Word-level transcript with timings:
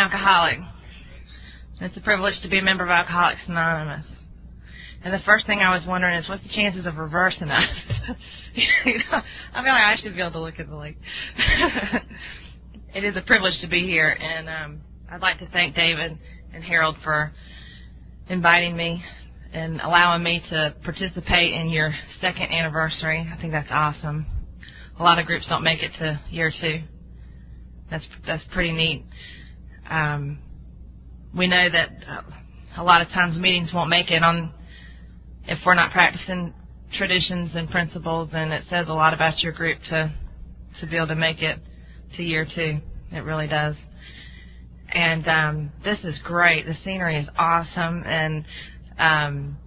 alcoholic. 0.00 0.58
It's 1.82 1.96
a 1.96 2.00
privilege 2.00 2.34
to 2.42 2.48
be 2.48 2.58
a 2.58 2.62
member 2.62 2.84
of 2.84 2.90
Alcoholics 2.90 3.40
Anonymous. 3.46 4.06
And 5.04 5.12
the 5.12 5.18
first 5.26 5.46
thing 5.46 5.60
I 5.60 5.74
was 5.76 5.86
wondering 5.86 6.16
is, 6.16 6.28
what's 6.28 6.42
the 6.42 6.48
chances 6.54 6.86
of 6.86 6.96
reversing 6.96 7.50
us? 7.50 7.68
you 8.54 8.98
know, 8.98 9.20
I 9.54 9.62
feel 9.62 9.72
like 9.72 9.82
I 9.82 9.96
should 10.02 10.14
be 10.14 10.20
able 10.20 10.32
to 10.32 10.40
look 10.40 10.58
at 10.58 10.68
the 10.68 10.76
lake. 10.76 10.96
it 12.94 13.04
is 13.04 13.14
a 13.16 13.20
privilege 13.22 13.60
to 13.60 13.68
be 13.68 13.86
here, 13.86 14.08
and 14.08 14.48
um, 14.48 14.80
I'd 15.10 15.20
like 15.20 15.38
to 15.40 15.48
thank 15.48 15.74
David 15.74 16.18
and 16.54 16.64
Harold 16.64 16.96
for 17.04 17.32
inviting 18.28 18.76
me 18.76 19.04
and 19.52 19.80
allowing 19.82 20.22
me 20.22 20.42
to 20.50 20.74
participate 20.82 21.52
in 21.52 21.68
your 21.68 21.94
second 22.22 22.52
anniversary. 22.52 23.30
I 23.30 23.38
think 23.40 23.52
that's 23.52 23.70
awesome. 23.70 24.24
A 24.98 25.02
lot 25.02 25.18
of 25.18 25.26
groups 25.26 25.46
don't 25.48 25.64
make 25.64 25.82
it 25.82 25.92
to 25.98 26.20
year 26.30 26.52
two. 26.58 26.82
That's 27.90 28.04
that's 28.26 28.44
pretty 28.52 28.72
neat. 28.72 29.04
Um, 29.90 30.38
we 31.36 31.48
know 31.48 31.68
that 31.70 31.88
uh, 32.08 32.22
a 32.76 32.84
lot 32.84 33.02
of 33.02 33.08
times 33.08 33.38
meetings 33.38 33.70
won't 33.74 33.90
make 33.90 34.10
it 34.10 34.22
on 34.22 34.52
if 35.44 35.58
we're 35.66 35.74
not 35.74 35.92
practicing 35.92 36.54
traditions 36.96 37.52
and 37.54 37.70
principles, 37.70 38.30
and 38.32 38.52
it 38.52 38.64
says 38.70 38.86
a 38.88 38.92
lot 38.92 39.14
about 39.14 39.40
your 39.42 39.52
group 39.52 39.78
to 39.90 40.12
to 40.80 40.86
be 40.86 40.96
able 40.96 41.08
to 41.08 41.14
make 41.14 41.42
it 41.42 41.58
to 42.16 42.22
year 42.22 42.46
two. 42.54 42.78
It 43.12 43.18
really 43.18 43.48
does. 43.48 43.74
And 44.92 45.26
um, 45.28 45.72
this 45.84 45.98
is 46.04 46.18
great. 46.24 46.66
The 46.66 46.76
scenery 46.84 47.18
is 47.18 47.28
awesome, 47.36 48.02
and 48.04 48.44
um, 48.98 49.58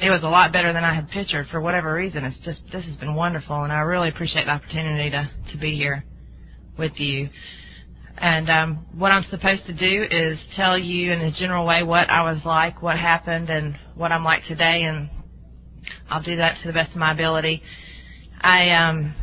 it 0.00 0.10
was 0.10 0.22
a 0.22 0.28
lot 0.28 0.52
better 0.52 0.72
than 0.72 0.84
I 0.84 0.94
had 0.94 1.10
pictured 1.10 1.46
for 1.50 1.60
whatever 1.60 1.94
reason. 1.94 2.24
It's 2.24 2.44
just 2.44 2.60
this 2.72 2.84
has 2.84 2.96
been 2.96 3.14
wonderful, 3.14 3.62
and 3.62 3.72
I 3.72 3.80
really 3.80 4.08
appreciate 4.08 4.46
the 4.46 4.50
opportunity 4.50 5.10
to 5.10 5.30
to 5.52 5.58
be 5.58 5.76
here 5.76 6.04
with 6.76 6.92
you. 6.96 7.28
And 8.18 8.50
um, 8.50 8.86
what 8.96 9.12
I'm 9.12 9.24
supposed 9.30 9.66
to 9.66 9.72
do 9.72 10.06
is 10.10 10.38
tell 10.54 10.78
you 10.78 11.12
in 11.12 11.20
a 11.20 11.32
general 11.32 11.66
way 11.66 11.82
what 11.82 12.08
I 12.08 12.30
was 12.30 12.40
like, 12.44 12.82
what 12.82 12.98
happened, 12.98 13.50
and 13.50 13.76
what 13.94 14.12
I'm 14.12 14.24
like 14.24 14.44
today, 14.46 14.82
and 14.84 15.08
I'll 16.10 16.22
do 16.22 16.36
that 16.36 16.60
to 16.62 16.68
the 16.68 16.72
best 16.72 16.92
of 16.92 16.98
my 16.98 17.12
ability. 17.12 17.62
I, 18.40 18.70
um, 18.70 19.14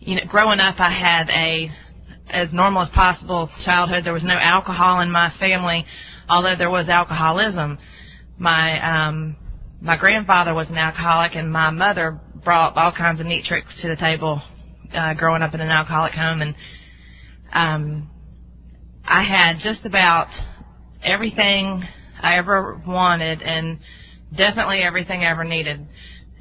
you 0.00 0.16
know, 0.16 0.22
growing 0.28 0.60
up, 0.60 0.76
I 0.78 0.90
had 0.90 1.28
a 1.30 1.70
as 2.30 2.52
normal 2.52 2.82
as 2.82 2.90
possible 2.90 3.50
childhood. 3.64 4.04
There 4.04 4.12
was 4.12 4.22
no 4.22 4.36
alcohol 4.36 5.00
in 5.00 5.10
my 5.10 5.32
family, 5.38 5.84
although 6.28 6.56
there 6.56 6.70
was 6.70 6.88
alcoholism. 6.88 7.78
My 8.38 9.06
um, 9.08 9.36
my 9.80 9.96
grandfather 9.96 10.54
was 10.54 10.68
an 10.68 10.76
alcoholic, 10.76 11.34
and 11.34 11.52
my 11.52 11.70
mother 11.70 12.20
brought 12.44 12.76
all 12.76 12.92
kinds 12.92 13.20
of 13.20 13.26
neat 13.26 13.44
tricks 13.44 13.68
to 13.82 13.88
the 13.88 13.96
table. 13.96 14.42
Uh, 14.94 15.12
growing 15.12 15.42
up 15.42 15.52
in 15.52 15.60
an 15.60 15.68
alcoholic 15.68 16.14
home, 16.14 16.40
and 16.40 16.54
um, 17.52 18.10
I 19.04 19.22
had 19.22 19.58
just 19.62 19.84
about 19.84 20.28
everything 21.02 21.82
I 22.20 22.36
ever 22.36 22.80
wanted, 22.86 23.42
and 23.42 23.78
definitely 24.36 24.80
everything 24.80 25.22
I 25.22 25.30
ever 25.30 25.44
needed, 25.44 25.86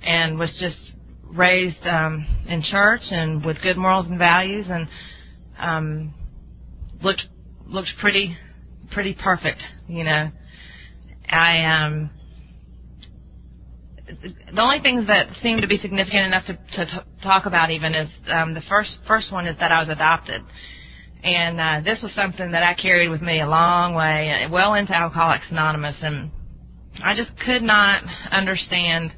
and 0.04 0.38
was 0.38 0.52
just 0.60 0.78
raised 1.24 1.86
um, 1.86 2.26
in 2.48 2.64
church 2.64 3.02
and 3.12 3.46
with 3.46 3.58
good 3.62 3.78
morals 3.78 4.08
and 4.08 4.18
values, 4.18 4.66
and 4.70 4.88
um, 5.60 6.14
looked 7.02 7.24
looked 7.68 7.92
pretty 8.00 8.38
pretty 8.92 9.14
perfect, 9.14 9.60
you 9.88 10.04
know. 10.04 10.32
I 11.30 11.64
um 11.66 12.10
the 14.54 14.62
only 14.62 14.80
things 14.82 15.08
that 15.08 15.28
seem 15.44 15.62
to 15.62 15.68
be 15.68 15.78
significant 15.80 16.28
enough 16.28 16.46
to, 16.46 16.54
to 16.54 16.86
t- 16.86 17.22
talk 17.24 17.46
about 17.46 17.72
even 17.72 17.94
is 17.94 18.10
um, 18.32 18.54
the 18.54 18.62
first 18.70 18.92
first 19.08 19.32
one 19.32 19.48
is 19.48 19.58
that 19.60 19.72
I 19.72 19.82
was 19.82 19.90
adopted, 19.90 20.42
and 21.24 21.60
uh, 21.60 21.82
this 21.84 22.02
was 22.02 22.12
something 22.16 22.52
that 22.52 22.64
I 22.64 22.74
carried 22.74 23.10
with 23.10 23.22
me 23.22 23.42
a 23.42 23.48
long 23.48 23.94
way, 23.94 24.48
well 24.52 24.74
into 24.74 24.94
Alcoholics 24.94 25.46
Anonymous, 25.50 25.96
and 26.02 26.32
I 27.04 27.16
just 27.16 27.32
could 27.46 27.64
not 27.64 28.04
understand, 28.32 29.12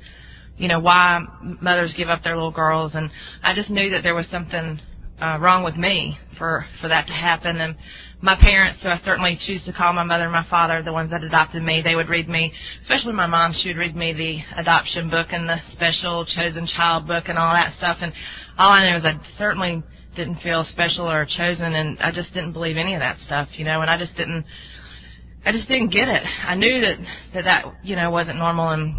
you 0.58 0.68
know, 0.68 0.80
why 0.80 1.20
mothers 1.62 1.94
give 1.96 2.10
up 2.10 2.24
their 2.24 2.36
little 2.36 2.52
girls, 2.52 2.92
and 2.96 3.10
I 3.44 3.54
just 3.54 3.70
knew 3.70 3.90
that 3.92 4.04
there 4.04 4.16
was 4.16 4.26
something 4.32 4.80
uh, 5.22 5.38
wrong 5.40 5.64
with 5.64 5.76
me 5.76 6.18
for 6.38 6.66
for 6.82 6.88
that 6.88 7.08
to 7.08 7.14
happen, 7.14 7.60
and 7.60 7.76
my 8.22 8.36
parents, 8.36 8.80
so 8.84 8.90
I 8.90 9.00
certainly 9.06 9.40
choose 9.48 9.64
to 9.64 9.72
call 9.72 9.94
my 9.94 10.04
mother 10.04 10.24
and 10.24 10.34
my 10.34 10.46
father 10.50 10.84
the 10.84 10.92
ones 10.92 11.12
that 11.12 11.24
adopted 11.24 11.64
me. 11.64 11.82
They 11.82 11.96
would 11.96 12.10
read 12.10 12.28
me, 12.28 12.52
especially 12.82 13.14
my 13.14 13.28
mom. 13.28 13.54
She 13.54 13.70
would 13.70 13.78
read 13.78 13.96
me 13.96 14.12
the 14.12 14.60
adoption 14.60 15.10
book 15.10 15.28
and 15.32 15.48
the 15.48 15.56
special 15.72 16.26
chosen 16.26 16.68
child 16.68 17.08
book 17.08 17.26
and 17.28 17.38
all 17.38 17.54
that 17.54 17.78
stuff. 17.78 17.98
And 18.02 18.12
all 18.58 18.72
I 18.72 18.90
know 18.90 18.98
is 18.98 19.06
I 19.06 19.18
certainly 19.38 19.84
didn't 20.16 20.42
feel 20.42 20.66
special 20.72 21.10
or 21.10 21.26
chosen, 21.26 21.74
and 21.74 22.00
I 22.00 22.12
just 22.12 22.34
didn't 22.34 22.54
believe 22.54 22.78
any 22.78 22.94
of 22.94 23.00
that 23.00 23.18
stuff, 23.26 23.50
you 23.54 23.66
know. 23.66 23.82
And 23.82 23.90
I 23.90 23.98
just 23.98 24.16
didn't, 24.16 24.46
I 25.46 25.52
just 25.52 25.68
didn't 25.68 25.90
get 25.90 26.08
it. 26.08 26.24
I 26.48 26.56
knew 26.56 26.82
that 26.82 26.98
that 27.34 27.44
that 27.46 27.66
you 27.84 27.96
know 27.96 28.10
wasn't 28.12 28.38
normal, 28.38 28.70
and 28.70 28.96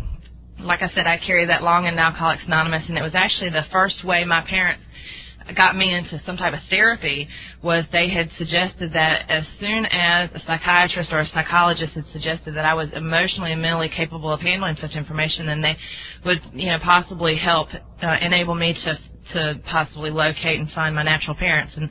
like 0.60 0.82
I 0.82 0.90
said, 0.94 1.06
I 1.06 1.18
carried 1.18 1.48
that 1.48 1.62
long 1.62 1.86
in 1.86 1.98
Alcoholics 1.98 2.42
Anonymous, 2.46 2.84
and 2.88 2.96
it 2.96 3.02
was 3.02 3.14
actually 3.14 3.50
the 3.50 3.66
first 3.72 4.04
way 4.04 4.24
my 4.24 4.42
parents 4.42 4.82
got 5.56 5.76
me 5.76 5.92
into 5.92 6.20
some 6.24 6.36
type 6.36 6.54
of 6.54 6.60
therapy 6.68 7.28
was 7.62 7.84
they 7.92 8.08
had 8.08 8.30
suggested 8.38 8.92
that 8.92 9.28
as 9.28 9.44
soon 9.58 9.86
as 9.86 10.30
a 10.34 10.40
psychiatrist 10.46 11.10
or 11.12 11.20
a 11.20 11.26
psychologist 11.28 11.92
had 11.94 12.04
suggested 12.12 12.54
that 12.54 12.64
I 12.64 12.74
was 12.74 12.88
emotionally 12.94 13.52
and 13.52 13.62
mentally 13.62 13.88
capable 13.88 14.32
of 14.32 14.40
handling 14.40 14.76
such 14.80 14.92
information, 14.92 15.46
then 15.46 15.60
they 15.60 15.76
would, 16.24 16.40
you 16.52 16.66
know, 16.66 16.78
possibly 16.78 17.36
help 17.36 17.68
uh, 17.74 18.14
enable 18.20 18.54
me 18.54 18.74
to 18.84 18.98
to 19.32 19.60
possibly 19.70 20.10
locate 20.10 20.58
and 20.60 20.70
find 20.72 20.94
my 20.94 21.02
natural 21.02 21.36
parents. 21.36 21.72
And 21.76 21.90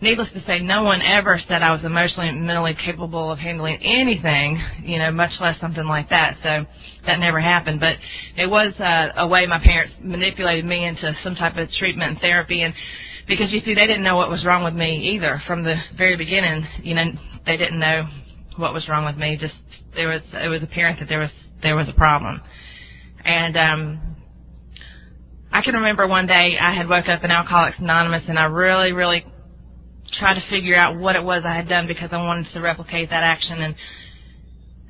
needless 0.00 0.28
to 0.34 0.44
say, 0.44 0.60
no 0.60 0.82
one 0.82 1.02
ever 1.02 1.40
said 1.48 1.62
I 1.62 1.72
was 1.72 1.84
emotionally 1.84 2.28
and 2.28 2.46
mentally 2.46 2.74
capable 2.74 3.30
of 3.30 3.38
handling 3.38 3.78
anything, 3.82 4.62
you 4.82 4.98
know, 4.98 5.10
much 5.10 5.32
less 5.40 5.58
something 5.60 5.86
like 5.86 6.10
that. 6.10 6.36
So 6.42 6.66
that 7.06 7.18
never 7.18 7.40
happened. 7.40 7.80
But 7.80 7.96
it 8.36 8.46
was 8.46 8.72
uh, 8.78 9.08
a 9.16 9.26
way 9.26 9.46
my 9.46 9.60
parents 9.60 9.94
manipulated 10.00 10.64
me 10.64 10.84
into 10.84 11.14
some 11.22 11.34
type 11.34 11.56
of 11.56 11.70
treatment 11.72 12.12
and 12.12 12.20
therapy. 12.20 12.62
And 12.62 12.74
because 13.26 13.52
you 13.52 13.60
see, 13.60 13.74
they 13.74 13.86
didn't 13.86 14.04
know 14.04 14.16
what 14.16 14.30
was 14.30 14.44
wrong 14.44 14.64
with 14.64 14.74
me 14.74 15.14
either 15.14 15.42
from 15.46 15.64
the 15.64 15.76
very 15.96 16.16
beginning. 16.16 16.66
You 16.82 16.94
know, 16.94 17.04
they 17.44 17.56
didn't 17.56 17.78
know 17.78 18.08
what 18.56 18.72
was 18.72 18.88
wrong 18.88 19.04
with 19.04 19.16
me. 19.16 19.36
Just 19.40 19.54
there 19.94 20.08
was 20.08 20.22
it 20.32 20.48
was 20.48 20.62
apparent 20.62 21.00
that 21.00 21.08
there 21.08 21.20
was 21.20 21.30
there 21.62 21.76
was 21.76 21.88
a 21.88 21.92
problem. 21.92 22.40
And 23.24 23.56
um 23.56 24.15
I 25.56 25.62
can 25.62 25.72
remember 25.72 26.06
one 26.06 26.26
day 26.26 26.58
I 26.60 26.74
had 26.74 26.86
woke 26.86 27.08
up 27.08 27.24
in 27.24 27.30
Alcoholics 27.30 27.78
Anonymous 27.78 28.24
and 28.28 28.38
I 28.38 28.44
really, 28.44 28.92
really 28.92 29.24
try 30.18 30.34
to 30.34 30.50
figure 30.50 30.76
out 30.76 30.98
what 30.98 31.16
it 31.16 31.24
was 31.24 31.44
I 31.46 31.54
had 31.54 31.66
done 31.66 31.86
because 31.86 32.10
I 32.12 32.18
wanted 32.18 32.52
to 32.52 32.60
replicate 32.60 33.08
that 33.08 33.22
action. 33.22 33.62
And 33.62 33.74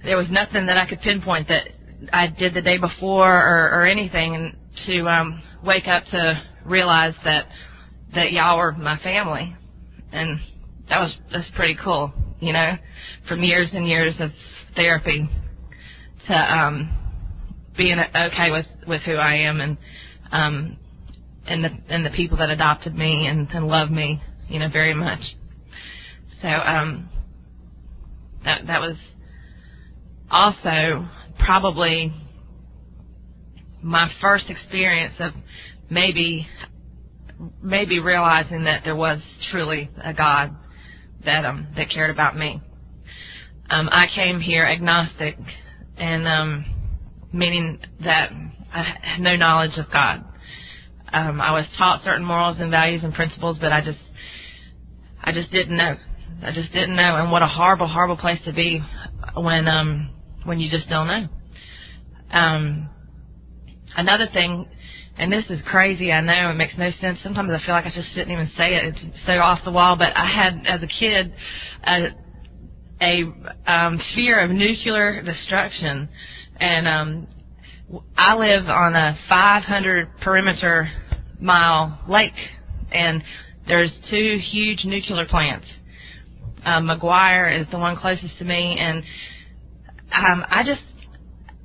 there 0.03 0.17
was 0.17 0.27
nothing 0.29 0.67
that 0.67 0.77
I 0.77 0.89
could 0.89 1.01
pinpoint 1.03 1.47
that 1.47 1.69
I 2.13 2.27
did 2.27 2.53
the 2.53 2.63
day 2.63 2.79
before 2.79 3.33
or, 3.33 3.79
or 3.79 3.87
anything 3.87 4.35
and 4.35 4.57
to 4.87 5.07
um 5.07 5.41
wake 5.65 5.87
up 5.87 6.03
to 6.11 6.43
realize 6.65 7.15
that 7.25 7.47
that 8.17 8.33
y'all 8.33 8.59
were 8.59 8.73
my 8.73 8.99
family. 8.99 9.55
And 10.11 10.41
that 10.89 10.99
was 10.99 11.17
that's 11.31 11.49
pretty 11.55 11.79
cool, 11.81 12.13
you 12.41 12.53
know, 12.53 12.73
from 13.29 13.45
years 13.45 13.71
and 13.73 13.87
years 13.87 14.17
of 14.19 14.33
therapy 14.75 15.31
to 16.27 16.35
um 16.35 16.91
being 17.77 18.01
okay 18.01 18.51
with 18.51 18.67
with 18.89 19.03
who 19.03 19.15
I 19.15 19.35
am 19.37 19.61
and 19.61 19.79
um 20.33 20.77
and 21.47 21.65
the 21.65 21.71
and 21.89 22.05
the 22.05 22.11
people 22.11 22.39
that 22.39 22.51
adopted 22.51 22.95
me 22.95 23.27
and, 23.27 23.49
and 23.51 23.67
love 23.69 23.91
me 23.91 24.21
you 24.49 24.59
know, 24.59 24.69
very 24.69 24.95
much. 24.95 25.21
So 26.43 26.49
um, 26.49 27.09
that 28.45 28.67
that 28.67 28.81
was 28.81 28.97
also 30.31 31.09
probably 31.39 32.13
my 33.83 34.11
first 34.21 34.47
experience 34.49 35.15
of 35.19 35.33
maybe 35.91 36.47
maybe 37.63 37.99
realizing 37.99 38.65
that 38.65 38.83
there 38.85 38.97
was 38.97 39.21
truly 39.51 39.91
a 40.03 40.13
God 40.13 40.55
that 41.25 41.45
um 41.45 41.69
that 41.77 41.91
cared 41.91 42.11
about 42.11 42.37
me. 42.37 42.61
Um, 43.69 43.89
I 43.91 44.07
came 44.15 44.41
here 44.41 44.65
agnostic, 44.65 45.37
and 45.97 46.27
um, 46.29 46.65
meaning 47.33 47.81
that 48.05 48.31
I 48.73 48.83
had 49.03 49.21
no 49.21 49.37
knowledge 49.37 49.77
of 49.79 49.91
God. 49.93 50.25
Um, 51.13 51.41
I 51.41 51.53
was 51.53 51.67
taught 51.79 52.03
certain 52.05 52.25
morals 52.25 52.57
and 52.61 52.71
values 52.71 53.03
and 53.05 53.15
principles, 53.15 53.59
but 53.61 53.73
I 53.73 53.81
just 53.81 53.99
I 55.23 55.33
just 55.33 55.51
didn't 55.51 55.77
know. 55.77 55.97
I 56.43 56.53
just 56.53 56.73
didn't 56.73 56.97
know, 56.97 57.17
and 57.17 57.31
what 57.31 57.43
a 57.43 57.47
horrible, 57.47 57.87
horrible 57.87 58.17
place 58.17 58.41
to 58.45 58.53
be 58.53 58.83
when 59.37 59.69
um 59.69 60.11
when 60.45 60.61
you 60.61 60.71
just 60.71 60.89
don't 60.89 61.07
know. 61.07 61.29
Um, 62.31 62.91
another 63.97 64.29
thing, 64.33 64.69
and 65.19 65.33
this 65.33 65.45
is 65.51 65.61
crazy. 65.67 66.13
I 66.13 66.21
know 66.21 66.51
it 66.51 66.55
makes 66.55 66.75
no 66.77 66.91
sense. 67.01 67.19
Sometimes 67.23 67.51
I 67.51 67.65
feel 67.65 67.75
like 67.75 67.87
I 67.87 67.91
just 67.91 68.09
shouldn't 68.11 68.31
even 68.31 68.51
say 68.57 68.75
it. 68.75 68.85
It's 68.85 69.01
so 69.27 69.33
off 69.35 69.61
the 69.65 69.73
wall. 69.73 69.97
But 69.97 70.17
I 70.17 70.27
had, 70.27 70.63
as 70.67 70.83
a 70.83 70.87
kid, 70.87 71.33
a, 71.87 72.09
a 73.01 73.25
um, 73.67 74.01
fear 74.15 74.41
of 74.41 74.51
nuclear 74.51 75.23
destruction, 75.23 76.09
and 76.59 76.89
um, 76.89 77.29
I 78.17 78.35
live 78.35 78.69
on 78.69 78.97
a 78.97 79.17
500 79.29 80.09
perimeter 80.21 80.91
mile 81.41 82.03
lake, 82.09 82.33
and 82.91 83.23
there's 83.69 83.93
two 84.11 84.39
huge 84.51 84.85
nuclear 84.85 85.25
plants. 85.27 85.67
Um, 86.65 86.89
McGuire 86.89 87.61
is 87.61 87.69
the 87.71 87.79
one 87.79 87.97
closest 87.97 88.39
to 88.39 88.45
me, 88.45 88.77
and 88.81 89.05
um, 90.13 90.45
I 90.49 90.65
just, 90.67 90.81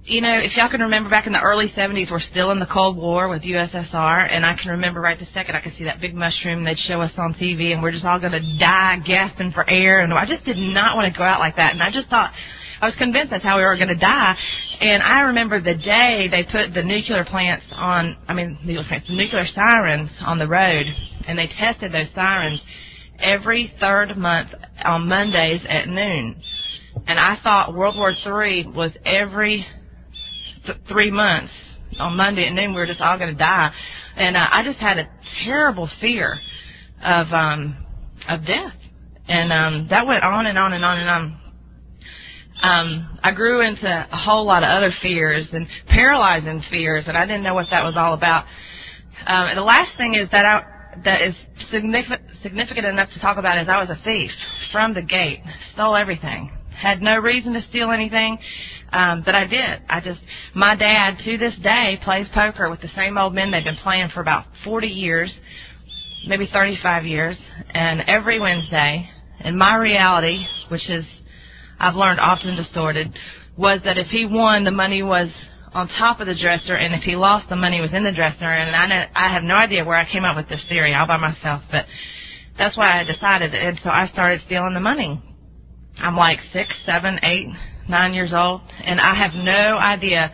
you 0.04 0.22
know, 0.22 0.38
if 0.38 0.56
y'all 0.56 0.70
can 0.70 0.82
remember 0.82 1.10
back 1.10 1.26
in 1.26 1.34
the 1.34 1.40
early 1.40 1.74
70s, 1.76 2.12
we're 2.12 2.20
still 2.20 2.52
in 2.52 2.60
the 2.60 2.68
Cold 2.68 2.98
War 2.98 3.28
with 3.28 3.42
USSR, 3.42 4.32
and 4.32 4.46
I 4.46 4.56
can 4.62 4.72
remember 4.72 5.02
right 5.02 5.18
this 5.18 5.30
second, 5.34 5.56
I 5.56 5.62
could 5.62 5.74
see 5.76 5.86
that 5.86 6.00
big 6.02 6.14
mushroom 6.14 6.64
they'd 6.64 6.78
show 6.78 7.02
us 7.02 7.14
on 7.18 7.34
TV, 7.34 7.74
and 7.74 7.82
we're 7.82 7.92
just 7.92 8.06
all 8.06 8.20
going 8.20 8.34
to 8.34 8.58
die 8.60 8.98
gasping 9.04 9.54
for 9.54 9.68
air, 9.68 10.02
and 10.02 10.14
I 10.14 10.28
just 10.28 10.46
did 10.46 10.58
not 10.58 10.96
want 10.96 11.12
to 11.12 11.18
go 11.18 11.24
out 11.24 11.40
like 11.40 11.56
that, 11.56 11.72
and 11.72 11.82
I 11.82 11.90
just 11.90 12.10
thought, 12.10 12.32
I 12.82 12.88
was 12.88 12.96
convinced 12.98 13.30
that's 13.30 13.44
how 13.44 13.58
we 13.58 13.64
were 13.64 13.76
going 13.76 13.90
to 13.90 13.96
die. 13.96 14.36
And 14.82 15.04
I 15.04 15.20
remember 15.22 15.62
the 15.62 15.76
day 15.76 16.28
they 16.32 16.44
put 16.44 16.74
the 16.74 16.82
nuclear 16.82 17.24
plants 17.26 17.66
on, 17.74 18.18
I 18.28 18.34
mean, 18.34 18.58
nuclear 18.64 18.88
plants, 18.88 19.08
the 19.08 19.16
nuclear 19.16 19.46
sirens 19.54 20.10
on 20.22 20.40
the 20.40 20.48
road, 20.48 20.86
and 21.28 21.38
they 21.38 21.48
tested 21.60 21.94
those 21.94 22.08
sirens 22.16 22.60
every 23.20 23.72
third 23.80 24.18
month 24.18 24.50
on 24.84 25.08
Mondays 25.08 25.62
at 25.70 25.88
noon. 25.88 26.42
And 27.08 27.20
I 27.20 27.38
thought 27.44 27.76
World 27.76 27.96
War 27.96 28.12
III 28.12 28.68
was 28.76 28.92
every 29.06 29.66
th- 30.66 30.78
three 30.90 31.12
months 31.12 31.54
on 32.00 32.18
Monday 32.18 32.48
at 32.48 32.54
noon. 32.54 32.72
We 32.72 32.78
were 32.78 32.88
just 32.88 33.02
all 33.02 33.18
going 33.18 33.32
to 33.32 33.38
die, 33.38 33.72
and 34.18 34.36
uh, 34.36 34.48
I 34.52 34.64
just 34.64 34.80
had 34.80 34.98
a 34.98 35.08
terrible 35.46 35.90
fear 36.00 36.40
of 37.04 37.32
um, 37.32 37.78
of 38.28 38.46
death, 38.46 38.74
and 39.28 39.54
um, 39.54 39.88
that 39.90 40.06
went 40.06 40.24
on 40.24 40.48
and 40.48 40.58
on 40.58 40.74
and 40.74 40.84
on 40.84 40.98
and 41.00 41.10
on. 41.10 41.41
Um, 42.62 43.18
I 43.24 43.32
grew 43.32 43.62
into 43.62 43.88
a 43.88 44.18
whole 44.18 44.46
lot 44.46 44.64
of 44.64 44.70
other 44.70 44.94
fears 45.02 45.48
and 45.52 45.68
paralyzing 45.88 46.64
fears, 46.70 47.06
and 47.08 47.18
I 47.18 47.26
didn't 47.26 47.44
know 47.44 47.56
what 47.56 47.68
that 47.72 47.84
was 47.84 47.96
all 47.98 48.14
about. 48.14 48.46
Um, 49.26 49.48
and 49.48 49.58
the 49.58 49.64
last 49.64 49.98
thing 49.98 50.16
is 50.16 50.30
that 50.32 50.46
I 50.46 50.64
that 51.06 51.22
is 51.22 51.34
significant 51.72 52.22
significant 52.44 52.86
enough 52.86 53.10
to 53.14 53.20
talk 53.20 53.38
about 53.38 53.58
is 53.62 53.70
I 53.70 53.80
was 53.80 53.90
a 53.90 54.04
thief 54.04 54.32
from 54.72 54.94
the 54.94 55.02
gate, 55.02 55.40
stole 55.74 55.96
everything, 55.96 56.52
had 56.76 57.02
no 57.02 57.18
reason 57.18 57.54
to 57.54 57.62
steal 57.70 57.92
anything, 57.92 58.38
um, 58.92 59.24
but 59.26 59.34
I 59.36 59.46
did. 59.46 59.82
I 59.90 60.02
just 60.02 60.20
my 60.54 60.76
dad 60.76 61.18
to 61.24 61.38
this 61.38 61.56
day 61.64 62.00
plays 62.04 62.28
poker 62.34 62.70
with 62.70 62.82
the 62.82 62.90
same 62.96 63.18
old 63.18 63.34
men 63.34 63.52
they've 63.52 63.64
been 63.64 63.78
playing 63.78 64.10
for 64.14 64.22
about 64.22 64.46
40 64.64 64.88
years, 64.88 65.32
maybe 66.28 66.50
35 66.52 67.06
years, 67.06 67.38
and 67.74 68.02
every 68.08 68.40
Wednesday, 68.40 69.10
in 69.44 69.58
my 69.58 69.76
reality, 69.76 70.44
which 70.70 70.90
is 70.90 71.06
I've 71.82 71.96
learned 71.96 72.20
often 72.20 72.56
distorted, 72.56 73.12
was 73.58 73.80
that 73.86 73.98
if 73.98 74.08
he 74.08 74.26
won, 74.26 74.64
the 74.64 74.72
money 74.72 75.02
was 75.04 75.30
on 75.74 75.88
top 75.88 76.20
of 76.20 76.28
the 76.28 76.36
dresser, 76.36 76.76
and 76.76 76.94
if 76.94 77.02
he 77.02 77.16
lost, 77.16 77.50
the 77.50 77.56
money 77.56 77.82
was 77.82 77.92
in 77.94 78.04
the 78.04 78.12
dresser. 78.12 78.46
And 78.46 78.76
I 78.76 78.88
know, 78.88 79.06
I 79.16 79.34
have 79.34 79.44
no 79.44 79.56
idea 79.56 79.84
where 79.84 79.98
I 79.98 80.10
came 80.10 80.24
up 80.26 80.36
with 80.36 80.48
this 80.48 80.62
theory 80.70 80.94
all 80.94 81.08
by 81.08 81.18
myself, 81.18 81.64
but 81.72 81.86
that's 82.58 82.78
why 82.78 83.00
I 83.00 83.04
decided. 83.04 83.56
And 83.56 83.80
so 83.84 83.90
I 83.90 84.08
started 84.14 84.42
stealing 84.46 84.74
the 84.74 84.80
money. 84.80 85.22
I'm 85.98 86.16
like 86.16 86.40
six, 86.54 86.70
seven, 86.86 87.20
eight, 87.24 87.48
nine 87.90 88.14
years 88.14 88.32
old, 88.34 88.62
and 88.84 89.00
I 89.00 89.16
have 89.16 89.32
no 89.34 89.78
idea 89.78 90.32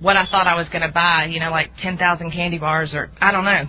what 0.00 0.18
I 0.18 0.26
thought 0.26 0.46
I 0.46 0.56
was 0.56 0.66
going 0.68 0.82
to 0.82 0.92
buy. 0.92 1.26
You 1.30 1.40
know, 1.40 1.50
like 1.50 1.70
ten 1.82 1.96
thousand 1.96 2.32
candy 2.32 2.58
bars, 2.58 2.90
or 2.94 3.10
I 3.20 3.30
don't 3.32 3.44
know. 3.44 3.64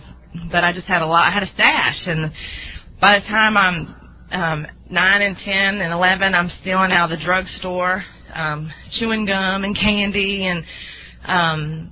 But 0.52 0.64
I 0.64 0.74
just 0.74 0.88
had 0.88 1.02
a 1.02 1.06
lot. 1.06 1.28
I 1.28 1.32
had 1.32 1.44
a 1.44 1.54
stash, 1.54 2.08
and 2.08 2.32
by 3.00 3.20
the 3.20 3.26
time 3.28 3.58
I'm 3.58 3.96
um, 4.32 4.68
nine 4.90 5.22
and 5.22 5.38
ten 5.38 5.82
and 5.82 5.94
eleven, 5.94 6.36
I'm 6.36 6.52
stealing 6.62 6.92
out 6.92 7.12
of 7.12 7.20
the 7.20 7.26
drugstore 7.26 8.04
um, 8.34 8.72
chewing 9.00 9.26
gum 9.26 9.64
and 9.64 9.78
candy 9.78 10.46
and 10.46 10.64
um, 11.26 11.92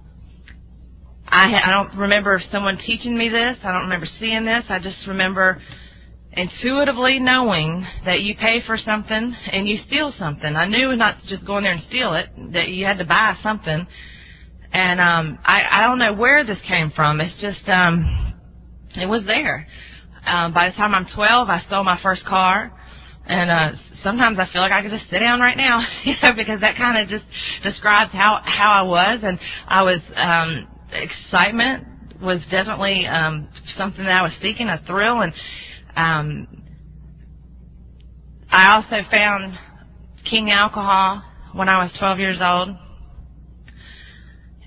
I, 1.28 1.62
I 1.64 1.72
don't 1.72 1.98
remember 1.98 2.40
someone 2.52 2.78
teaching 2.78 3.18
me 3.18 3.30
this. 3.30 3.58
I 3.64 3.72
don't 3.72 3.84
remember 3.84 4.08
seeing 4.20 4.46
this. 4.46 4.66
I 4.70 4.78
just 4.78 5.08
remember 5.08 5.60
intuitively 6.34 7.20
knowing 7.20 7.88
that 8.06 8.22
you 8.22 8.36
pay 8.36 8.62
for 8.66 8.78
something 8.78 9.36
and 9.52 9.68
you 9.68 9.78
steal 9.88 10.14
something. 10.18 10.56
I 10.56 10.68
knew 10.68 10.96
not 10.96 11.22
to 11.22 11.28
just 11.28 11.46
go 11.46 11.58
in 11.58 11.64
there 11.64 11.74
and 11.74 11.84
steal 11.88 12.14
it, 12.16 12.30
that 12.54 12.70
you 12.70 12.86
had 12.86 12.98
to 13.00 13.06
buy 13.06 13.36
something. 13.42 13.88
And 14.72 15.00
um 15.00 15.40
I, 15.44 15.64
I 15.72 15.82
don't 15.82 16.00
know 16.00 16.14
where 16.14 16.44
this 16.44 16.58
came 16.68 16.92
from. 16.96 17.22
It's 17.22 17.40
just 17.40 17.68
um 17.68 18.34
it 18.96 19.08
was 19.08 19.24
there. 19.26 19.68
Um 20.26 20.54
by 20.54 20.70
the 20.70 20.76
time 20.76 20.94
I'm 20.94 21.08
twelve 21.16 21.50
I 21.50 21.64
stole 21.68 21.84
my 21.84 22.00
first 22.02 22.26
car. 22.26 22.72
And 23.26 23.50
uh 23.50 23.78
sometimes 24.04 24.38
I 24.38 24.48
feel 24.52 24.62
like 24.62 24.72
I 24.72 24.82
could 24.82 24.92
just 24.92 25.10
sit 25.10 25.20
down 25.20 25.40
right 25.40 25.58
now, 25.58 25.82
you 26.04 26.14
know, 26.22 26.32
because 26.36 26.60
that 26.62 26.76
kind 26.78 26.98
of 27.02 27.08
just 27.08 27.26
describes 27.64 28.12
how 28.12 28.42
how 28.44 28.72
I 28.72 28.82
was, 28.84 29.20
and 29.24 29.40
I 29.68 29.82
was 29.84 30.00
um, 30.16 30.68
excitement 30.92 31.88
was 32.22 32.40
definitely 32.52 33.06
um, 33.08 33.48
something 33.78 34.04
that 34.04 34.14
I 34.14 34.22
was 34.22 34.32
seeking, 34.42 34.70
a 34.70 34.82
thrill, 34.86 35.22
and 35.22 35.34
um, 35.96 36.64
I 38.50 38.76
also 38.76 39.08
found 39.10 39.58
King 40.30 40.52
alcohol 40.52 41.24
when 41.54 41.70
I 41.70 41.84
was 41.84 41.92
12 42.00 42.20
years 42.20 42.38
old, 42.42 42.70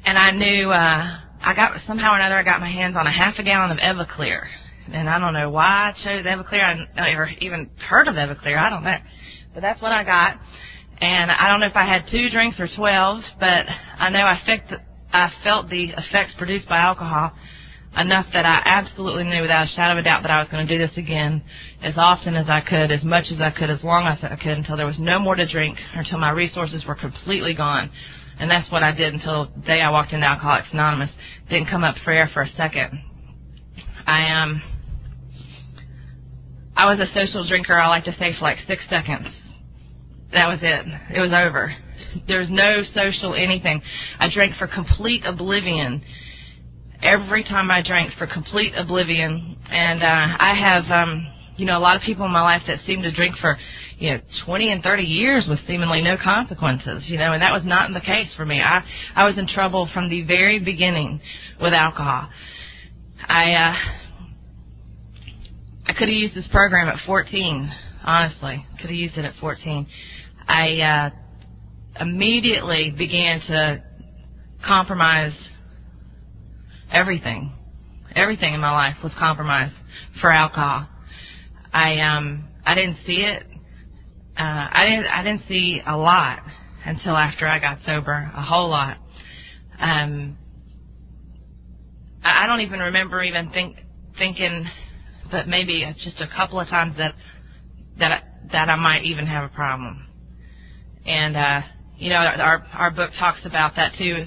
and 0.04 0.18
I 0.18 0.30
knew 0.32 0.70
uh, 0.70 1.18
I 1.42 1.54
got 1.54 1.72
somehow 1.86 2.12
or 2.12 2.16
another 2.16 2.36
I 2.36 2.42
got 2.42 2.60
my 2.60 2.70
hands 2.70 2.96
on 2.98 3.06
a 3.06 3.12
half 3.12 3.38
a 3.38 3.42
gallon 3.42 3.70
of 3.70 3.78
Everclear 3.78 4.46
and 4.92 5.08
I 5.08 5.18
don't 5.18 5.32
know 5.32 5.50
why 5.50 5.90
I 5.90 5.92
chose 5.92 6.24
Everclear. 6.24 6.86
I 6.96 7.10
never 7.10 7.28
even 7.40 7.70
heard 7.88 8.08
of 8.08 8.14
Everclear. 8.14 8.58
I 8.58 8.70
don't 8.70 8.84
know. 8.84 8.98
But 9.54 9.60
that's 9.60 9.80
what 9.80 9.92
I 9.92 10.04
got. 10.04 10.38
And 11.00 11.30
I 11.30 11.48
don't 11.48 11.60
know 11.60 11.66
if 11.66 11.76
I 11.76 11.84
had 11.84 12.04
two 12.10 12.30
drinks 12.30 12.58
or 12.58 12.68
12, 12.74 13.22
but 13.38 13.66
I 13.98 14.10
know 14.10 14.20
I 14.20 14.40
felt, 14.46 14.80
I 15.12 15.30
felt 15.44 15.68
the 15.68 15.92
effects 15.96 16.34
produced 16.38 16.68
by 16.68 16.78
alcohol 16.78 17.32
enough 17.96 18.26
that 18.32 18.44
I 18.44 18.62
absolutely 18.66 19.24
knew 19.24 19.42
without 19.42 19.64
a 19.64 19.68
shadow 19.68 19.92
of 19.92 19.98
a 19.98 20.02
doubt 20.02 20.22
that 20.22 20.30
I 20.30 20.40
was 20.40 20.48
going 20.50 20.66
to 20.66 20.78
do 20.78 20.86
this 20.86 20.96
again 20.96 21.42
as 21.82 21.94
often 21.96 22.34
as 22.36 22.48
I 22.48 22.60
could, 22.60 22.90
as 22.90 23.02
much 23.02 23.26
as 23.32 23.40
I 23.40 23.50
could, 23.50 23.70
as 23.70 23.82
long 23.82 24.06
as 24.06 24.18
I 24.22 24.36
could, 24.36 24.58
until 24.58 24.76
there 24.76 24.86
was 24.86 24.98
no 24.98 25.18
more 25.18 25.34
to 25.34 25.46
drink, 25.46 25.78
or 25.94 26.00
until 26.00 26.18
my 26.18 26.30
resources 26.30 26.84
were 26.84 26.94
completely 26.94 27.54
gone. 27.54 27.90
And 28.38 28.50
that's 28.50 28.70
what 28.70 28.82
I 28.82 28.92
did 28.92 29.14
until 29.14 29.46
the 29.46 29.62
day 29.62 29.80
I 29.80 29.90
walked 29.90 30.12
into 30.12 30.26
Alcoholics 30.26 30.68
Anonymous. 30.72 31.10
Didn't 31.48 31.70
come 31.70 31.84
up 31.84 31.96
for 32.04 32.12
air 32.12 32.28
for 32.32 32.42
a 32.42 32.48
second. 32.50 33.00
I 34.06 34.30
um 34.30 34.62
I 36.76 36.84
was 36.86 37.00
a 37.00 37.06
social 37.14 37.46
drinker, 37.48 37.78
I 37.78 37.88
like 37.88 38.04
to 38.04 38.12
say, 38.18 38.34
for 38.38 38.42
like 38.42 38.58
six 38.66 38.82
seconds. 38.90 39.28
That 40.32 40.48
was 40.48 40.58
it. 40.60 40.86
It 41.16 41.20
was 41.20 41.32
over. 41.32 41.74
There 42.28 42.40
was 42.40 42.50
no 42.50 42.82
social 42.94 43.34
anything. 43.34 43.80
I 44.18 44.28
drank 44.32 44.56
for 44.56 44.66
complete 44.66 45.24
oblivion. 45.24 46.02
Every 47.02 47.44
time 47.44 47.70
I 47.70 47.82
drank 47.82 48.12
for 48.18 48.26
complete 48.26 48.74
oblivion. 48.76 49.56
And 49.70 50.02
uh, 50.02 50.36
I 50.38 50.54
have, 50.54 50.90
um, 50.90 51.26
you 51.56 51.64
know, 51.64 51.78
a 51.78 51.80
lot 51.80 51.96
of 51.96 52.02
people 52.02 52.26
in 52.26 52.32
my 52.32 52.42
life 52.42 52.62
that 52.66 52.80
seem 52.86 53.00
to 53.02 53.10
drink 53.10 53.36
for, 53.40 53.56
you 53.98 54.12
know, 54.12 54.20
20 54.44 54.72
and 54.72 54.82
30 54.82 55.02
years 55.02 55.46
with 55.48 55.60
seemingly 55.66 56.02
no 56.02 56.18
consequences, 56.22 57.04
you 57.06 57.16
know, 57.16 57.32
and 57.32 57.42
that 57.42 57.52
was 57.52 57.62
not 57.64 57.90
the 57.94 58.00
case 58.00 58.28
for 58.36 58.44
me. 58.44 58.60
I, 58.60 58.80
I 59.14 59.24
was 59.24 59.38
in 59.38 59.48
trouble 59.48 59.88
from 59.94 60.10
the 60.10 60.24
very 60.24 60.58
beginning 60.58 61.22
with 61.58 61.72
alcohol. 61.72 62.28
I, 63.26 63.52
uh, 63.54 63.74
I 65.86 65.92
could 65.92 66.08
have 66.08 66.16
used 66.16 66.34
this 66.34 66.46
program 66.50 66.88
at 66.88 67.04
14. 67.06 67.72
Honestly, 68.04 68.66
could 68.80 68.90
have 68.90 68.96
used 68.96 69.16
it 69.16 69.24
at 69.24 69.34
14. 69.40 69.86
I 70.48 70.80
uh, 70.80 71.10
immediately 72.00 72.90
began 72.96 73.40
to 73.40 73.82
compromise 74.66 75.32
everything. 76.90 77.52
Everything 78.14 78.54
in 78.54 78.60
my 78.60 78.72
life 78.72 78.96
was 79.02 79.12
compromised 79.18 79.74
for 80.20 80.32
alcohol. 80.32 80.88
I 81.72 81.98
um 82.00 82.48
I 82.64 82.74
didn't 82.74 82.98
see 83.06 83.22
it. 83.22 83.42
Uh, 84.38 84.68
I 84.72 84.82
didn't 84.84 85.06
I 85.06 85.22
didn't 85.22 85.42
see 85.48 85.80
a 85.86 85.96
lot 85.96 86.40
until 86.84 87.16
after 87.16 87.46
I 87.46 87.58
got 87.58 87.78
sober. 87.84 88.30
A 88.34 88.42
whole 88.42 88.70
lot. 88.70 88.96
Um, 89.78 90.38
I, 92.24 92.44
I 92.44 92.46
don't 92.46 92.60
even 92.60 92.80
remember 92.80 93.22
even 93.22 93.50
think 93.50 93.76
thinking 94.16 94.66
but 95.30 95.48
maybe 95.48 95.84
just 96.02 96.20
a 96.20 96.28
couple 96.28 96.60
of 96.60 96.68
times 96.68 96.96
that 96.98 97.14
that 97.98 98.24
that 98.52 98.68
I 98.68 98.76
might 98.76 99.04
even 99.04 99.26
have 99.26 99.44
a 99.44 99.54
problem. 99.54 100.06
And 101.04 101.36
uh, 101.36 101.60
you 101.98 102.10
know, 102.10 102.16
our 102.16 102.64
our 102.72 102.90
book 102.90 103.10
talks 103.18 103.40
about 103.44 103.76
that 103.76 103.92
too. 103.96 104.26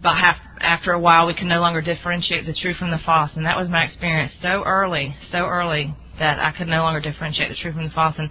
About 0.00 0.18
half 0.18 0.36
after 0.60 0.92
a 0.92 1.00
while, 1.00 1.26
we 1.26 1.34
can 1.34 1.48
no 1.48 1.60
longer 1.60 1.80
differentiate 1.80 2.46
the 2.46 2.54
true 2.54 2.74
from 2.74 2.90
the 2.90 3.00
false, 3.06 3.30
and 3.36 3.46
that 3.46 3.56
was 3.56 3.68
my 3.68 3.84
experience 3.84 4.32
so 4.42 4.62
early, 4.64 5.16
so 5.32 5.38
early 5.38 5.94
that 6.18 6.38
I 6.38 6.52
could 6.56 6.68
no 6.68 6.82
longer 6.82 7.00
differentiate 7.00 7.48
the 7.48 7.56
true 7.56 7.72
from 7.72 7.84
the 7.84 7.90
false, 7.90 8.14
and 8.18 8.28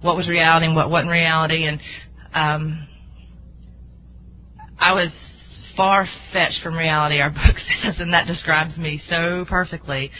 what 0.00 0.16
was 0.16 0.28
reality 0.28 0.66
and 0.66 0.74
what 0.74 0.90
wasn't 0.90 1.10
reality, 1.10 1.64
and 1.66 1.80
um, 2.32 2.88
I 4.78 4.92
was 4.92 5.10
far 5.76 6.08
fetched 6.32 6.60
from 6.62 6.76
reality. 6.76 7.20
Our 7.20 7.30
book 7.46 7.56
says, 7.82 7.94
and 7.98 8.12
that 8.12 8.26
describes 8.26 8.76
me 8.76 9.02
so 9.08 9.44
perfectly. 9.48 10.10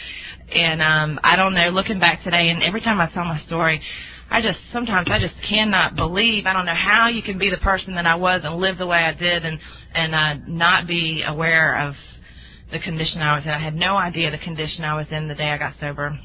And 0.53 0.81
um, 0.81 1.19
I 1.23 1.35
don't 1.35 1.53
know, 1.53 1.69
looking 1.69 1.99
back 1.99 2.23
today, 2.23 2.49
and 2.49 2.63
every 2.63 2.81
time 2.81 2.99
I 3.01 3.09
tell 3.11 3.25
my 3.25 3.39
story, 3.41 3.81
I 4.29 4.41
just 4.41 4.57
sometimes 4.73 5.07
I 5.11 5.19
just 5.19 5.35
cannot 5.47 5.95
believe. 5.95 6.45
I 6.45 6.53
don't 6.53 6.65
know 6.65 6.75
how 6.75 7.07
you 7.07 7.21
can 7.21 7.37
be 7.37 7.49
the 7.49 7.57
person 7.57 7.95
that 7.95 8.05
I 8.05 8.15
was 8.15 8.41
and 8.43 8.55
live 8.57 8.77
the 8.77 8.87
way 8.87 8.97
I 8.97 9.13
did, 9.13 9.45
and 9.45 9.59
and 9.93 10.15
uh, 10.15 10.33
not 10.47 10.87
be 10.87 11.23
aware 11.25 11.87
of 11.87 11.95
the 12.71 12.79
condition 12.79 13.21
I 13.21 13.35
was 13.35 13.45
in. 13.45 13.51
I 13.51 13.59
had 13.59 13.75
no 13.75 13.95
idea 13.95 14.31
the 14.31 14.37
condition 14.37 14.83
I 14.83 14.95
was 14.95 15.07
in 15.11 15.27
the 15.27 15.35
day 15.35 15.49
I 15.49 15.57
got 15.57 15.73
sober. 15.79 16.17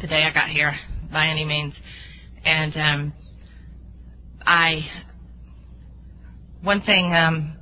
the 0.00 0.06
day 0.06 0.24
I 0.24 0.32
got 0.32 0.48
here 0.50 0.74
by 1.12 1.28
any 1.28 1.44
means. 1.44 1.74
And 2.44 2.76
um, 2.76 3.12
I, 4.44 4.84
one 6.62 6.82
thing 6.82 7.14
um, 7.14 7.56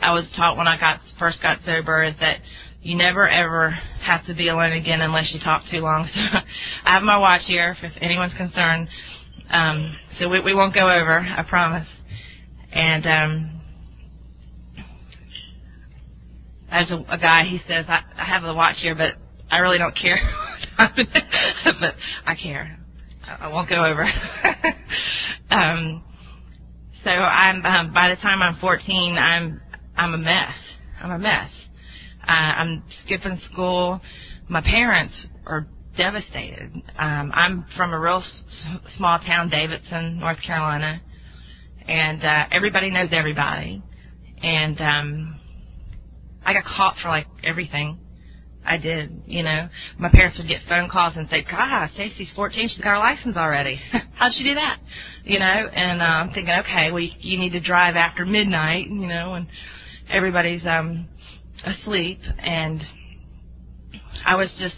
I 0.00 0.12
was 0.12 0.24
taught 0.36 0.56
when 0.56 0.68
I 0.68 0.78
got 0.78 1.00
first 1.18 1.42
got 1.42 1.58
sober 1.64 2.02
is 2.02 2.14
that 2.20 2.38
you 2.82 2.96
never 2.96 3.28
ever 3.28 3.70
have 4.02 4.24
to 4.26 4.34
be 4.34 4.48
alone 4.48 4.72
again 4.72 5.00
unless 5.00 5.32
you 5.32 5.40
talk 5.40 5.62
too 5.70 5.80
long. 5.80 6.08
So 6.14 6.20
I 6.84 6.94
have 6.94 7.02
my 7.02 7.18
watch 7.18 7.42
here 7.46 7.76
if 7.82 7.92
anyone's 8.00 8.34
concerned. 8.34 8.88
Um, 9.50 9.96
so 10.18 10.28
we, 10.28 10.40
we 10.40 10.54
won't 10.54 10.74
go 10.74 10.90
over, 10.90 11.20
I 11.20 11.42
promise. 11.42 11.86
And 12.72 13.06
um, 13.06 13.60
as 16.70 16.90
a, 16.90 17.04
a 17.08 17.18
guy, 17.18 17.44
he 17.44 17.60
says, 17.66 17.86
I, 17.88 18.00
I 18.16 18.24
have 18.24 18.42
the 18.42 18.54
watch 18.54 18.76
here, 18.80 18.94
but 18.94 19.14
I 19.50 19.58
really 19.58 19.78
don't 19.78 19.96
care. 19.96 20.18
but 20.78 21.94
I 22.26 22.34
care. 22.34 22.78
I, 23.26 23.46
I 23.46 23.48
won't 23.48 23.68
go 23.68 23.84
over. 23.84 24.04
um, 25.50 26.02
so 27.04 27.10
I'm 27.10 27.64
um, 27.64 27.94
by 27.94 28.10
the 28.10 28.16
time 28.16 28.42
I'm 28.42 28.58
14, 28.60 29.16
I'm 29.16 29.60
I'm 29.98 30.14
a 30.14 30.18
mess. 30.18 30.54
I'm 31.02 31.10
a 31.10 31.18
mess. 31.18 31.50
Uh, 32.26 32.30
I'm 32.30 32.82
skipping 33.04 33.40
school. 33.52 34.00
My 34.48 34.60
parents 34.60 35.14
are 35.44 35.66
devastated. 35.96 36.72
Um, 36.98 37.32
I'm 37.34 37.66
from 37.76 37.92
a 37.92 37.98
real 37.98 38.22
s- 38.24 38.78
small 38.96 39.18
town, 39.18 39.50
Davidson, 39.50 40.20
North 40.20 40.38
Carolina, 40.46 41.02
and 41.86 42.24
uh, 42.24 42.46
everybody 42.52 42.90
knows 42.90 43.08
everybody. 43.12 43.82
And 44.40 44.80
um, 44.80 45.40
I 46.46 46.52
got 46.52 46.64
caught 46.64 46.94
for 47.02 47.08
like 47.08 47.26
everything. 47.42 47.98
I 48.64 48.76
did, 48.76 49.22
you 49.26 49.42
know. 49.42 49.68
My 49.98 50.10
parents 50.10 50.36
would 50.38 50.46
get 50.46 50.60
phone 50.68 50.90
calls 50.90 51.14
and 51.16 51.28
say, 51.30 51.44
"God, 51.50 51.88
Stacy's 51.94 52.28
14. 52.36 52.68
She's 52.68 52.78
got 52.78 52.90
her 52.90 52.98
license 52.98 53.36
already. 53.36 53.80
How'd 54.14 54.34
she 54.34 54.44
do 54.44 54.54
that?" 54.54 54.78
You 55.24 55.38
know. 55.38 55.44
And 55.46 56.02
uh, 56.02 56.04
I'm 56.04 56.28
thinking, 56.34 56.54
okay, 56.60 56.90
well, 56.92 57.00
you, 57.00 57.10
you 57.20 57.38
need 57.38 57.52
to 57.52 57.60
drive 57.60 57.96
after 57.96 58.26
midnight, 58.26 58.88
you 58.88 59.06
know, 59.06 59.34
and 59.34 59.46
everybody's 60.10 60.66
um 60.66 61.08
asleep, 61.64 62.20
and 62.38 62.82
I 64.26 64.36
was 64.36 64.50
just 64.58 64.76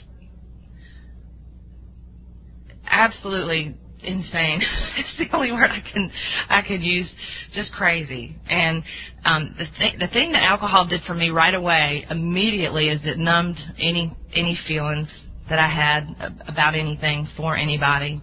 absolutely 2.90 3.76
insane. 4.02 4.62
it's 4.96 5.18
the 5.18 5.36
only 5.36 5.52
word 5.52 5.70
I 5.70 5.80
can 5.92 6.10
I 6.48 6.62
could 6.62 6.82
use. 6.82 7.08
Just 7.54 7.72
crazy. 7.72 8.36
And 8.48 8.82
um, 9.24 9.54
the 9.58 9.66
th- 9.78 9.98
the 9.98 10.08
thing 10.08 10.32
that 10.32 10.42
alcohol 10.42 10.86
did 10.86 11.02
for 11.04 11.14
me 11.14 11.30
right 11.30 11.54
away, 11.54 12.06
immediately, 12.10 12.88
is 12.88 13.00
it 13.04 13.18
numbed 13.18 13.58
any 13.78 14.16
any 14.34 14.58
feelings 14.66 15.08
that 15.48 15.58
I 15.58 15.68
had 15.68 16.38
about 16.46 16.74
anything 16.74 17.28
for 17.36 17.56
anybody. 17.56 18.22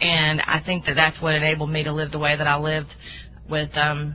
And 0.00 0.40
I 0.42 0.60
think 0.64 0.86
that 0.86 0.94
that's 0.94 1.20
what 1.20 1.34
enabled 1.34 1.70
me 1.70 1.82
to 1.84 1.92
live 1.92 2.12
the 2.12 2.18
way 2.18 2.36
that 2.36 2.46
I 2.46 2.58
lived, 2.58 2.88
with 3.48 3.70
um, 3.76 4.14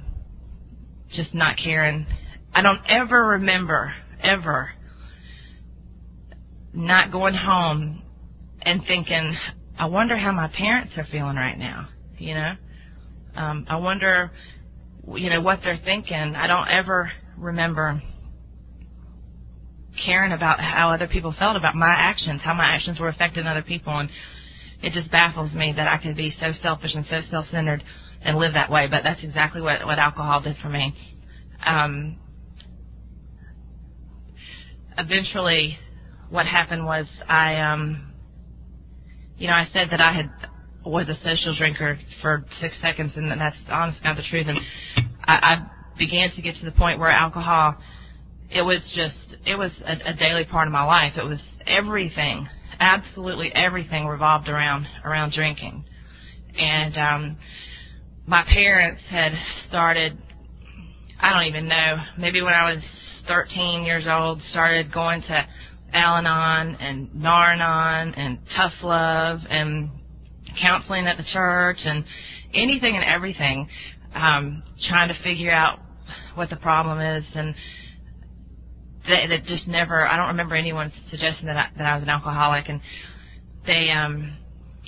just 1.15 1.33
not 1.33 1.57
caring. 1.57 2.05
I 2.53 2.61
don't 2.61 2.81
ever 2.87 3.25
remember 3.25 3.93
ever 4.21 4.71
not 6.73 7.11
going 7.11 7.35
home 7.35 8.01
and 8.61 8.81
thinking, 8.87 9.37
I 9.77 9.85
wonder 9.85 10.17
how 10.17 10.31
my 10.31 10.47
parents 10.47 10.93
are 10.97 11.07
feeling 11.11 11.35
right 11.35 11.57
now. 11.57 11.89
You 12.17 12.33
know, 12.33 12.51
um, 13.35 13.65
I 13.69 13.77
wonder, 13.77 14.31
you 15.15 15.29
know, 15.29 15.41
what 15.41 15.59
they're 15.63 15.79
thinking. 15.83 16.15
I 16.15 16.47
don't 16.47 16.67
ever 16.67 17.11
remember 17.37 18.01
caring 20.05 20.33
about 20.33 20.59
how 20.59 20.91
other 20.91 21.07
people 21.07 21.33
felt 21.37 21.55
about 21.55 21.75
my 21.75 21.89
actions, 21.89 22.41
how 22.43 22.53
my 22.53 22.65
actions 22.65 22.99
were 22.99 23.07
affecting 23.09 23.47
other 23.47 23.61
people, 23.61 23.97
and 23.97 24.09
it 24.81 24.93
just 24.93 25.09
baffles 25.11 25.53
me 25.53 25.73
that 25.75 25.87
I 25.87 25.97
could 25.97 26.17
be 26.17 26.35
so 26.39 26.51
selfish 26.61 26.91
and 26.93 27.05
so 27.09 27.21
self-centered 27.31 27.83
and 28.25 28.37
live 28.37 28.53
that 28.53 28.69
way. 28.69 28.87
But 28.87 29.03
that's 29.03 29.23
exactly 29.23 29.61
what 29.61 29.85
what 29.85 29.99
alcohol 29.99 30.41
did 30.41 30.57
for 30.61 30.69
me. 30.69 30.93
Um, 31.65 32.17
eventually, 34.97 35.77
what 36.29 36.45
happened 36.45 36.85
was 36.85 37.05
I 37.29 37.55
um 37.61 38.11
you 39.37 39.47
know, 39.47 39.53
I 39.53 39.67
said 39.73 39.89
that 39.91 40.01
I 40.01 40.13
had 40.13 40.31
was 40.85 41.09
a 41.09 41.15
social 41.23 41.55
drinker 41.55 41.99
for 42.21 42.45
six 42.61 42.75
seconds, 42.81 43.13
and 43.15 43.29
that's 43.31 43.57
honestly 43.69 44.01
not 44.03 44.17
the 44.17 44.23
truth. 44.29 44.47
And 44.47 44.59
I, 45.25 45.33
I 45.33 45.67
began 45.97 46.31
to 46.31 46.41
get 46.41 46.55
to 46.59 46.65
the 46.65 46.71
point 46.71 46.99
where 46.99 47.09
alcohol, 47.09 47.75
it 48.51 48.61
was 48.61 48.79
just, 48.95 49.17
it 49.45 49.55
was 49.55 49.71
a, 49.83 50.11
a 50.11 50.13
daily 50.13 50.45
part 50.45 50.67
of 50.67 50.71
my 50.71 50.83
life. 50.83 51.13
It 51.17 51.25
was 51.25 51.39
everything, 51.65 52.47
absolutely 52.79 53.51
everything 53.53 54.05
revolved 54.05 54.47
around 54.47 54.87
around 55.03 55.33
drinking. 55.33 55.85
And 56.57 56.97
um, 56.97 57.37
my 58.27 58.43
parents 58.43 59.01
had 59.09 59.33
started, 59.67 60.17
I 61.19 61.31
don't 61.31 61.47
even 61.47 61.67
know, 61.67 61.97
maybe 62.17 62.41
when 62.41 62.53
I 62.53 62.73
was 62.73 62.83
13 63.27 63.83
years 63.83 64.05
old, 64.09 64.41
started 64.51 64.91
going 64.91 65.21
to 65.21 65.47
Al-Anon 65.93 66.75
and 66.75 67.13
Nar-Anon 67.15 68.15
and 68.15 68.39
Tough 68.55 68.73
Love 68.83 69.39
and 69.49 69.89
counseling 70.61 71.05
at 71.07 71.17
the 71.17 71.23
church 71.33 71.77
and 71.85 72.03
anything 72.53 72.95
and 72.95 73.03
everything, 73.05 73.67
um, 74.15 74.63
trying 74.89 75.09
to 75.09 75.23
figure 75.23 75.51
out 75.51 75.79
what 76.33 76.49
the 76.49 76.55
problem 76.55 76.99
is. 76.99 77.23
And 77.35 77.53
they, 79.07 79.27
they 79.27 79.37
just 79.47 79.67
never, 79.67 80.07
I 80.07 80.17
don't 80.17 80.27
remember 80.27 80.55
anyone 80.55 80.91
suggesting 81.11 81.45
that 81.45 81.57
I, 81.57 81.67
that 81.77 81.85
I 81.85 81.93
was 81.95 82.03
an 82.03 82.09
alcoholic. 82.09 82.69
And 82.69 82.81
they, 83.67 83.91
um, 83.91 84.35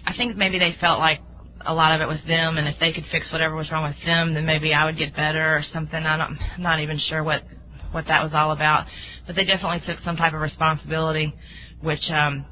I 0.06 0.15
think 0.15 0.38
maybe 0.38 0.58
they 0.58 0.75
felt 0.82 1.00
like 1.00 1.22
a 1.67 1.74
lot 1.74 1.93
of 1.93 2.01
it 2.01 2.07
was 2.07 2.19
them 2.27 2.57
and 2.57 2.67
if 2.67 2.75
they 2.79 2.93
could 2.93 3.05
fix 3.12 3.31
whatever 3.31 3.55
was 3.55 3.71
wrong 3.71 3.83
with 3.83 3.97
them 4.05 4.33
then 4.33 4.45
maybe 4.45 4.74
I 4.74 4.86
would 4.86 4.97
get 4.97 5.15
better 5.15 5.57
or 5.57 5.63
something. 5.74 5.95
I 6.03 6.17
don't, 6.17 6.38
I'm 6.57 6.63
not 6.63 6.79
even 6.79 7.00
sure 7.09 7.24
what, 7.24 7.43
what 7.91 8.05
that 8.07 8.24
was 8.24 8.33
all 8.33 8.51
about 8.51 8.88
but 9.27 9.36
they 9.36 9.43
definitely 9.43 9.81
took 9.86 10.03
some 10.03 10.15
type 10.15 10.33
of 10.33 10.39
responsibility, 10.39 11.36
which 11.81 12.09
um, 12.09 12.45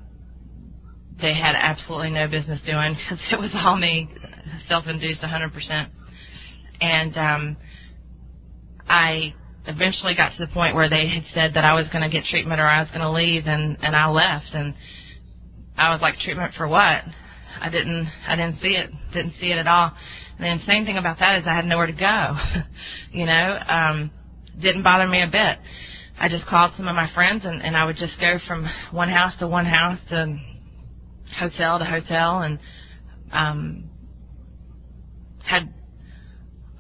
they 1.21 1.33
had 1.33 1.55
absolutely 1.55 2.11
no 2.11 2.27
business 2.27 2.59
doing 2.65 2.95
because 3.09 3.25
it 3.31 3.39
was 3.39 3.51
all 3.55 3.77
me, 3.77 4.09
self-induced 4.67 5.21
100%. 5.21 5.87
And 6.81 7.17
um, 7.17 7.57
I 8.87 9.33
eventually 9.65 10.13
got 10.13 10.33
to 10.37 10.45
the 10.45 10.51
point 10.51 10.75
where 10.75 10.89
they 10.89 11.07
had 11.07 11.23
said 11.33 11.53
that 11.55 11.63
I 11.63 11.73
was 11.73 11.87
going 11.87 12.03
to 12.03 12.09
get 12.09 12.25
treatment 12.29 12.59
or 12.59 12.67
I 12.67 12.81
was 12.81 12.89
going 12.89 13.01
to 13.01 13.11
leave, 13.11 13.47
and 13.47 13.77
and 13.81 13.95
I 13.95 14.09
left, 14.09 14.53
and 14.53 14.73
I 15.77 15.91
was 15.91 16.01
like, 16.01 16.19
treatment 16.19 16.53
for 16.55 16.67
what? 16.67 17.03
I 17.61 17.69
didn't 17.69 18.07
I 18.27 18.35
didn't 18.35 18.61
see 18.61 18.75
it, 18.75 18.89
didn't 19.13 19.33
see 19.39 19.51
it 19.51 19.57
at 19.57 19.67
all. 19.67 19.91
And 20.37 20.45
the 20.45 20.51
insane 20.51 20.85
thing 20.85 20.97
about 20.97 21.19
that 21.19 21.39
is 21.39 21.45
I 21.47 21.55
had 21.55 21.65
nowhere 21.65 21.87
to 21.87 21.93
go. 21.93 22.37
you 23.11 23.25
know, 23.25 23.59
um, 23.67 24.11
didn't 24.59 24.83
bother 24.83 25.07
me 25.07 25.21
a 25.21 25.27
bit. 25.27 25.57
I 26.17 26.29
just 26.29 26.45
called 26.45 26.71
some 26.77 26.87
of 26.87 26.95
my 26.95 27.11
friends 27.13 27.43
and, 27.45 27.61
and 27.61 27.75
I 27.75 27.85
would 27.85 27.97
just 27.97 28.19
go 28.19 28.39
from 28.47 28.67
one 28.91 29.09
house 29.09 29.33
to 29.39 29.47
one 29.47 29.65
house 29.65 29.99
to 30.09 30.37
hotel 31.37 31.79
to 31.79 31.85
hotel 31.85 32.39
and 32.39 32.59
um 33.31 33.89
had 35.43 35.73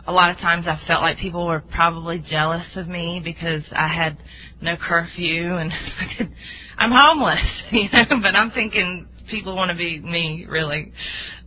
a 0.07 0.11
lot 0.11 0.29
of 0.29 0.37
times 0.37 0.67
I 0.67 0.79
felt 0.87 1.01
like 1.01 1.17
people 1.17 1.47
were 1.47 1.61
probably 1.61 2.19
jealous 2.19 2.65
of 2.75 2.87
me 2.87 3.21
because 3.23 3.63
I 3.71 3.87
had 3.87 4.17
no 4.61 4.77
curfew 4.77 5.55
and 5.55 5.71
I 5.99 6.17
could, 6.17 6.35
I'm 6.77 6.91
homeless, 6.91 7.39
you 7.71 7.89
know, 7.91 8.19
but 8.21 8.35
I'm 8.35 8.51
thinking 8.51 9.07
people 9.29 9.55
want 9.55 9.71
to 9.71 9.77
be 9.77 9.99
me 9.99 10.45
really. 10.49 10.91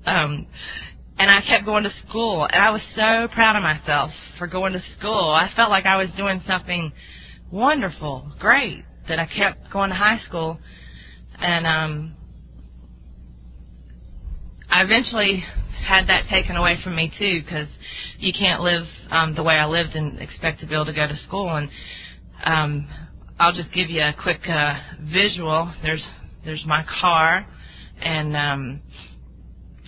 Um 0.06 0.46
and 1.18 1.30
I 1.30 1.40
kept 1.42 1.64
going 1.64 1.84
to 1.84 1.92
school 2.08 2.44
and 2.44 2.62
I 2.62 2.70
was 2.70 2.82
so 2.94 3.28
proud 3.34 3.56
of 3.56 3.62
myself 3.62 4.12
for 4.38 4.46
going 4.46 4.72
to 4.72 4.82
school. 4.98 5.30
I 5.30 5.50
felt 5.56 5.70
like 5.70 5.86
I 5.86 5.96
was 5.96 6.10
doing 6.16 6.42
something 6.46 6.92
wonderful, 7.50 8.32
great 8.38 8.84
that 9.08 9.18
I 9.18 9.26
kept 9.26 9.70
going 9.72 9.90
to 9.90 9.96
high 9.96 10.20
school, 10.26 10.58
and 11.38 11.66
um, 11.66 12.14
I 14.70 14.82
eventually 14.82 15.44
had 15.86 16.06
that 16.08 16.28
taken 16.28 16.56
away 16.56 16.78
from 16.82 16.94
me 16.94 17.12
too 17.18 17.42
because 17.42 17.68
you 18.18 18.32
can't 18.32 18.60
live 18.60 18.86
um, 19.10 19.34
the 19.34 19.42
way 19.42 19.54
I 19.54 19.66
lived 19.66 19.94
and 19.94 20.20
expect 20.20 20.60
to 20.60 20.66
be 20.66 20.74
able 20.74 20.86
to 20.86 20.92
go 20.92 21.06
to 21.06 21.16
school. 21.26 21.48
And 21.56 21.70
um, 22.44 22.88
I'll 23.40 23.54
just 23.54 23.72
give 23.72 23.88
you 23.88 24.02
a 24.02 24.14
quick 24.20 24.40
uh, 24.48 24.78
visual. 25.00 25.72
There's 25.82 26.04
there's 26.44 26.64
my 26.66 26.84
car, 27.00 27.46
and 28.00 28.36
um, 28.36 28.80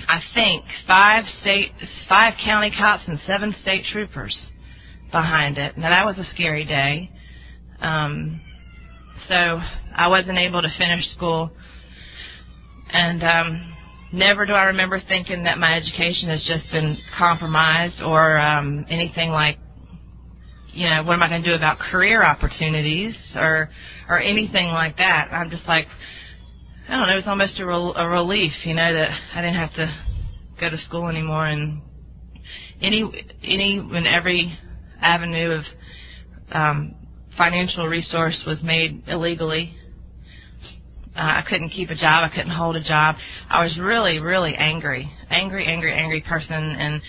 I 0.08 0.20
think 0.34 0.64
five 0.86 1.24
state, 1.40 1.72
five 2.08 2.34
county 2.44 2.72
cops 2.76 3.04
and 3.06 3.20
seven 3.26 3.54
state 3.62 3.84
troopers 3.92 4.36
behind 5.10 5.58
it. 5.58 5.76
Now 5.76 5.90
that 5.90 6.04
was 6.06 6.16
a 6.18 6.28
scary 6.34 6.64
day. 6.64 7.10
Um, 7.80 8.40
so 9.28 9.60
I 9.96 10.08
wasn't 10.08 10.38
able 10.38 10.62
to 10.62 10.70
finish 10.78 11.04
school. 11.14 11.50
And 12.92 13.22
um, 13.22 13.74
never 14.12 14.46
do 14.46 14.52
I 14.52 14.64
remember 14.64 15.00
thinking 15.06 15.44
that 15.44 15.58
my 15.58 15.74
education 15.74 16.28
has 16.28 16.42
just 16.44 16.70
been 16.72 16.96
compromised 17.16 18.02
or 18.02 18.38
um, 18.38 18.86
anything 18.88 19.30
like, 19.30 19.58
you 20.72 20.88
know, 20.88 21.02
what 21.02 21.14
am 21.14 21.22
I 21.22 21.28
going 21.28 21.42
to 21.42 21.48
do 21.48 21.54
about 21.54 21.78
career 21.78 22.22
opportunities 22.22 23.14
or 23.34 23.70
or 24.08 24.18
anything 24.18 24.66
like 24.68 24.96
that. 24.98 25.28
I'm 25.32 25.50
just 25.50 25.66
like, 25.68 25.86
I 26.90 26.96
don't 26.96 27.06
know, 27.06 27.12
it 27.12 27.16
was 27.16 27.24
almost 27.28 27.60
a, 27.60 27.66
rel- 27.66 27.94
a 27.96 28.08
relief, 28.08 28.52
you 28.64 28.74
know, 28.74 28.92
that 28.92 29.10
I 29.34 29.40
didn't 29.42 29.54
have 29.54 29.72
to 29.74 29.96
go 30.58 30.70
to 30.70 30.78
school 30.86 31.06
anymore 31.06 31.46
and 31.46 31.82
any 32.82 33.04
any 33.44 33.78
and 33.78 34.06
every 34.08 34.58
avenue 35.00 35.50
of 35.52 35.64
um, 36.52 36.96
financial 37.38 37.86
resource 37.86 38.36
was 38.44 38.58
made 38.64 39.04
illegally. 39.06 39.72
Uh, 41.16 41.20
I 41.20 41.44
couldn't 41.48 41.70
keep 41.70 41.90
a 41.90 41.94
job. 41.94 42.24
I 42.24 42.28
couldn't 42.34 42.50
hold 42.50 42.74
a 42.74 42.82
job. 42.82 43.14
I 43.48 43.62
was 43.62 43.78
really, 43.78 44.18
really 44.18 44.54
angry, 44.56 45.12
angry, 45.30 45.66
angry, 45.66 45.94
angry 45.94 46.22
person, 46.22 46.52
and 46.54 47.02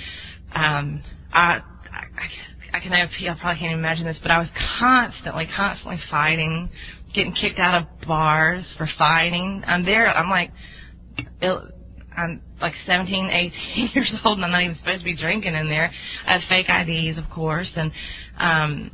um, 0.53 1.03
I, 1.33 1.43
I, 1.55 2.77
I 2.77 2.79
can, 2.79 2.93
I 2.93 3.07
probably 3.07 3.37
can't 3.59 3.61
even 3.63 3.79
imagine 3.79 4.05
this, 4.05 4.17
but 4.21 4.31
I 4.31 4.39
was 4.39 4.47
constantly, 4.79 5.47
constantly 5.55 5.99
fighting, 6.11 6.69
getting 7.13 7.33
kicked 7.33 7.59
out 7.59 7.81
of 7.81 8.07
bars 8.07 8.65
for 8.77 8.89
fighting. 8.97 9.63
I'm 9.65 9.85
there. 9.85 10.07
I'm 10.07 10.29
like, 10.29 10.51
I'm 12.15 12.41
like 12.61 12.73
17, 12.85 13.29
18 13.29 13.91
years 13.95 14.13
old, 14.25 14.37
and 14.37 14.45
I'm 14.45 14.51
not 14.51 14.63
even 14.63 14.77
supposed 14.77 14.99
to 14.99 15.05
be 15.05 15.15
drinking 15.15 15.55
in 15.55 15.69
there. 15.69 15.91
I 16.25 16.33
have 16.33 16.41
fake 16.49 16.67
IDs, 16.69 17.17
of 17.17 17.29
course, 17.29 17.69
and 17.75 17.91
um, 18.37 18.91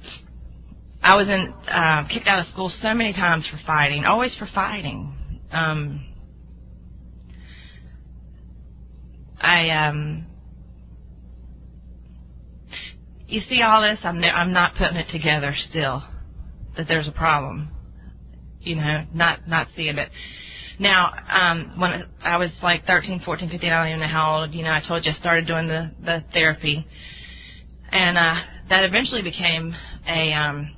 I 1.01 1.15
was 1.15 1.27
in 1.27 1.53
uh, 1.71 2.07
kicked 2.07 2.27
out 2.27 2.39
of 2.39 2.47
school 2.47 2.71
so 2.81 2.93
many 2.93 3.13
times 3.13 3.45
for 3.51 3.59
fighting, 3.65 4.05
always 4.05 4.33
for 4.36 4.50
fighting. 4.53 5.13
Um, 5.51 6.05
I 9.39 9.69
um, 9.69 10.25
you 13.27 13.41
see 13.50 13.62
all 13.62 13.81
this. 13.81 14.00
I'm 14.03 14.24
I'm 14.24 14.53
not 14.53 14.75
putting 14.75 14.97
it 14.97 15.07
together 15.12 15.55
still 15.69 16.03
that 16.77 16.88
there's 16.88 17.07
a 17.07 17.12
problem. 17.12 17.71
You 18.67 18.75
know, 18.75 19.05
not 19.13 19.47
not 19.47 19.67
seeing 19.75 19.97
it. 19.97 20.09
Now, 20.79 21.12
um, 21.29 21.79
when 21.79 22.05
I 22.21 22.38
was 22.38 22.51
like 22.62 22.86
13, 22.86 23.21
14, 23.25 23.50
15, 23.50 23.71
I 23.71 23.79
don't 23.79 23.88
even 23.88 24.00
know 24.01 24.07
how 24.07 24.41
old, 24.41 24.53
you 24.53 24.63
know, 24.63 24.71
I 24.71 24.81
told 24.88 25.05
you 25.05 25.12
I 25.12 25.15
started 25.15 25.47
doing 25.47 25.67
the, 25.67 25.89
the 26.03 26.24
therapy. 26.33 26.86
And, 27.91 28.17
uh, 28.17 28.36
that 28.69 28.83
eventually 28.83 29.24
became 29.24 29.75
a, 30.07 30.33
um, 30.33 30.71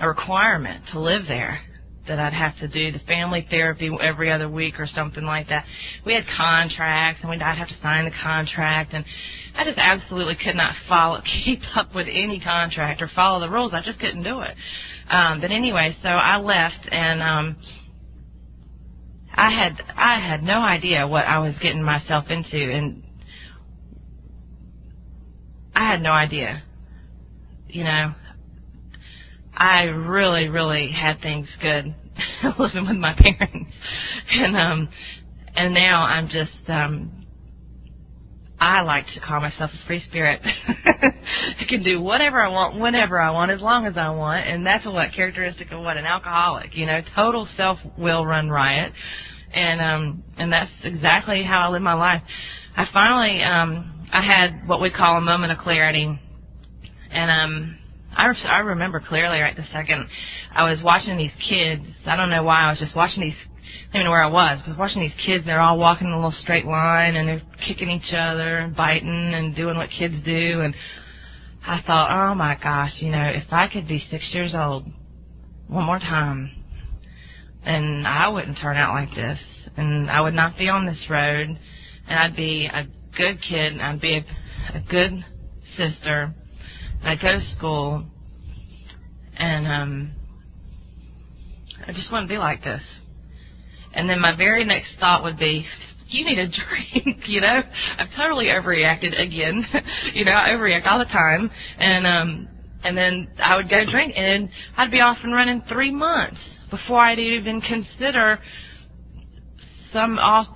a 0.00 0.08
requirement 0.08 0.84
to 0.92 1.00
live 1.00 1.22
there 1.26 1.60
that 2.06 2.18
I'd 2.18 2.34
have 2.34 2.58
to 2.58 2.68
do 2.68 2.92
the 2.92 2.98
family 3.06 3.46
therapy 3.48 3.90
every 4.00 4.30
other 4.30 4.48
week 4.48 4.78
or 4.78 4.86
something 4.86 5.24
like 5.24 5.48
that. 5.48 5.64
We 6.04 6.12
had 6.12 6.24
contracts 6.36 7.20
and 7.22 7.30
we'd 7.30 7.40
I'd 7.40 7.56
have 7.56 7.68
to 7.68 7.80
sign 7.82 8.04
the 8.04 8.10
contract 8.22 8.92
and 8.92 9.04
I 9.56 9.64
just 9.64 9.78
absolutely 9.78 10.34
could 10.34 10.56
not 10.56 10.74
follow 10.88 11.22
keep 11.44 11.60
up 11.76 11.94
with 11.94 12.08
any 12.10 12.40
contract 12.40 13.00
or 13.00 13.10
follow 13.14 13.40
the 13.40 13.48
rules. 13.48 13.72
I 13.72 13.80
just 13.80 14.00
couldn't 14.00 14.22
do 14.24 14.40
it. 14.40 14.54
Um 15.10 15.40
but 15.40 15.50
anyway, 15.50 15.96
so 16.02 16.08
I 16.08 16.38
left 16.38 16.88
and 16.90 17.22
um 17.22 17.56
I 19.34 19.50
had 19.50 19.80
I 19.96 20.20
had 20.20 20.42
no 20.42 20.60
idea 20.62 21.06
what 21.06 21.24
I 21.26 21.38
was 21.40 21.54
getting 21.60 21.82
myself 21.82 22.26
into 22.30 22.56
and 22.56 23.02
I 25.74 25.90
had 25.90 26.02
no 26.02 26.12
idea. 26.12 26.62
You 27.68 27.84
know, 27.84 28.14
I 29.56 29.82
really, 29.82 30.48
really 30.48 30.90
had 30.90 31.20
things 31.20 31.48
good 31.60 31.94
living 32.58 32.86
with 32.86 32.96
my 32.96 33.14
parents. 33.18 33.72
And 34.32 34.56
um 34.56 34.88
and 35.56 35.74
now 35.74 36.02
I'm 36.02 36.28
just 36.28 36.68
um 36.68 37.23
I 38.58 38.82
like 38.82 39.06
to 39.14 39.20
call 39.20 39.40
myself 39.40 39.70
a 39.72 39.86
free 39.86 40.02
spirit. 40.08 40.40
I 40.66 41.64
can 41.68 41.82
do 41.82 42.00
whatever 42.00 42.40
I 42.40 42.48
want, 42.48 42.78
whenever 42.78 43.20
I 43.20 43.30
want, 43.30 43.50
as 43.50 43.60
long 43.60 43.86
as 43.86 43.96
I 43.96 44.10
want, 44.10 44.46
and 44.46 44.64
that's 44.64 44.84
what 44.86 45.12
characteristic 45.14 45.72
of 45.72 45.80
what 45.80 45.96
an 45.96 46.06
alcoholic. 46.06 46.76
You 46.76 46.86
know, 46.86 47.00
total 47.14 47.48
self 47.56 47.78
will 47.98 48.24
run 48.24 48.48
riot, 48.48 48.92
and 49.52 49.80
um, 49.80 50.24
and 50.38 50.52
that's 50.52 50.70
exactly 50.84 51.42
how 51.42 51.68
I 51.68 51.72
live 51.72 51.82
my 51.82 51.94
life. 51.94 52.22
I 52.76 52.86
finally, 52.92 53.42
um, 53.42 54.08
I 54.12 54.22
had 54.22 54.68
what 54.68 54.80
we 54.80 54.90
call 54.90 55.18
a 55.18 55.20
moment 55.20 55.52
of 55.52 55.58
clarity, 55.58 56.18
and 57.10 57.30
um, 57.30 57.78
I 58.12 58.26
I 58.46 58.58
remember 58.60 59.00
clearly 59.00 59.40
right 59.40 59.56
the 59.56 59.66
second 59.72 60.06
I 60.54 60.70
was 60.70 60.80
watching 60.82 61.16
these 61.16 61.32
kids. 61.48 61.84
I 62.06 62.16
don't 62.16 62.30
know 62.30 62.44
why 62.44 62.62
I 62.62 62.70
was 62.70 62.78
just 62.78 62.94
watching 62.94 63.22
these 63.22 63.34
don't 63.92 64.00
even 64.00 64.04
know 64.04 64.10
where 64.10 64.22
I 64.22 64.30
was, 64.30 64.60
but 64.66 64.78
watching 64.78 65.02
these 65.02 65.12
kids, 65.24 65.44
they're 65.44 65.60
all 65.60 65.78
walking 65.78 66.08
in 66.08 66.12
a 66.12 66.16
little 66.16 66.34
straight 66.42 66.66
line 66.66 67.16
and 67.16 67.28
they're 67.28 67.42
kicking 67.66 67.90
each 67.90 68.12
other 68.12 68.58
and 68.58 68.74
biting 68.74 69.34
and 69.34 69.54
doing 69.54 69.76
what 69.76 69.90
kids 69.90 70.14
do. 70.24 70.60
And 70.60 70.74
I 71.66 71.80
thought, 71.86 72.10
oh 72.10 72.34
my 72.34 72.58
gosh, 72.62 72.92
you 72.98 73.10
know, 73.10 73.24
if 73.24 73.52
I 73.52 73.68
could 73.68 73.88
be 73.88 74.04
six 74.10 74.28
years 74.32 74.54
old 74.54 74.86
one 75.68 75.84
more 75.84 75.98
time, 75.98 76.50
and 77.64 78.06
I 78.06 78.28
wouldn't 78.28 78.58
turn 78.58 78.76
out 78.76 78.94
like 78.94 79.14
this, 79.14 79.38
and 79.76 80.10
I 80.10 80.20
would 80.20 80.34
not 80.34 80.58
be 80.58 80.68
on 80.68 80.86
this 80.86 81.02
road, 81.08 81.48
and 82.08 82.18
I'd 82.18 82.36
be 82.36 82.66
a 82.66 82.86
good 83.16 83.40
kid, 83.42 83.72
and 83.72 83.82
I'd 83.82 84.00
be 84.00 84.16
a, 84.16 84.76
a 84.76 84.80
good 84.80 85.24
sister, 85.76 86.34
and 87.00 87.08
I'd 87.08 87.20
go 87.20 87.32
to 87.32 87.50
school, 87.56 88.04
and 89.36 89.66
um, 89.66 90.12
I 91.86 91.92
just 91.92 92.10
wouldn't 92.12 92.28
be 92.28 92.38
like 92.38 92.62
this. 92.62 92.82
And 93.94 94.08
then 94.08 94.20
my 94.20 94.34
very 94.36 94.64
next 94.64 94.88
thought 94.98 95.22
would 95.22 95.38
be, 95.38 95.66
you 96.08 96.24
need 96.24 96.38
a 96.38 96.48
drink, 97.04 97.28
you 97.28 97.40
know? 97.40 97.62
I've 97.98 98.10
totally 98.16 98.46
overreacted 98.46 99.20
again. 99.20 99.66
you 100.14 100.24
know, 100.24 100.32
I 100.32 100.50
overreact 100.50 100.86
all 100.86 100.98
the 100.98 101.04
time. 101.06 101.50
And 101.78 102.06
um 102.06 102.48
and 102.82 102.96
then 102.96 103.28
I 103.38 103.56
would 103.56 103.70
go 103.70 103.84
drink 103.90 104.12
and 104.16 104.48
I'd 104.76 104.90
be 104.90 105.00
off 105.00 105.18
and 105.22 105.32
running 105.32 105.62
three 105.68 105.90
months 105.90 106.38
before 106.70 107.00
I'd 107.00 107.18
even 107.18 107.60
consider 107.62 108.38
some 109.92 110.18
off 110.18 110.46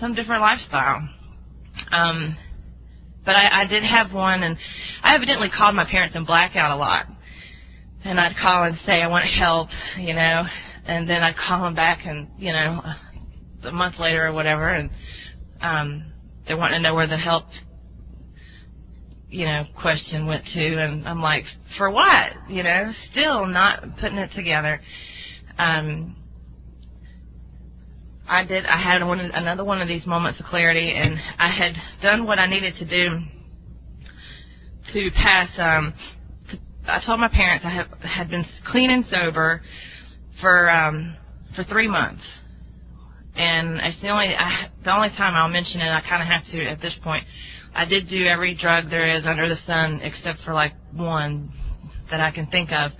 some 0.00 0.14
different 0.14 0.42
lifestyle. 0.42 1.08
Um 1.92 2.36
but 3.24 3.36
I, 3.36 3.62
I 3.62 3.66
did 3.66 3.82
have 3.82 4.12
one 4.12 4.42
and 4.42 4.56
I 5.02 5.14
evidently 5.14 5.48
called 5.56 5.74
my 5.74 5.84
parents 5.84 6.14
in 6.16 6.24
blackout 6.24 6.70
a 6.70 6.76
lot. 6.76 7.06
And 8.04 8.20
I'd 8.20 8.36
call 8.36 8.64
and 8.64 8.78
say 8.86 9.02
I 9.02 9.08
want 9.08 9.24
help, 9.24 9.68
you 9.98 10.14
know, 10.14 10.44
and 10.86 11.08
then 11.08 11.22
I'd 11.22 11.36
call 11.36 11.62
them 11.62 11.74
back 11.74 12.00
and 12.06 12.28
you 12.38 12.52
know 12.52 12.82
a 13.64 13.72
month 13.72 13.98
later 13.98 14.26
or 14.26 14.32
whatever, 14.32 14.68
and 14.68 14.90
um, 15.60 16.12
they 16.46 16.54
want 16.54 16.72
to 16.74 16.80
know 16.80 16.94
where 16.94 17.06
the 17.06 17.16
help 17.16 17.44
you 19.28 19.44
know 19.44 19.64
question 19.80 20.26
went 20.26 20.44
to, 20.54 20.76
and 20.78 21.08
I'm 21.08 21.20
like, 21.20 21.44
for 21.76 21.90
what? 21.90 22.32
You 22.48 22.62
know, 22.62 22.92
still 23.10 23.46
not 23.46 23.98
putting 23.98 24.18
it 24.18 24.30
together. 24.34 24.80
Um, 25.58 26.16
I 28.28 28.44
did. 28.44 28.66
I 28.66 28.80
had 28.80 29.04
one, 29.04 29.20
another 29.20 29.64
one 29.64 29.80
of 29.80 29.88
these 29.88 30.06
moments 30.06 30.40
of 30.40 30.46
clarity, 30.46 30.92
and 30.92 31.16
I 31.38 31.48
had 31.48 31.74
done 32.02 32.26
what 32.26 32.38
I 32.38 32.46
needed 32.46 32.74
to 32.78 32.84
do 32.84 33.20
to 34.92 35.10
pass. 35.12 35.48
Um, 35.58 35.94
to, 36.50 36.58
I 36.88 37.00
told 37.04 37.20
my 37.20 37.28
parents 37.28 37.64
I 37.64 37.70
have, 37.70 37.88
had 38.00 38.30
been 38.30 38.44
clean 38.66 38.90
and 38.90 39.04
sober 39.10 39.62
for 40.40 40.70
um, 40.70 41.16
for 41.54 41.64
three 41.64 41.88
months, 41.88 42.22
and 43.34 43.78
it's 43.78 44.00
the 44.02 44.08
only 44.08 44.34
I, 44.34 44.68
the 44.84 44.94
only 44.94 45.10
time 45.10 45.34
I'll 45.34 45.48
mention 45.48 45.80
it. 45.80 45.90
I 45.90 46.00
kind 46.02 46.22
of 46.22 46.28
have 46.28 46.44
to 46.52 46.66
at 46.66 46.80
this 46.80 46.94
point. 47.02 47.24
I 47.74 47.84
did 47.84 48.08
do 48.08 48.24
every 48.26 48.54
drug 48.54 48.88
there 48.90 49.16
is 49.16 49.26
under 49.26 49.48
the 49.48 49.58
sun 49.66 50.00
except 50.02 50.42
for 50.44 50.54
like 50.54 50.72
one 50.92 51.52
that 52.10 52.20
I 52.20 52.30
can 52.30 52.46
think 52.46 52.72
of. 52.72 52.92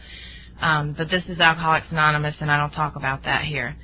Um, 0.61 0.95
but 0.97 1.09
this 1.11 1.23
is 1.29 1.39
Alcoholics 1.39 1.87
Anonymous, 1.91 2.37
and 2.41 2.51
I 2.51 2.59
don't 2.59 2.71
talk 2.73 2.97
about 2.97 3.25
that 3.25 3.45
here 3.45 3.77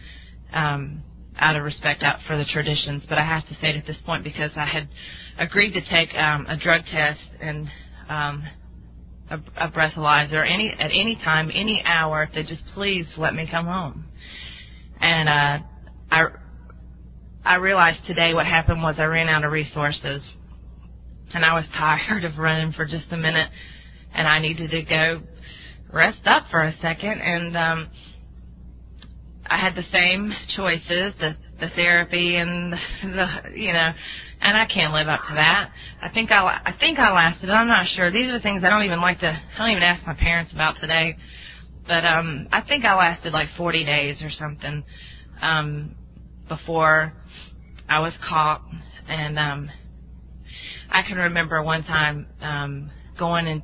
um, 0.53 1.03
out 1.38 1.57
of 1.57 1.65
respect 1.65 2.03
out 2.03 2.19
for 2.27 2.37
the 2.37 2.45
traditions. 2.45 3.03
But 3.09 3.19
I 3.19 3.25
have 3.25 3.47
to 3.49 3.55
say 3.55 3.71
it 3.71 3.77
at 3.77 3.87
this 3.87 3.97
point 4.05 4.25
because 4.25 4.51
I 4.57 4.67
had 4.67 4.88
agreed 5.38 5.73
to 5.73 5.81
take 5.88 6.15
um, 6.15 6.47
a 6.49 6.57
drug 6.57 6.83
test 6.91 7.21
and 7.41 7.69
um, 8.09 8.45
a, 9.33 9.66
a 9.66 9.71
breathalyzer 9.71 10.49
any 10.49 10.71
at 10.71 10.90
any 10.92 11.16
time, 11.16 11.51
any 11.55 11.83
hour, 11.85 12.25
if 12.25 12.35
they 12.35 12.42
just 12.42 12.62
please 12.75 13.07
let 13.16 13.35
me 13.35 13.49
come 13.51 13.66
home. 13.66 14.05
And 15.01 15.29
uh, 15.29 15.59
I 16.11 16.25
I 17.45 17.55
realized 17.57 18.01
today 18.07 18.35
what 18.35 18.47
happened 18.47 18.83
was 18.83 18.97
I 18.99 19.05
ran 19.05 19.29
out 19.29 19.45
of 19.45 19.53
resources, 19.53 20.23
and 21.35 21.45
I 21.45 21.55
was 21.55 21.64
tired 21.79 22.25
of 22.25 22.38
running 22.38 22.73
for 22.73 22.85
just 22.87 23.07
a 23.11 23.16
minute, 23.16 23.51
and 24.14 24.29
I 24.29 24.38
needed 24.38 24.71
to 24.71 24.83
go 24.83 25.23
rest 25.92 26.21
up 26.27 26.47
for 26.51 26.62
a 26.62 26.75
second, 26.81 27.21
and 27.21 27.57
um, 27.57 27.88
I 29.47 29.59
had 29.59 29.75
the 29.75 29.85
same 29.92 30.33
choices, 30.57 31.14
the 31.21 31.37
the 31.61 31.68
therapy 31.77 32.37
and 32.37 32.73
the, 32.73 32.77
the 33.05 33.59
you 33.59 33.73
know 33.73 33.92
and 34.42 34.57
I 34.57 34.66
can't 34.66 34.92
live 34.92 35.09
up 35.09 35.20
to 35.28 35.35
that. 35.35 35.70
I 36.02 36.09
think 36.09 36.31
I 36.33 36.42
I 36.64 36.74
think 36.78 36.98
I 36.98 37.12
lasted. 37.12 37.48
I'm 37.48 37.68
not 37.68 37.87
sure. 37.94 38.11
These 38.11 38.28
are 38.28 38.38
the 38.38 38.42
things 38.42 38.62
I 38.64 38.70
don't 38.70 38.85
even 38.85 39.00
like 39.00 39.20
to. 39.20 39.28
I 39.28 39.59
don't 39.59 39.70
even 39.70 39.83
ask 39.83 40.05
my 40.07 40.14
parents 40.14 40.52
about 40.52 40.74
today. 40.81 41.16
But 41.87 42.05
um, 42.05 42.48
I 42.52 42.61
think 42.62 42.85
I 42.85 42.94
lasted 42.96 43.33
like 43.33 43.48
40 43.57 43.85
days 43.85 44.16
or 44.22 44.31
something 44.31 44.85
um, 45.40 45.94
before 46.48 47.12
I 47.88 48.00
was 48.00 48.12
caught. 48.28 48.62
And 49.09 49.38
um, 49.38 49.70
I 50.90 51.02
can 51.02 51.16
remember 51.16 51.62
one 51.62 51.85
time 51.85 52.26
um, 52.40 52.90
going 53.18 53.46
and 53.46 53.62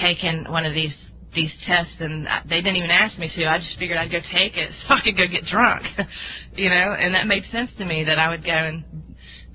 taking 0.00 0.44
one 0.50 0.66
of 0.66 0.74
these 0.74 0.94
these 1.34 1.52
tests, 1.66 1.92
and 2.00 2.26
they 2.48 2.56
didn't 2.56 2.76
even 2.76 2.90
ask 2.90 3.16
me 3.18 3.30
to. 3.36 3.44
I 3.44 3.58
just 3.58 3.78
figured 3.78 3.98
I'd 3.98 4.10
go 4.10 4.18
take 4.32 4.56
it 4.56 4.70
so 4.88 4.94
I 4.94 5.00
could 5.02 5.16
go 5.16 5.26
get 5.28 5.44
drunk. 5.44 5.84
you 6.56 6.68
know, 6.68 6.96
and 6.98 7.14
that 7.14 7.26
made 7.28 7.44
sense 7.52 7.70
to 7.78 7.84
me 7.84 8.04
that 8.04 8.18
I 8.18 8.28
would 8.28 8.44
go 8.44 8.50
and 8.50 8.84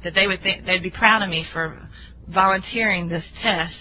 that 0.03 0.13
they 0.15 0.27
would 0.27 0.41
think 0.43 0.65
they'd 0.65 0.83
be 0.83 0.91
proud 0.91 1.23
of 1.23 1.29
me 1.29 1.45
for 1.53 1.89
volunteering 2.27 3.09
this 3.09 3.23
test. 3.41 3.73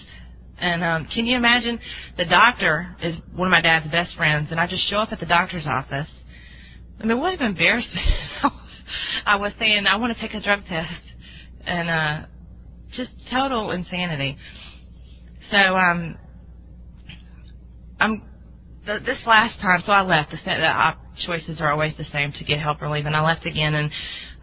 And 0.59 0.83
um, 0.83 1.07
can 1.13 1.25
you 1.25 1.37
imagine? 1.37 1.79
The 2.17 2.25
doctor 2.25 2.95
is 3.01 3.15
one 3.35 3.47
of 3.47 3.51
my 3.51 3.61
dad's 3.61 3.89
best 3.91 4.15
friends, 4.17 4.49
and 4.51 4.59
I 4.59 4.67
just 4.67 4.89
show 4.89 4.97
up 4.97 5.09
at 5.11 5.19
the 5.19 5.25
doctor's 5.25 5.65
office. 5.67 6.07
I 6.99 7.05
mean, 7.05 7.19
what 7.19 7.39
an 7.39 7.45
embarrassment! 7.47 8.05
I 9.25 9.37
was 9.37 9.53
saying 9.59 9.87
I 9.87 9.97
want 9.97 10.15
to 10.15 10.21
take 10.21 10.33
a 10.35 10.41
drug 10.41 10.61
test, 10.67 11.01
and 11.65 11.89
uh, 11.89 12.25
just 12.95 13.11
total 13.31 13.71
insanity. 13.71 14.37
So 15.51 15.57
um, 15.57 16.17
I'm 17.99 18.23
th- 18.85 19.03
this 19.05 19.19
last 19.25 19.59
time. 19.61 19.83
So 19.85 19.91
I 19.91 20.01
left. 20.03 20.31
The, 20.31 20.37
the 20.45 20.67
op- 20.67 20.99
choices 21.25 21.59
are 21.61 21.71
always 21.71 21.93
the 21.97 22.05
same 22.13 22.31
to 22.33 22.43
get 22.45 22.59
help 22.59 22.81
or 22.81 22.89
leave, 22.89 23.05
and 23.05 23.15
I 23.15 23.23
left 23.25 23.45
again. 23.45 23.75
And 23.75 23.91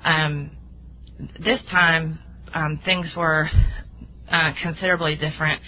um, 0.05 0.51
this 1.39 1.61
time 1.71 2.19
um, 2.55 2.81
things 2.85 3.13
were 3.17 3.49
uh, 4.31 4.53
considerably 4.63 5.17
different. 5.17 5.61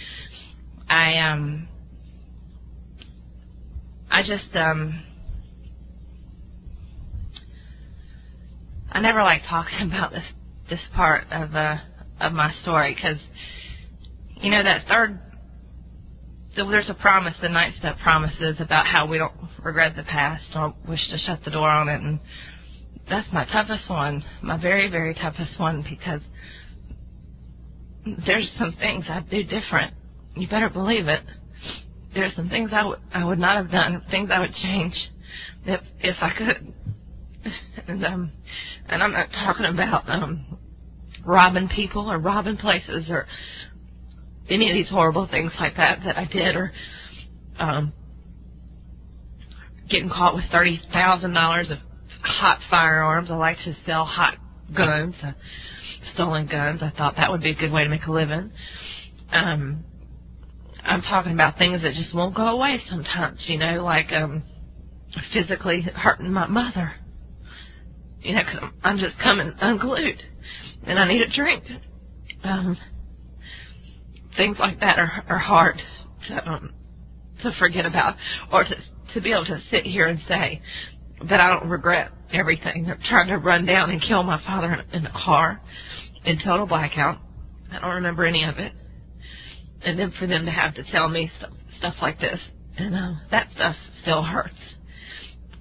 I 0.89 1.17
um, 1.17 1.67
I 4.09 4.21
just 4.21 4.55
um. 4.55 5.03
I 8.91 9.01
never 9.01 9.23
like 9.23 9.41
talking 9.49 9.81
about 9.87 10.11
this 10.11 10.25
this 10.69 10.79
part 10.95 11.25
of 11.31 11.55
uh 11.55 11.77
of 12.19 12.31
my 12.31 12.53
story 12.61 12.95
because 12.95 13.19
you 14.37 14.51
know 14.51 14.63
that 14.63 14.85
third 14.87 15.19
there's 16.55 16.89
a 16.89 16.93
promise 16.93 17.33
the 17.41 17.49
ninth 17.49 17.75
step 17.79 17.97
promises 18.03 18.57
about 18.59 18.85
how 18.85 19.07
we 19.07 19.17
don't 19.17 19.33
regret 19.63 19.95
the 19.95 20.03
past 20.03 20.43
or 20.55 20.73
wish 20.87 20.99
to 21.09 21.17
shut 21.17 21.39
the 21.43 21.51
door 21.51 21.69
on 21.69 21.89
it 21.89 21.99
and 22.01 22.19
that's 23.09 23.27
my 23.33 23.45
toughest 23.45 23.89
one 23.89 24.23
my 24.41 24.57
very 24.57 24.89
very 24.89 25.13
toughest 25.13 25.59
one 25.59 25.85
because 25.89 26.21
there's 28.25 28.49
some 28.57 28.73
things 28.79 29.05
I'd 29.09 29.29
do 29.29 29.43
different. 29.43 29.93
You 30.35 30.47
better 30.47 30.69
believe 30.69 31.07
it. 31.07 31.21
There's 32.13 32.35
some 32.35 32.49
things 32.49 32.71
I 32.73 32.85
would 32.85 32.99
I 33.13 33.23
would 33.23 33.39
not 33.39 33.57
have 33.57 33.71
done 33.71 34.03
things 34.11 34.29
I 34.31 34.39
would 34.39 34.53
change 34.55 34.93
if 35.65 35.81
if 35.99 36.15
I 36.21 36.31
could. 36.37 36.73
And 37.87 38.05
um 38.05 38.31
and 38.87 39.03
I'm 39.03 39.11
not 39.11 39.29
talking 39.31 39.65
about 39.65 40.07
um 40.07 40.57
robbing 41.25 41.67
people 41.67 42.09
or 42.09 42.17
robbing 42.17 42.55
places 42.57 43.05
or 43.09 43.27
any 44.49 44.69
of 44.69 44.75
these 44.75 44.89
horrible 44.89 45.27
things 45.27 45.51
like 45.59 45.75
that 45.75 45.99
that 46.05 46.17
I 46.17 46.25
did 46.25 46.55
or 46.55 46.71
um 47.59 47.91
getting 49.89 50.09
caught 50.09 50.35
with 50.35 50.45
thirty 50.51 50.79
thousand 50.93 51.33
dollars 51.33 51.71
of 51.71 51.79
hot 52.23 52.59
firearms. 52.69 53.29
I 53.31 53.35
like 53.35 53.57
to 53.65 53.75
sell 53.85 54.05
hot 54.05 54.37
guns, 54.75 55.15
uh, 55.23 55.33
stolen 56.13 56.47
guns. 56.47 56.81
I 56.83 56.91
thought 56.97 57.15
that 57.17 57.31
would 57.31 57.41
be 57.41 57.51
a 57.51 57.55
good 57.55 57.71
way 57.71 57.83
to 57.83 57.89
make 57.89 58.05
a 58.07 58.11
living. 58.11 58.51
Um 59.31 59.85
I'm 60.83 61.01
talking 61.03 61.33
about 61.33 61.57
things 61.57 61.81
that 61.83 61.93
just 61.93 62.13
won't 62.13 62.35
go 62.35 62.47
away 62.47 62.81
sometimes, 62.89 63.39
you 63.47 63.57
know, 63.57 63.83
like 63.83 64.11
um 64.13 64.43
physically 65.33 65.81
hurting 65.95 66.31
my 66.31 66.47
mother. 66.47 66.93
You 68.21 68.35
know, 68.35 68.43
cause 68.43 68.71
I'm 68.83 68.99
just 68.99 69.17
coming 69.19 69.53
unglued 69.59 70.21
and 70.85 70.99
I 70.99 71.07
need 71.07 71.21
a 71.21 71.29
drink. 71.29 71.63
Um, 72.43 72.77
things 74.37 74.57
like 74.59 74.79
that 74.79 74.99
are, 74.99 75.25
are 75.29 75.39
hard 75.39 75.81
to 76.27 76.49
um, 76.49 76.73
to 77.43 77.51
forget 77.59 77.85
about, 77.85 78.15
or 78.51 78.63
to 78.63 78.75
to 79.13 79.21
be 79.21 79.31
able 79.31 79.45
to 79.45 79.61
sit 79.71 79.85
here 79.85 80.07
and 80.07 80.19
say 80.27 80.61
that 81.29 81.39
I 81.39 81.47
don't 81.49 81.69
regret 81.69 82.11
everything. 82.31 82.87
I'm 82.89 82.99
trying 83.09 83.27
to 83.27 83.37
run 83.37 83.65
down 83.65 83.89
and 83.89 84.01
kill 84.01 84.23
my 84.23 84.41
father 84.45 84.83
in, 84.91 85.05
a 85.05 85.11
car 85.11 85.61
in 86.25 86.39
total 86.43 86.65
blackout. 86.65 87.19
I 87.71 87.79
don't 87.79 87.95
remember 87.95 88.25
any 88.25 88.43
of 88.43 88.57
it. 88.57 88.73
And 89.81 89.99
then 89.99 90.13
for 90.19 90.27
them 90.27 90.45
to 90.45 90.51
have 90.51 90.75
to 90.75 90.83
tell 90.91 91.09
me 91.09 91.29
stuff, 91.37 91.51
stuff 91.77 91.95
like 92.01 92.19
this, 92.19 92.39
and 92.77 92.95
uh, 92.95 93.13
that 93.31 93.49
stuff 93.55 93.75
still 94.01 94.23
hurts. 94.23 94.55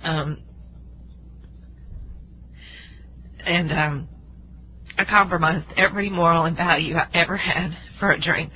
Um, 0.02 0.38
and 3.44 3.72
um, 3.72 4.08
I 4.96 5.04
compromised 5.04 5.66
every 5.76 6.08
moral 6.08 6.44
and 6.44 6.56
value 6.56 6.96
I 6.96 7.08
ever 7.14 7.36
had 7.36 7.76
for 7.98 8.12
a 8.12 8.20
drink, 8.20 8.52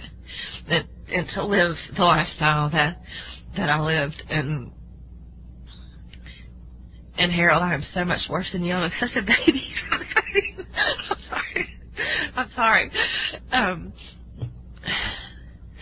and, 0.68 0.84
and 1.12 1.28
to 1.34 1.44
live 1.44 1.76
the 1.96 2.04
lifestyle 2.04 2.70
that 2.70 3.00
that 3.56 3.68
I 3.68 3.80
lived. 3.80 4.22
And 4.28 4.72
and 7.18 7.32
Harold, 7.32 7.62
I 7.62 7.74
am 7.74 7.84
so 7.94 8.04
much 8.04 8.20
worse 8.30 8.46
than 8.52 8.64
you. 8.64 8.74
I'm 8.74 8.92
such 9.00 9.10
a 9.16 9.22
baby. 9.22 9.64
I'm 11.10 11.18
sorry. 11.30 11.68
I'm 12.36 12.50
sorry. 12.56 12.92
Um, 13.52 13.94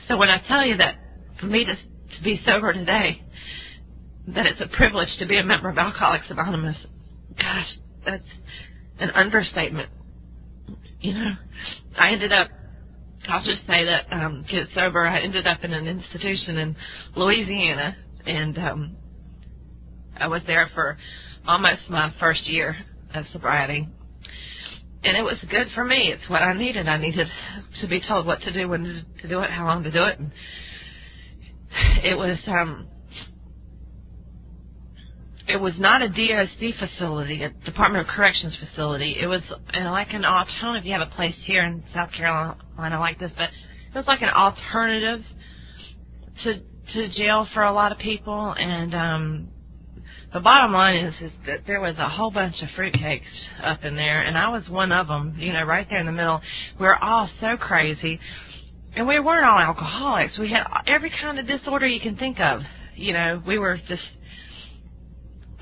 so 0.09 0.17
when 0.19 0.31
I 0.31 0.43
tell 0.49 0.67
you 0.67 0.77
that 0.79 0.97
for 1.41 1.47
me 1.47 1.65
to 1.65 1.75
to 1.75 2.25
be 2.25 2.41
sober 2.47 2.73
today, 2.73 3.21
that 4.29 4.47
it's 4.47 4.61
a 4.61 4.69
privilege 4.77 5.09
to 5.19 5.27
be 5.27 5.39
a 5.39 5.45
member 5.45 5.71
of 5.71 5.79
Alcoholics 5.79 6.27
Anonymous, 6.31 6.77
gosh, 7.41 7.69
that's 8.07 8.25
an 9.01 9.11
understatement 9.11 9.89
you 11.01 11.15
know, 11.15 11.33
I 11.99 12.13
ended 12.13 12.33
up, 12.33 12.51
I'll 13.29 13.45
just 13.45 13.67
say 13.67 13.85
that, 13.85 14.07
um, 14.13 14.45
get 14.51 14.69
sober, 14.75 15.07
I 15.07 15.21
ended 15.21 15.47
up 15.47 15.65
in 15.65 15.73
an 15.75 15.87
institution 15.89 16.59
in 16.59 16.77
Louisiana, 17.17 17.97
and, 18.27 18.59
um, 18.59 18.99
I 20.19 20.29
was 20.29 20.43
there 20.47 20.71
for 20.75 20.99
almost 21.47 21.89
my 21.89 22.13
first 22.19 22.47
year 22.47 22.77
of 23.15 23.25
sobriety. 23.33 23.89
And 25.03 25.17
it 25.17 25.23
was 25.23 25.37
good 25.51 25.67
for 25.75 25.85
me. 25.85 26.13
It's 26.13 26.29
what 26.31 26.43
I 26.43 26.55
needed. 26.55 26.89
I 26.89 26.97
needed 26.97 27.27
to 27.81 27.87
be 27.87 28.01
told 28.07 28.27
what 28.27 28.41
to 28.43 28.53
do, 28.53 28.69
when 28.69 29.05
to 29.21 29.29
do 29.29 29.41
it, 29.41 29.51
how 29.51 29.67
long 29.67 29.83
to 29.85 29.91
do 29.91 30.05
it. 30.05 30.19
And 30.19 30.33
it 32.03 32.17
was, 32.17 32.39
um, 32.47 32.89
it 35.47 35.61
was 35.61 35.75
not 35.79 36.01
a 36.01 36.09
DOC 36.09 36.79
facility, 36.79 37.43
a 37.43 37.51
Department 37.67 38.09
of 38.09 38.15
Corrections 38.15 38.57
facility. 38.57 39.17
It 39.21 39.27
was 39.27 39.43
uh, 39.51 39.91
like 39.91 40.13
an 40.13 40.25
if 40.25 40.85
you 40.85 40.93
have 40.93 41.07
a 41.07 41.15
place 41.15 41.35
here 41.45 41.65
in 41.65 41.85
South 41.93 42.11
Carolina 42.13 42.99
like 42.99 43.19
this, 43.19 43.31
but 43.37 43.51
it 43.95 43.95
was 43.95 44.07
like 44.07 44.23
an 44.23 44.31
alternative 44.31 45.21
to 46.45 46.61
to 46.93 47.09
jail 47.11 47.47
for 47.53 47.63
a 47.63 47.73
lot 47.73 47.93
of 47.93 47.99
people. 47.99 48.55
And 48.59 48.95
um, 48.95 49.49
the 50.35 50.41
bottom 50.41 50.73
line 50.73 50.97
is 50.97 51.15
is 51.23 51.33
that 51.47 51.61
there 51.65 51.81
was 51.81 51.97
a 51.97 52.09
whole 52.09 52.33
bunch 52.33 52.57
of 52.61 52.69
fruitcakes 52.77 53.23
up 53.63 53.85
in 53.85 53.95
there, 53.95 54.21
and 54.21 54.37
I 54.37 54.49
was 54.49 54.69
one 54.69 54.91
of 54.91 55.07
them. 55.07 55.37
You 55.39 55.53
know, 55.53 55.63
right 55.63 55.87
there 55.89 56.01
in 56.01 56.07
the 56.07 56.13
middle. 56.13 56.43
We 56.79 56.87
were 56.87 57.03
all 57.03 57.31
so 57.41 57.57
crazy, 57.57 58.19
and 58.97 59.07
we 59.07 59.21
weren't 59.21 59.47
all 59.47 59.61
alcoholics. 59.61 60.37
We 60.37 60.51
had 60.51 60.65
every 60.89 61.11
kind 61.11 61.39
of 61.39 61.47
disorder 61.47 61.87
you 61.87 62.01
can 62.01 62.17
think 62.17 62.41
of. 62.41 62.63
You 62.97 63.13
know, 63.13 63.43
we 63.47 63.59
were 63.59 63.79
just 63.89 64.03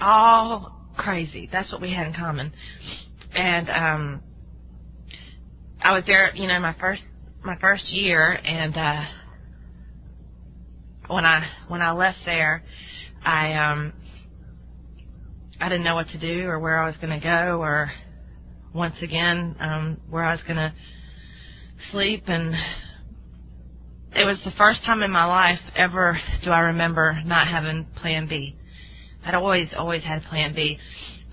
all 0.00 0.72
crazy. 0.96 1.50
That's 1.52 1.70
what 1.70 1.82
we 1.82 1.92
had 1.92 2.06
in 2.06 2.14
common. 2.14 2.52
And 3.34 3.70
um 3.70 4.22
I 5.82 5.92
was 5.92 6.04
there, 6.06 6.34
you 6.34 6.46
know, 6.46 6.58
my 6.60 6.74
first 6.80 7.02
my 7.44 7.56
first 7.60 7.90
year 7.90 8.32
and 8.32 8.76
uh 8.76 9.04
when 11.08 11.26
I 11.26 11.46
when 11.68 11.82
I 11.82 11.92
left 11.92 12.18
there, 12.24 12.62
I 13.24 13.52
um 13.54 13.92
I 15.62 15.68
didn't 15.68 15.84
know 15.84 15.94
what 15.94 16.08
to 16.08 16.18
do 16.18 16.48
or 16.48 16.58
where 16.58 16.82
I 16.82 16.86
was 16.86 16.96
going 16.96 17.18
to 17.18 17.24
go 17.24 17.60
or 17.60 17.92
once 18.74 18.96
again 19.00 19.54
um 19.60 20.00
where 20.10 20.24
I 20.24 20.32
was 20.32 20.40
going 20.42 20.56
to 20.56 20.72
sleep 21.92 22.24
and 22.26 22.52
it 24.14 24.24
was 24.24 24.38
the 24.44 24.50
first 24.58 24.84
time 24.84 25.02
in 25.02 25.10
my 25.12 25.24
life 25.24 25.60
ever 25.76 26.20
do 26.42 26.50
I 26.50 26.58
remember 26.60 27.22
not 27.24 27.46
having 27.46 27.86
plan 27.96 28.26
B. 28.26 28.56
I'd 29.24 29.34
always, 29.34 29.68
always 29.78 30.02
had 30.02 30.24
plan 30.24 30.52
B. 30.52 30.78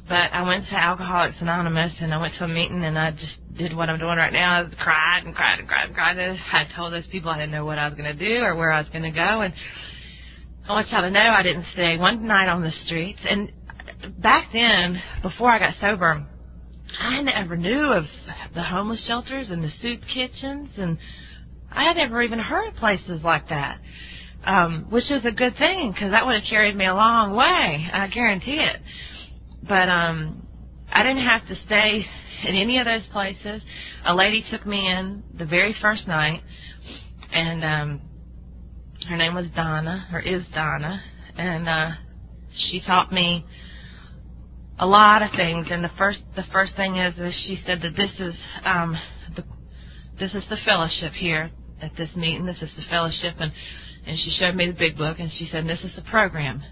But 0.07 0.31
I 0.31 0.43
went 0.43 0.67
to 0.69 0.75
Alcoholics 0.75 1.37
Anonymous 1.39 1.93
and 1.99 2.13
I 2.13 2.21
went 2.21 2.35
to 2.35 2.43
a 2.43 2.47
meeting 2.47 2.83
and 2.83 2.97
I 2.97 3.11
just 3.11 3.35
did 3.57 3.75
what 3.75 3.89
I'm 3.89 3.99
doing 3.99 4.17
right 4.17 4.33
now. 4.33 4.61
I 4.61 4.75
cried 4.75 5.23
and 5.25 5.35
cried 5.35 5.59
and 5.59 5.67
cried 5.67 5.87
and 5.87 5.95
cried. 5.95 6.17
I 6.19 6.67
told 6.75 6.93
those 6.93 7.07
people 7.07 7.31
I 7.31 7.37
didn't 7.37 7.51
know 7.51 7.65
what 7.65 7.79
I 7.79 7.87
was 7.87 7.97
going 7.97 8.15
to 8.15 8.29
do 8.29 8.41
or 8.43 8.55
where 8.55 8.71
I 8.71 8.79
was 8.79 8.89
going 8.89 9.03
to 9.03 9.11
go. 9.11 9.41
And 9.41 9.53
I 10.67 10.73
want 10.73 10.89
y'all 10.89 11.01
to 11.01 11.11
know 11.11 11.19
I 11.19 11.41
didn't 11.41 11.65
stay 11.73 11.97
one 11.97 12.27
night 12.27 12.47
on 12.47 12.61
the 12.61 12.71
streets. 12.85 13.19
And 13.27 13.51
back 14.17 14.49
then, 14.53 15.01
before 15.21 15.51
I 15.51 15.59
got 15.59 15.75
sober, 15.79 16.25
I 16.99 17.21
never 17.21 17.55
knew 17.55 17.85
of 17.93 18.05
the 18.55 18.63
homeless 18.63 19.03
shelters 19.05 19.49
and 19.49 19.63
the 19.63 19.71
soup 19.81 20.01
kitchens 20.13 20.69
and 20.77 20.97
I 21.71 21.83
had 21.83 21.97
never 21.97 22.21
even 22.23 22.39
heard 22.39 22.69
of 22.69 22.75
places 22.75 23.21
like 23.23 23.49
that 23.49 23.79
um, 24.45 24.87
which 24.89 25.09
is 25.11 25.25
a 25.25 25.31
good 25.31 25.55
thing 25.57 25.91
because 25.91 26.11
that 26.11 26.25
would 26.25 26.35
have 26.35 26.49
carried 26.49 26.75
me 26.75 26.85
a 26.85 26.93
long 26.93 27.35
way. 27.35 27.89
I 27.91 28.07
guarantee 28.07 28.59
it. 28.59 28.81
But 29.67 29.89
um, 29.89 30.47
I 30.91 31.03
didn't 31.03 31.25
have 31.25 31.47
to 31.47 31.55
stay 31.65 32.05
in 32.47 32.55
any 32.55 32.79
of 32.79 32.85
those 32.85 33.05
places. 33.11 33.61
A 34.05 34.15
lady 34.15 34.45
took 34.49 34.65
me 34.65 34.87
in 34.87 35.23
the 35.37 35.45
very 35.45 35.75
first 35.81 36.07
night, 36.07 36.41
and 37.31 37.63
um, 37.63 38.01
her 39.09 39.17
name 39.17 39.35
was 39.35 39.47
Donna, 39.55 40.07
or 40.13 40.19
is 40.19 40.43
Donna, 40.53 41.01
and 41.37 41.67
uh, 41.67 41.89
she 42.69 42.81
taught 42.85 43.11
me 43.11 43.45
a 44.79 44.87
lot 44.87 45.21
of 45.21 45.31
things. 45.35 45.67
And 45.69 45.83
the 45.83 45.91
first 45.97 46.19
the 46.35 46.45
first 46.51 46.75
thing 46.75 46.95
is, 46.95 47.17
is 47.17 47.33
she 47.45 47.61
said 47.65 47.81
that 47.81 47.95
this 47.95 48.11
is 48.19 48.35
um, 48.65 48.95
the 49.35 49.43
this 50.19 50.33
is 50.33 50.43
the 50.49 50.57
fellowship 50.65 51.13
here 51.13 51.51
at 51.81 51.91
this 51.97 52.09
meeting. 52.15 52.45
This 52.45 52.61
is 52.61 52.69
the 52.75 52.83
fellowship, 52.89 53.35
and 53.39 53.51
and 54.07 54.17
she 54.19 54.31
showed 54.31 54.55
me 54.55 54.67
the 54.67 54.77
big 54.77 54.97
book, 54.97 55.19
and 55.19 55.31
she 55.37 55.47
said 55.51 55.67
this 55.67 55.83
is 55.83 55.95
the 55.95 56.01
program. 56.03 56.63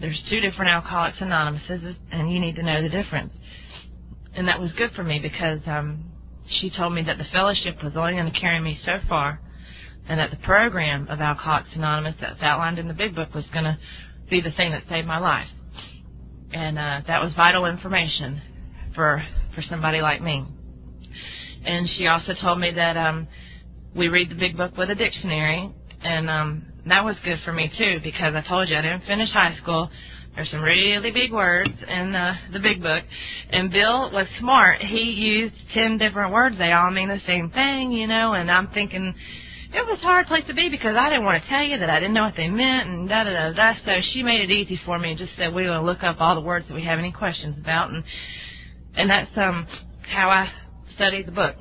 There's 0.00 0.22
two 0.28 0.40
different 0.40 0.70
Alcoholics 0.70 1.20
Anonymouses, 1.20 1.96
and 2.12 2.30
you 2.30 2.40
need 2.40 2.56
to 2.56 2.62
know 2.62 2.82
the 2.82 2.88
difference. 2.88 3.32
And 4.34 4.48
that 4.48 4.60
was 4.60 4.72
good 4.72 4.90
for 4.92 5.02
me 5.02 5.18
because 5.18 5.60
um, 5.66 6.04
she 6.60 6.70
told 6.70 6.92
me 6.92 7.02
that 7.04 7.16
the 7.16 7.24
fellowship 7.32 7.82
was 7.82 7.94
only 7.96 8.12
going 8.12 8.30
to 8.30 8.38
carry 8.38 8.60
me 8.60 8.78
so 8.84 8.98
far, 9.08 9.40
and 10.08 10.20
that 10.20 10.30
the 10.30 10.36
program 10.38 11.08
of 11.08 11.20
Alcoholics 11.20 11.70
Anonymous 11.74 12.16
that's 12.20 12.42
outlined 12.42 12.78
in 12.78 12.88
the 12.88 12.94
big 12.94 13.14
book 13.14 13.34
was 13.34 13.44
going 13.52 13.64
to 13.64 13.78
be 14.28 14.40
the 14.40 14.50
thing 14.50 14.72
that 14.72 14.82
saved 14.88 15.06
my 15.06 15.18
life. 15.18 15.48
And 16.56 16.78
uh, 16.78 17.02
that 17.06 17.22
was 17.22 17.34
vital 17.34 17.66
information 17.66 18.40
for 18.94 19.22
for 19.54 19.60
somebody 19.68 20.00
like 20.00 20.22
me. 20.22 20.42
And 21.66 21.86
she 21.98 22.06
also 22.06 22.32
told 22.40 22.58
me 22.58 22.72
that 22.72 22.96
um, 22.96 23.28
we 23.94 24.08
read 24.08 24.30
the 24.30 24.36
big 24.36 24.56
book 24.56 24.74
with 24.74 24.88
a 24.88 24.94
dictionary, 24.94 25.70
and 26.02 26.30
um, 26.30 26.64
that 26.86 27.04
was 27.04 27.14
good 27.26 27.40
for 27.44 27.52
me 27.52 27.70
too 27.76 28.00
because 28.02 28.34
I 28.34 28.40
told 28.48 28.70
you 28.70 28.76
I 28.76 28.80
didn't 28.80 29.04
finish 29.04 29.30
high 29.32 29.54
school. 29.60 29.90
There's 30.34 30.50
some 30.50 30.62
really 30.62 31.10
big 31.10 31.30
words 31.30 31.74
in 31.86 32.14
uh, 32.14 32.36
the 32.54 32.58
big 32.58 32.82
book, 32.82 33.04
and 33.50 33.70
Bill 33.70 34.10
was 34.10 34.26
smart. 34.40 34.80
He 34.80 35.02
used 35.02 35.54
ten 35.74 35.98
different 35.98 36.32
words. 36.32 36.56
They 36.56 36.72
all 36.72 36.90
mean 36.90 37.10
the 37.10 37.20
same 37.26 37.50
thing, 37.50 37.92
you 37.92 38.06
know. 38.06 38.32
And 38.32 38.50
I'm 38.50 38.68
thinking 38.68 39.14
it 39.76 39.86
was 39.86 39.98
a 40.02 40.06
hard 40.06 40.26
place 40.28 40.44
to 40.48 40.54
be 40.54 40.70
because 40.70 40.96
I 40.98 41.10
didn't 41.10 41.24
want 41.24 41.42
to 41.42 41.48
tell 41.50 41.62
you 41.64 41.78
that 41.78 41.90
I 41.90 42.00
didn't 42.00 42.14
know 42.14 42.24
what 42.24 42.34
they 42.36 42.48
meant 42.48 42.88
and 42.90 43.08
da 43.08 43.24
da 43.24 43.32
da 43.32 43.52
da. 43.52 43.74
So 43.86 43.92
she 44.12 44.22
made 44.24 44.42
it 44.42 44.52
easy 44.52 44.80
for 44.86 44.98
me 44.98 45.10
and 45.10 45.18
just 45.18 45.32
said 45.38 45.54
we 45.54 45.68
will 45.68 45.84
look 45.84 46.02
up 46.04 46.18
all 46.20 46.34
the 46.36 46.42
words 46.42 46.66
that 46.68 46.74
we 46.74 46.84
have 46.84 46.98
any 46.98 47.12
questions 47.12 47.58
about, 47.58 47.90
and 47.92 48.04
and 48.96 49.10
that's 49.10 49.30
um 49.36 49.66
how 50.10 50.30
I 50.30 50.50
studied 50.96 51.26
the 51.28 51.32
book 51.32 51.56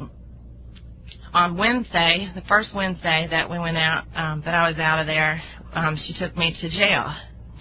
on 1.34 1.58
Wednesday, 1.58 2.32
the 2.36 2.42
first 2.44 2.70
Wednesday 2.76 3.28
that 3.32 3.50
we 3.50 3.60
went 3.60 3.78
out, 3.78 4.06
um, 4.16 4.42
that 4.46 4.56
I 4.56 4.70
was 4.70 4.80
out 4.80 5.00
of 5.00 5.08
there, 5.08 5.42
um, 5.74 6.00
she 6.08 6.14
took 6.14 6.36
me 6.38 6.56
to 6.62 6.70
jail 6.70 7.14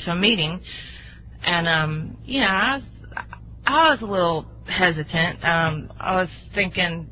to 0.05 0.13
a 0.13 0.17
meeting, 0.17 0.61
and 1.45 1.69
um, 1.69 2.19
you 2.25 2.41
know, 2.41 2.49
I 2.49 2.77
was 2.77 2.85
I 3.67 3.91
was 3.91 3.99
a 4.03 4.07
little 4.07 4.47
hesitant. 4.67 5.45
Um, 5.45 5.91
I 6.01 6.17
was 6.17 6.29
thinking, 6.55 7.11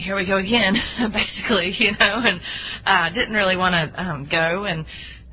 here 0.00 0.16
we 0.16 0.26
go 0.26 0.38
again, 0.38 0.74
basically, 1.12 1.74
you 1.78 1.92
know, 1.92 2.22
and 2.24 2.40
uh, 2.86 3.08
didn't 3.10 3.34
really 3.34 3.56
want 3.56 3.74
to 3.74 4.02
um, 4.02 4.28
go, 4.30 4.64
and 4.64 4.86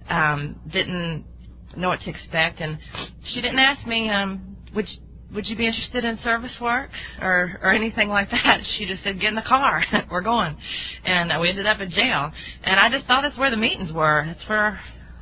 um, 0.10 0.60
didn't 0.72 1.26
know 1.76 1.90
what 1.90 2.02
to 2.02 2.10
expect, 2.10 2.60
and 2.60 2.78
she 3.34 3.42
didn't 3.42 3.60
ask 3.60 3.86
me, 3.88 4.10
um, 4.10 4.58
which 4.74 4.88
would 5.34 5.46
you 5.48 5.58
be 5.58 5.68
interested 5.68 6.06
in 6.06 6.18
service 6.24 6.52
work 6.62 6.90
or 7.22 7.60
or 7.62 7.74
anything 7.74 8.10
like 8.10 8.30
that? 8.32 8.62
She 8.78 8.86
just 8.86 9.04
said, 9.04 9.20
get 9.20 9.30
in 9.30 9.36
the 9.36 9.42
car, 9.42 9.84
we're 10.12 10.22
going, 10.22 10.56
and 11.06 11.42
we 11.42 11.50
ended 11.50 11.66
up 11.66 11.80
in 11.80 11.90
jail. 11.92 12.32
And 12.64 12.80
I 12.80 12.90
just 12.90 13.06
thought 13.08 13.22
that's 13.24 13.38
where 13.38 13.52
the 13.52 13.58
meetings 13.58 13.92
were. 13.92 14.24
That's 14.26 14.48
where 14.50 14.80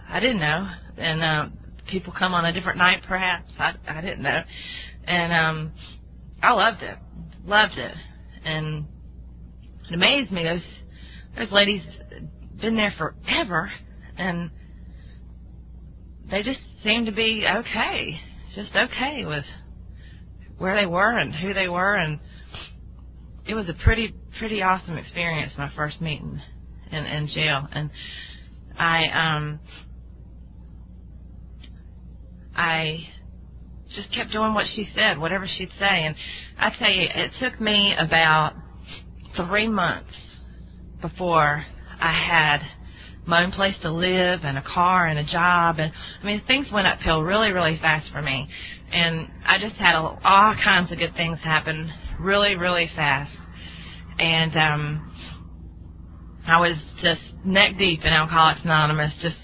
I 0.09 0.19
didn't 0.19 0.39
know, 0.39 0.69
and 0.97 1.23
uh, 1.23 1.45
people 1.89 2.13
come 2.17 2.33
on 2.33 2.45
a 2.45 2.53
different 2.53 2.77
night, 2.77 3.03
perhaps. 3.07 3.49
I 3.59 3.73
I 3.87 4.01
didn't 4.01 4.23
know, 4.23 4.41
and 5.05 5.33
um, 5.33 5.71
I 6.41 6.51
loved 6.53 6.81
it, 6.83 6.97
loved 7.45 7.77
it, 7.77 7.93
and 8.43 8.85
it 9.89 9.93
amazed 9.93 10.31
me. 10.31 10.43
Those 10.43 10.61
those 11.37 11.51
ladies 11.51 11.81
been 12.59 12.75
there 12.75 12.93
forever, 12.97 13.71
and 14.17 14.49
they 16.29 16.43
just 16.43 16.59
seemed 16.83 17.05
to 17.07 17.11
be 17.11 17.45
okay, 17.47 18.19
just 18.55 18.71
okay 18.75 19.25
with 19.25 19.45
where 20.57 20.79
they 20.79 20.85
were 20.85 21.17
and 21.17 21.33
who 21.35 21.53
they 21.53 21.67
were, 21.67 21.95
and 21.95 22.19
it 23.47 23.53
was 23.53 23.69
a 23.69 23.73
pretty 23.83 24.13
pretty 24.39 24.61
awesome 24.61 24.97
experience. 24.97 25.53
My 25.57 25.71
first 25.75 26.01
meeting 26.01 26.41
in 26.91 27.05
in 27.05 27.27
jail, 27.27 27.67
and 27.71 27.89
I 28.77 29.07
um 29.07 29.59
I 32.55 33.07
just 33.95 34.11
kept 34.13 34.31
doing 34.31 34.53
what 34.53 34.65
she 34.75 34.89
said, 34.95 35.19
whatever 35.19 35.47
she'd 35.57 35.69
say, 35.77 36.05
and 36.05 36.15
I 36.57 36.71
tell 36.77 36.89
you, 36.89 37.07
it 37.13 37.31
took 37.39 37.59
me 37.61 37.93
about 37.97 38.53
three 39.35 39.67
months 39.67 40.13
before 41.01 41.65
I 41.99 42.11
had 42.11 42.59
my 43.27 43.43
own 43.43 43.51
place 43.51 43.75
to 43.81 43.91
live 43.91 44.41
and 44.43 44.57
a 44.57 44.61
car 44.61 45.07
and 45.07 45.17
a 45.17 45.23
job 45.23 45.79
and 45.79 45.91
I 46.21 46.25
mean 46.25 46.41
things 46.45 46.67
went 46.71 46.87
uphill 46.87 47.23
really 47.23 47.51
really 47.51 47.79
fast 47.81 48.11
for 48.11 48.21
me 48.21 48.47
and 48.91 49.27
I 49.45 49.57
just 49.57 49.75
had 49.75 49.95
all 49.95 50.55
kinds 50.63 50.91
of 50.91 50.99
good 50.99 51.15
things 51.15 51.39
happen 51.43 51.91
really, 52.19 52.55
really 52.55 52.89
fast. 52.95 53.31
And 54.19 54.55
um, 54.55 55.13
I 56.47 56.59
was 56.59 56.77
just 57.01 57.21
neck 57.43 57.77
deep 57.77 58.01
in 58.01 58.13
Alcoholics 58.13 58.61
Anonymous, 58.63 59.13
just 59.21 59.35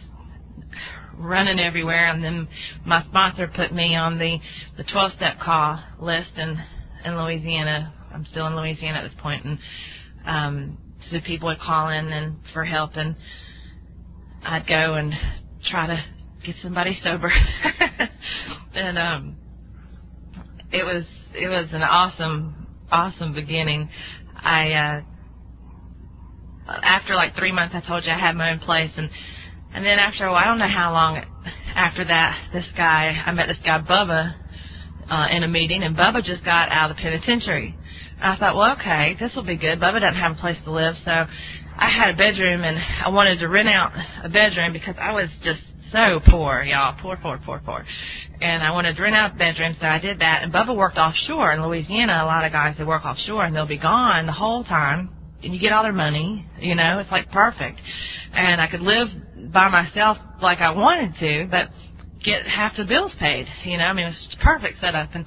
running 1.18 1.60
everywhere. 1.60 2.08
And 2.08 2.24
then 2.24 2.48
my 2.86 3.04
sponsor 3.06 3.52
put 3.54 3.74
me 3.74 3.96
on 3.96 4.18
the 4.18 4.38
the 4.78 4.84
12 4.84 5.14
step 5.14 5.40
call 5.40 5.84
list 6.00 6.32
in 6.38 6.58
in 7.06 7.18
Louisiana. 7.18 7.94
I'm 8.14 8.26
still 8.26 8.48
in 8.48 8.56
Louisiana 8.56 9.00
at 9.00 9.04
this 9.04 9.20
point, 9.22 9.46
and 9.46 9.60
um, 10.26 10.78
so 11.10 11.20
people 11.26 11.48
would 11.48 11.60
call 11.60 11.90
in 11.90 12.08
and 12.08 12.38
for 12.54 12.66
help, 12.66 12.92
and 12.96 13.16
I'd 14.44 14.68
go 14.68 14.96
and 14.96 15.14
try 15.70 15.88
to 15.88 16.04
get 16.46 16.56
somebody 16.62 17.00
sober. 17.04 17.32
and 18.74 18.98
um 18.98 19.36
it 20.72 20.84
was 20.84 21.06
it 21.34 21.48
was 21.48 21.68
an 21.72 21.84
awesome 21.84 22.68
awesome 22.92 23.34
beginning. 23.34 23.90
I 24.36 24.72
uh 24.74 25.02
after 26.84 27.16
like 27.16 27.36
three 27.36 27.52
months 27.52 27.76
I 27.76 27.86
told 27.88 28.06
you 28.06 28.12
I 28.12 28.18
had 28.18 28.36
my 28.36 28.52
own 28.52 28.60
place 28.60 28.92
and 28.98 29.10
and 29.74 29.86
then 29.86 30.00
after 30.00 30.28
while 30.30 30.38
I 30.38 30.46
don't 30.46 30.60
know 30.60 30.68
how 30.68 30.92
long 30.92 31.24
after 31.76 32.06
that 32.06 32.50
this 32.54 32.66
guy 32.76 33.22
I 33.26 33.32
met 33.32 33.48
this 33.48 33.58
guy 33.64 33.80
Bubba 33.80 34.36
uh 35.10 35.28
in 35.32 35.44
a 35.44 35.48
meeting 35.48 35.84
and 35.84 35.96
Bubba 35.96 36.24
just 36.24 36.44
got 36.44 36.70
out 36.70 36.92
of 36.92 36.98
the 36.98 37.02
penitentiary. 37.02 37.78
I 38.22 38.38
thought, 38.38 38.56
well 38.56 38.74
okay, 38.80 39.18
this 39.20 39.34
will 39.36 39.44
be 39.44 39.58
good. 39.58 39.80
Bubba 39.80 40.00
doesn't 40.00 40.16
have 40.16 40.38
a 40.38 40.40
place 40.40 40.58
to 40.66 40.72
live 40.72 40.96
so 41.04 41.26
I 41.78 41.90
had 41.90 42.14
a 42.14 42.18
bedroom 42.18 42.64
and 42.64 42.78
I 42.78 43.10
wanted 43.10 43.40
to 43.40 43.48
rent 43.48 43.68
out 43.68 43.92
a 44.24 44.30
bedroom 44.30 44.74
because 44.74 44.96
I 45.00 45.14
was 45.14 45.30
just 45.44 45.62
so 45.92 46.20
poor, 46.30 46.64
y'all. 46.64 46.96
Poor, 47.02 47.18
poor, 47.18 47.40
poor, 47.44 47.62
poor. 47.66 47.86
And 48.40 48.64
I 48.64 48.72
wanted 48.72 48.96
to 48.96 49.02
rent 49.02 49.16
out 49.16 49.34
a 49.34 49.38
bedroom, 49.38 49.76
so 49.80 49.86
I 49.86 50.00
did 50.00 50.20
that. 50.20 50.44
And 50.44 50.54
Bubba 50.54 50.76
worked 50.76 50.98
offshore 50.98 51.52
in 51.54 51.66
Louisiana. 51.66 52.22
A 52.24 52.26
lot 52.26 52.46
of 52.46 52.52
guys, 52.52 52.76
they 52.78 52.84
work 52.84 53.04
offshore 53.04 53.46
and 53.46 53.56
they'll 53.56 53.66
be 53.66 53.78
gone 53.78 54.26
the 54.26 54.32
whole 54.32 54.64
time. 54.64 55.10
And 55.44 55.54
you 55.54 55.60
get 55.60 55.74
all 55.74 55.84
their 55.84 55.92
money, 55.92 56.48
you 56.60 56.76
know, 56.76 57.00
it's 57.00 57.12
like 57.12 57.32
perfect. 57.32 57.80
And 58.34 58.62
I 58.62 58.68
could 58.68 58.82
live 58.82 59.08
by 59.52 59.70
myself 59.70 60.18
like 60.42 60.60
I 60.60 60.72
wanted 60.72 61.16
to, 61.20 61.48
but 61.50 61.70
get 62.24 62.46
half 62.46 62.78
the 62.78 62.84
bills 62.84 63.12
paid, 63.20 63.48
you 63.66 63.78
know, 63.78 63.86
I 63.86 63.94
mean, 63.94 64.06
it 64.06 64.10
was 64.10 64.36
perfect 64.44 64.80
setup. 64.80 65.10
And 65.16 65.26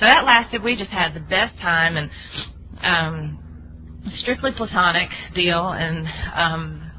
so 0.00 0.06
that 0.06 0.24
lasted, 0.24 0.62
we 0.62 0.76
just 0.76 0.90
had 0.90 1.14
the 1.14 1.20
best 1.20 1.56
time 1.60 1.96
and, 1.96 2.10
um, 2.82 3.38
strictly 4.20 4.52
platonic 4.52 5.08
deal 5.34 5.68
and, 5.68 6.06
um, 6.34 6.90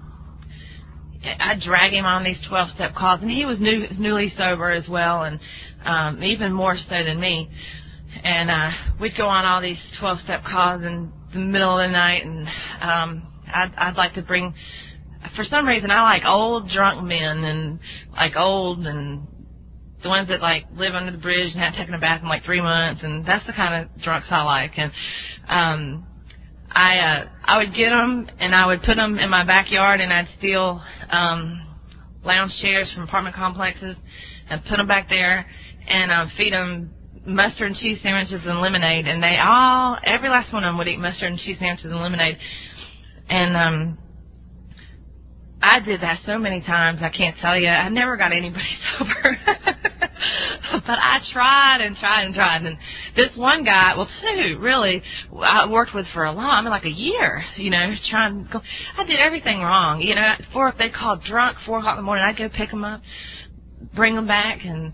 I 1.39 1.55
drag 1.63 1.91
him 1.91 2.05
on 2.05 2.23
these 2.23 2.37
12 2.47 2.71
step 2.75 2.95
calls 2.95 3.21
and 3.21 3.29
he 3.31 3.45
was 3.45 3.59
new, 3.59 3.87
newly 3.97 4.33
sober 4.37 4.69
as 4.71 4.87
well 4.87 5.23
and 5.23 5.39
um, 5.83 6.23
even 6.23 6.53
more 6.53 6.77
so 6.77 7.03
than 7.03 7.19
me. 7.19 7.49
And 8.23 8.49
uh, 8.49 8.69
we'd 8.99 9.17
go 9.17 9.27
on 9.27 9.45
all 9.45 9.61
these 9.61 9.79
12 9.99 10.19
step 10.23 10.43
calls 10.43 10.83
in 10.83 11.11
the 11.33 11.39
middle 11.39 11.79
of 11.79 11.87
the 11.87 11.91
night 11.91 12.25
and 12.25 12.47
um, 12.81 13.27
I'd, 13.53 13.73
I'd 13.77 13.95
like 13.95 14.13
to 14.15 14.21
bring, 14.21 14.53
for 15.35 15.43
some 15.45 15.67
reason 15.67 15.91
I 15.91 16.01
like 16.03 16.23
old 16.25 16.69
drunk 16.69 17.03
men 17.05 17.43
and 17.43 17.79
like 18.15 18.35
old 18.35 18.85
and 18.85 19.27
the 20.03 20.09
ones 20.09 20.27
that 20.29 20.41
like 20.41 20.65
live 20.75 20.93
under 20.93 21.11
the 21.11 21.17
bridge 21.17 21.51
and 21.53 21.59
haven't 21.61 21.79
taken 21.79 21.93
a 21.93 21.99
bath 21.99 22.21
in 22.21 22.29
like 22.29 22.43
three 22.43 22.61
months 22.61 23.01
and 23.03 23.25
that's 23.25 23.45
the 23.47 23.53
kind 23.53 23.83
of 23.83 24.01
drunks 24.01 24.27
I 24.29 24.43
like. 24.43 24.71
And 24.77 24.91
um 25.47 26.07
I 26.75 26.97
uh, 26.97 27.29
I 27.45 27.57
would 27.57 27.73
get 27.73 27.89
them 27.89 28.29
and 28.37 28.53
I 28.53 28.65
would 28.65 28.83
put 28.83 28.95
them 28.95 29.17
in 29.17 29.29
my 29.29 29.45
backyard 29.45 30.01
and 30.01 30.11
I'd 30.11 30.27
steal 30.37 30.83
um, 31.09 31.65
lounge 32.25 32.51
chairs 32.61 32.91
from 32.93 33.03
apartment 33.03 33.35
complexes 33.35 33.95
and 34.49 34.61
put 34.65 34.75
them 34.75 34.87
back 34.87 35.07
there 35.07 35.45
and 35.87 36.11
uh, 36.11 36.25
feed 36.37 36.51
them 36.51 36.91
mustard 37.25 37.67
and 37.67 37.77
cheese 37.77 37.99
sandwiches 38.03 38.41
and 38.45 38.59
lemonade. 38.59 39.07
And 39.07 39.23
they 39.23 39.37
all 39.41 39.97
every 40.05 40.27
last 40.27 40.51
one 40.51 40.65
of 40.65 40.69
them 40.69 40.77
would 40.77 40.89
eat 40.89 40.99
mustard 40.99 41.31
and 41.31 41.39
cheese 41.39 41.57
sandwiches 41.59 41.89
and 41.89 42.01
lemonade. 42.01 42.37
And 43.29 43.55
um 43.55 43.97
I 45.61 45.79
did 45.79 46.01
that 46.01 46.19
so 46.25 46.37
many 46.37 46.61
times 46.61 46.99
I 47.01 47.09
can't 47.09 47.35
tell 47.41 47.57
you 47.57 47.67
I 47.67 47.89
never 47.89 48.17
got 48.17 48.31
anybody 48.31 48.65
sober 48.99 49.37
but 50.85 50.99
I 50.99 51.19
tried 51.31 51.81
and 51.81 51.95
tried 51.97 52.25
and 52.25 52.35
tried. 52.35 52.65
And 52.65 52.77
this 53.15 53.35
one 53.35 53.63
guy, 53.63 53.93
well, 53.95 54.09
two 54.21 54.59
really, 54.59 55.01
I 55.41 55.67
worked 55.69 55.93
with 55.93 56.05
for 56.13 56.25
a 56.25 56.31
long, 56.31 56.49
I 56.49 56.61
mean, 56.61 56.69
like 56.69 56.85
a 56.85 56.89
year. 56.89 57.43
You 57.57 57.69
know, 57.69 57.95
trying 58.09 58.45
to 58.45 58.51
go. 58.51 58.61
I 58.97 59.05
did 59.05 59.19
everything 59.19 59.59
wrong. 59.59 60.01
You 60.01 60.15
know, 60.15 60.33
four 60.53 60.73
they 60.77 60.89
called 60.89 61.23
drunk 61.23 61.57
four 61.65 61.79
o'clock 61.79 61.93
in 61.93 61.97
the 61.97 62.03
morning. 62.03 62.25
I'd 62.25 62.37
go 62.37 62.49
pick 62.49 62.69
them 62.69 62.83
up, 62.83 63.01
bring 63.95 64.15
them 64.15 64.27
back, 64.27 64.59
and 64.63 64.93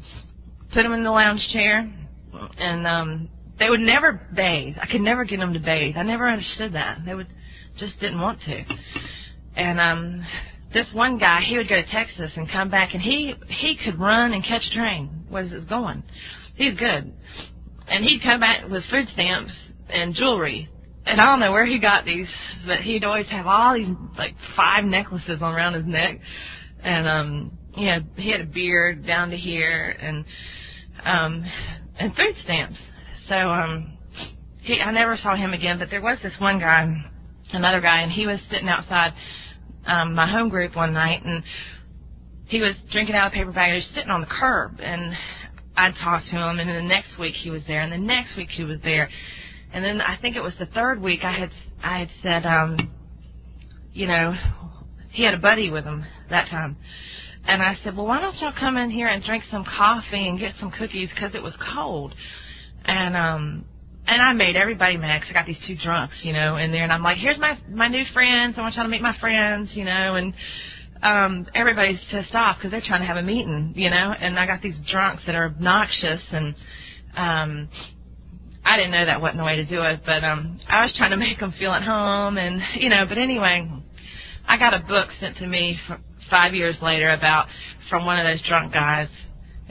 put 0.73 0.83
them 0.83 0.93
in 0.93 1.03
the 1.03 1.11
lounge 1.11 1.45
chair, 1.51 1.91
and 2.57 2.87
um, 2.87 3.29
they 3.59 3.69
would 3.69 3.79
never 3.79 4.27
bathe. 4.35 4.75
I 4.81 4.87
could 4.87 5.01
never 5.01 5.25
get 5.25 5.39
them 5.39 5.53
to 5.53 5.59
bathe. 5.59 5.95
I 5.97 6.03
never 6.03 6.29
understood 6.29 6.73
that. 6.73 6.99
They 7.05 7.13
would 7.13 7.27
just 7.77 7.99
didn't 7.99 8.19
want 8.19 8.39
to. 8.41 8.63
And 9.55 9.79
um, 9.79 10.25
this 10.73 10.87
one 10.93 11.17
guy, 11.17 11.41
he 11.45 11.57
would 11.57 11.67
go 11.67 11.75
to 11.75 11.85
Texas 11.91 12.31
and 12.35 12.49
come 12.49 12.69
back, 12.69 12.93
and 12.93 13.01
he 13.01 13.33
he 13.47 13.77
could 13.83 13.99
run 13.99 14.33
and 14.33 14.43
catch 14.43 14.63
a 14.71 14.75
train. 14.75 15.25
Was 15.29 15.51
it 15.51 15.67
going? 15.67 16.03
He's 16.55 16.77
good, 16.77 17.13
and 17.87 18.05
he'd 18.05 18.21
come 18.23 18.39
back 18.39 18.69
with 18.69 18.83
food 18.89 19.07
stamps 19.13 19.51
and 19.89 20.15
jewelry. 20.15 20.69
And 21.05 21.19
I 21.19 21.23
don't 21.23 21.39
know 21.39 21.51
where 21.51 21.65
he 21.65 21.79
got 21.79 22.05
these, 22.05 22.27
but 22.65 22.81
he'd 22.81 23.03
always 23.03 23.27
have 23.29 23.47
all 23.47 23.73
these 23.73 23.89
like 24.17 24.35
five 24.55 24.85
necklaces 24.85 25.41
around 25.41 25.73
his 25.73 25.85
neck, 25.85 26.19
and 26.83 27.07
um, 27.07 27.57
you 27.75 27.87
know, 27.87 27.99
he 28.15 28.31
had 28.31 28.41
a 28.41 28.45
beard 28.45 29.05
down 29.05 29.31
to 29.31 29.37
here, 29.37 29.89
and 29.89 30.25
um, 31.03 31.45
and 31.99 32.15
food 32.15 32.35
stamps. 32.43 32.77
So 33.27 33.35
um, 33.35 33.97
he, 34.61 34.79
I 34.79 34.91
never 34.91 35.17
saw 35.17 35.35
him 35.35 35.53
again. 35.53 35.79
But 35.79 35.89
there 35.89 36.01
was 36.01 36.17
this 36.23 36.33
one 36.39 36.59
guy, 36.59 36.93
another 37.51 37.81
guy, 37.81 38.01
and 38.01 38.11
he 38.11 38.27
was 38.27 38.39
sitting 38.49 38.69
outside 38.69 39.13
um, 39.85 40.13
my 40.13 40.29
home 40.29 40.49
group 40.49 40.75
one 40.75 40.93
night, 40.93 41.23
and 41.25 41.43
he 42.47 42.59
was 42.59 42.75
drinking 42.91 43.15
out 43.15 43.27
of 43.27 43.33
a 43.33 43.35
paper 43.35 43.51
bag. 43.51 43.71
He 43.71 43.75
was 43.77 43.87
sitting 43.95 44.09
on 44.09 44.21
the 44.21 44.27
curb, 44.27 44.79
and 44.81 45.13
I'd 45.77 45.95
talked 45.95 46.25
to 46.27 46.35
him, 46.35 46.59
and 46.59 46.69
then 46.69 46.75
the 46.75 46.89
next 46.89 47.17
week 47.17 47.35
he 47.35 47.49
was 47.49 47.61
there, 47.67 47.81
and 47.81 47.91
the 47.91 47.97
next 47.97 48.35
week 48.35 48.49
he 48.49 48.63
was 48.63 48.79
there, 48.83 49.09
and 49.73 49.83
then 49.83 50.01
I 50.01 50.17
think 50.17 50.35
it 50.35 50.43
was 50.43 50.53
the 50.59 50.65
third 50.67 51.01
week 51.01 51.23
I 51.23 51.31
had 51.31 51.49
I 51.83 51.99
had 51.99 52.09
said, 52.21 52.45
um, 52.45 52.91
you 53.93 54.07
know, 54.07 54.35
he 55.11 55.23
had 55.23 55.33
a 55.33 55.39
buddy 55.39 55.69
with 55.69 55.83
him 55.83 56.05
that 56.29 56.49
time. 56.49 56.77
And 57.45 57.61
I 57.61 57.77
said, 57.83 57.97
well, 57.97 58.05
why 58.05 58.21
don't 58.21 58.35
y'all 58.37 58.53
come 58.57 58.77
in 58.77 58.91
here 58.91 59.07
and 59.07 59.23
drink 59.23 59.43
some 59.49 59.65
coffee 59.65 60.27
and 60.27 60.39
get 60.39 60.53
some 60.59 60.71
cookies 60.71 61.09
because 61.13 61.33
it 61.33 61.41
was 61.41 61.53
cold. 61.73 62.13
And 62.85 63.15
um, 63.15 63.65
and 64.07 64.21
I 64.21 64.33
made 64.33 64.55
everybody 64.55 64.97
mad 64.97 65.21
'cause 65.21 65.29
I 65.31 65.33
got 65.33 65.45
these 65.45 65.59
two 65.67 65.75
drunks, 65.75 66.15
you 66.23 66.33
know, 66.33 66.57
in 66.57 66.71
there, 66.71 66.83
and 66.83 66.91
I'm 66.91 67.03
like, 67.03 67.17
here's 67.17 67.37
my 67.37 67.57
my 67.69 67.87
new 67.87 68.05
friends. 68.13 68.57
I 68.57 68.61
want 68.61 68.75
y'all 68.75 68.83
to 68.83 68.89
meet 68.89 69.01
my 69.01 69.13
friends, 69.19 69.75
you 69.75 69.85
know, 69.85 70.15
and 70.15 70.33
um, 71.03 71.47
everybody's 71.55 71.99
pissed 72.11 72.35
off 72.35 72.57
because 72.57 72.71
they're 72.71 72.81
trying 72.81 73.01
to 73.01 73.07
have 73.07 73.17
a 73.17 73.23
meeting, 73.23 73.73
you 73.75 73.89
know, 73.89 74.13
and 74.19 74.39
I 74.39 74.45
got 74.45 74.61
these 74.61 74.77
drunks 74.91 75.23
that 75.25 75.35
are 75.35 75.45
obnoxious, 75.45 76.21
and 76.31 76.55
um, 77.15 77.69
I 78.63 78.77
didn't 78.77 78.91
know 78.91 79.05
that 79.05 79.21
wasn't 79.21 79.39
the 79.39 79.43
way 79.43 79.55
to 79.57 79.65
do 79.65 79.81
it, 79.81 80.01
but 80.05 80.23
um, 80.23 80.59
I 80.69 80.83
was 80.83 80.93
trying 80.97 81.11
to 81.11 81.17
make 81.17 81.39
them 81.39 81.53
feel 81.57 81.71
at 81.71 81.83
home, 81.83 82.37
and 82.37 82.61
you 82.79 82.89
know, 82.89 83.05
but 83.07 83.17
anyway, 83.17 83.67
I 84.47 84.57
got 84.57 84.73
a 84.73 84.79
book 84.79 85.09
sent 85.19 85.37
to 85.37 85.47
me 85.47 85.79
for 85.87 85.99
five 86.29 86.53
years 86.53 86.75
later 86.81 87.09
about 87.09 87.47
from 87.89 88.05
one 88.05 88.19
of 88.19 88.25
those 88.25 88.41
drunk 88.47 88.73
guys 88.73 89.09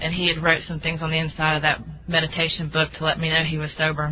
and 0.01 0.15
he 0.15 0.29
had 0.29 0.43
wrote 0.43 0.63
some 0.67 0.81
things 0.81 1.03
on 1.03 1.11
the 1.11 1.19
inside 1.19 1.57
of 1.57 1.63
that 1.63 1.81
meditation 2.09 2.69
book 2.69 2.91
to 2.99 3.05
let 3.05 3.19
me 3.19 3.29
know 3.29 3.45
he 3.45 3.59
was 3.59 3.71
sober, 3.77 4.05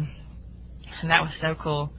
and 1.01 1.11
that 1.11 1.22
was 1.22 1.33
so 1.40 1.55
cool. 1.61 1.90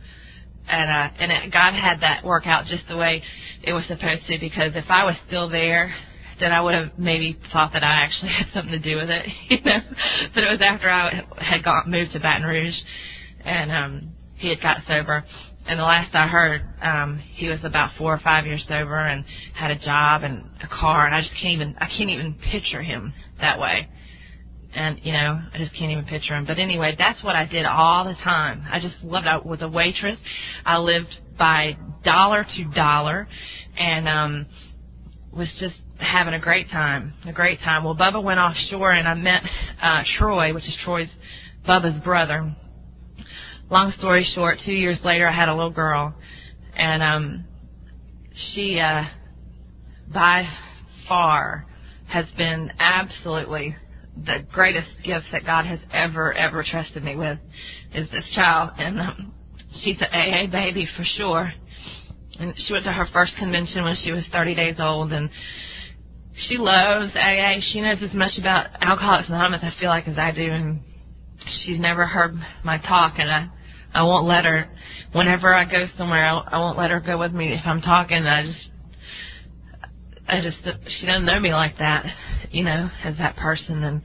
And 0.67 0.89
uh, 0.89 1.15
and 1.19 1.31
it, 1.31 1.51
God 1.51 1.73
had 1.73 2.01
that 2.01 2.23
work 2.23 2.45
out 2.45 2.65
just 2.65 2.87
the 2.87 2.97
way 2.97 3.23
it 3.63 3.73
was 3.73 3.83
supposed 3.87 4.25
to 4.27 4.39
because 4.39 4.73
if 4.75 4.85
I 4.89 5.03
was 5.03 5.15
still 5.27 5.49
there, 5.49 5.93
then 6.39 6.51
I 6.51 6.61
would 6.61 6.73
have 6.73 6.97
maybe 6.97 7.37
thought 7.51 7.73
that 7.73 7.83
I 7.83 8.03
actually 8.03 8.31
had 8.37 8.47
something 8.53 8.71
to 8.71 8.79
do 8.79 8.95
with 8.97 9.09
it, 9.09 9.25
you 9.49 9.61
know. 9.63 9.79
but 10.33 10.43
it 10.43 10.49
was 10.49 10.61
after 10.61 10.89
I 10.89 11.23
had 11.37 11.63
got 11.63 11.87
moved 11.87 12.13
to 12.13 12.19
Baton 12.19 12.43
Rouge, 12.43 12.77
and 13.43 13.71
um, 13.71 14.09
he 14.37 14.49
had 14.49 14.61
got 14.61 14.77
sober. 14.87 15.25
And 15.69 15.79
the 15.79 15.83
last 15.83 16.15
I 16.15 16.25
heard, 16.25 16.63
um, 16.81 17.21
he 17.35 17.47
was 17.47 17.59
about 17.63 17.91
four 17.95 18.11
or 18.11 18.19
five 18.23 18.47
years 18.47 18.65
sober 18.67 18.97
and 18.97 19.23
had 19.53 19.69
a 19.69 19.77
job 19.77 20.23
and 20.23 20.43
a 20.63 20.67
car, 20.67 21.05
and 21.05 21.13
I 21.13 21.21
just 21.21 21.31
can't 21.33 21.53
even 21.53 21.75
I 21.79 21.85
can't 21.85 22.09
even 22.09 22.33
picture 22.51 22.81
him 22.81 23.13
that 23.39 23.59
way. 23.59 23.87
And, 24.73 24.99
you 25.03 25.13
know, 25.13 25.39
I 25.53 25.57
just 25.59 25.75
can't 25.75 25.91
even 25.91 26.05
picture 26.05 26.35
him. 26.35 26.45
But 26.47 26.57
anyway, 26.57 26.95
that's 26.97 27.23
what 27.23 27.35
I 27.35 27.45
did 27.45 27.67
all 27.67 28.05
the 28.05 28.15
time. 28.15 28.65
I 28.71 28.79
just 28.79 28.95
loved 29.03 29.27
I 29.27 29.37
was 29.37 29.61
a 29.61 29.67
waitress. 29.67 30.17
I 30.65 30.77
lived 30.77 31.15
by 31.37 31.77
dollar 32.03 32.47
to 32.55 32.63
dollar 32.73 33.27
and 33.77 34.09
um 34.09 34.45
was 35.31 35.49
just 35.59 35.75
having 35.99 36.33
a 36.33 36.39
great 36.39 36.71
time. 36.71 37.13
A 37.27 37.31
great 37.31 37.59
time. 37.59 37.83
Well 37.83 37.95
Bubba 37.95 38.23
went 38.23 38.39
offshore 38.39 38.91
and 38.91 39.07
I 39.07 39.13
met 39.13 39.43
uh 39.79 40.01
Troy, 40.17 40.51
which 40.51 40.67
is 40.67 40.75
Troy's 40.83 41.09
Bubba's 41.67 42.03
brother. 42.03 42.55
Long 43.69 43.93
story 43.97 44.27
short, 44.35 44.57
two 44.65 44.73
years 44.73 44.97
later 45.03 45.27
I 45.27 45.31
had 45.31 45.49
a 45.49 45.53
little 45.53 45.71
girl 45.71 46.15
and 46.75 47.03
um 47.03 47.45
she 48.53 48.79
uh 48.79 49.03
by 50.13 50.47
far 51.07 51.65
has 52.07 52.25
been 52.37 52.71
absolutely 52.79 53.75
the 54.25 54.45
greatest 54.51 54.89
gift 55.03 55.25
that 55.31 55.45
God 55.45 55.65
has 55.65 55.79
ever, 55.91 56.33
ever 56.33 56.63
trusted 56.69 57.03
me 57.03 57.15
with 57.15 57.39
is 57.93 58.09
this 58.11 58.25
child. 58.35 58.71
And 58.77 58.99
um, 58.99 59.33
she's 59.83 59.97
an 59.99 60.07
AA 60.11 60.51
baby 60.51 60.87
for 60.97 61.03
sure. 61.17 61.51
And 62.39 62.53
she 62.57 62.73
went 62.73 62.85
to 62.85 62.91
her 62.91 63.07
first 63.13 63.33
convention 63.37 63.83
when 63.83 63.97
she 64.03 64.11
was 64.11 64.23
30 64.31 64.55
days 64.55 64.75
old. 64.79 65.11
And 65.13 65.29
she 66.47 66.57
loves 66.57 67.11
AA. 67.15 67.59
She 67.71 67.81
knows 67.81 67.99
as 68.01 68.13
much 68.13 68.37
about 68.37 68.67
Alcoholics 68.81 69.29
Anonymous, 69.29 69.61
I 69.63 69.79
feel 69.79 69.89
like, 69.89 70.07
as 70.07 70.17
I 70.17 70.31
do. 70.31 70.51
And 70.51 70.81
she's 71.63 71.79
never 71.79 72.05
heard 72.05 72.33
my 72.63 72.77
talk. 72.77 73.15
And 73.17 73.29
I, 73.29 73.49
I 73.93 74.03
won't 74.03 74.27
let 74.27 74.45
her, 74.45 74.67
whenever 75.13 75.53
I 75.53 75.65
go 75.65 75.87
somewhere, 75.97 76.25
I, 76.25 76.59
won't 76.59 76.77
let 76.77 76.91
her 76.91 76.99
go 76.99 77.17
with 77.17 77.31
me 77.31 77.53
if 77.53 77.61
I'm 77.65 77.81
talking. 77.81 78.17
I 78.25 78.45
just 78.45 78.67
I 80.27 80.41
just 80.41 80.57
she 80.99 81.07
doesn't 81.07 81.25
know 81.25 81.39
me 81.39 81.51
like 81.51 81.77
that, 81.79 82.05
you 82.51 82.63
know, 82.63 82.89
as 83.03 83.17
that 83.17 83.35
person. 83.35 83.83
And 83.83 84.01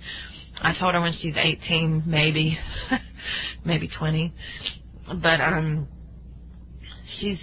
I 0.63 0.75
told 0.79 0.95
her 0.95 1.01
when 1.01 1.13
she's 1.21 1.35
18, 1.37 2.05
maybe, 2.07 2.59
maybe 3.65 3.91
20, 3.99 4.33
but 5.23 5.41
um, 5.41 5.87
she's 7.21 7.39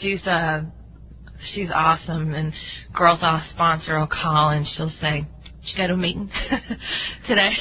she's 0.00 0.26
uh 0.26 0.62
she's 1.54 1.68
awesome. 1.74 2.32
And 2.32 2.54
girls 2.94 3.18
I'll 3.20 3.44
sponsor 3.52 3.98
will 3.98 4.06
call 4.06 4.50
and 4.50 4.66
she'll 4.76 4.92
say, 5.00 5.26
"Did 5.44 5.64
you 5.64 5.76
go 5.76 5.86
to 5.88 5.94
a 5.94 5.96
meeting 5.98 6.30
today?" 7.28 7.52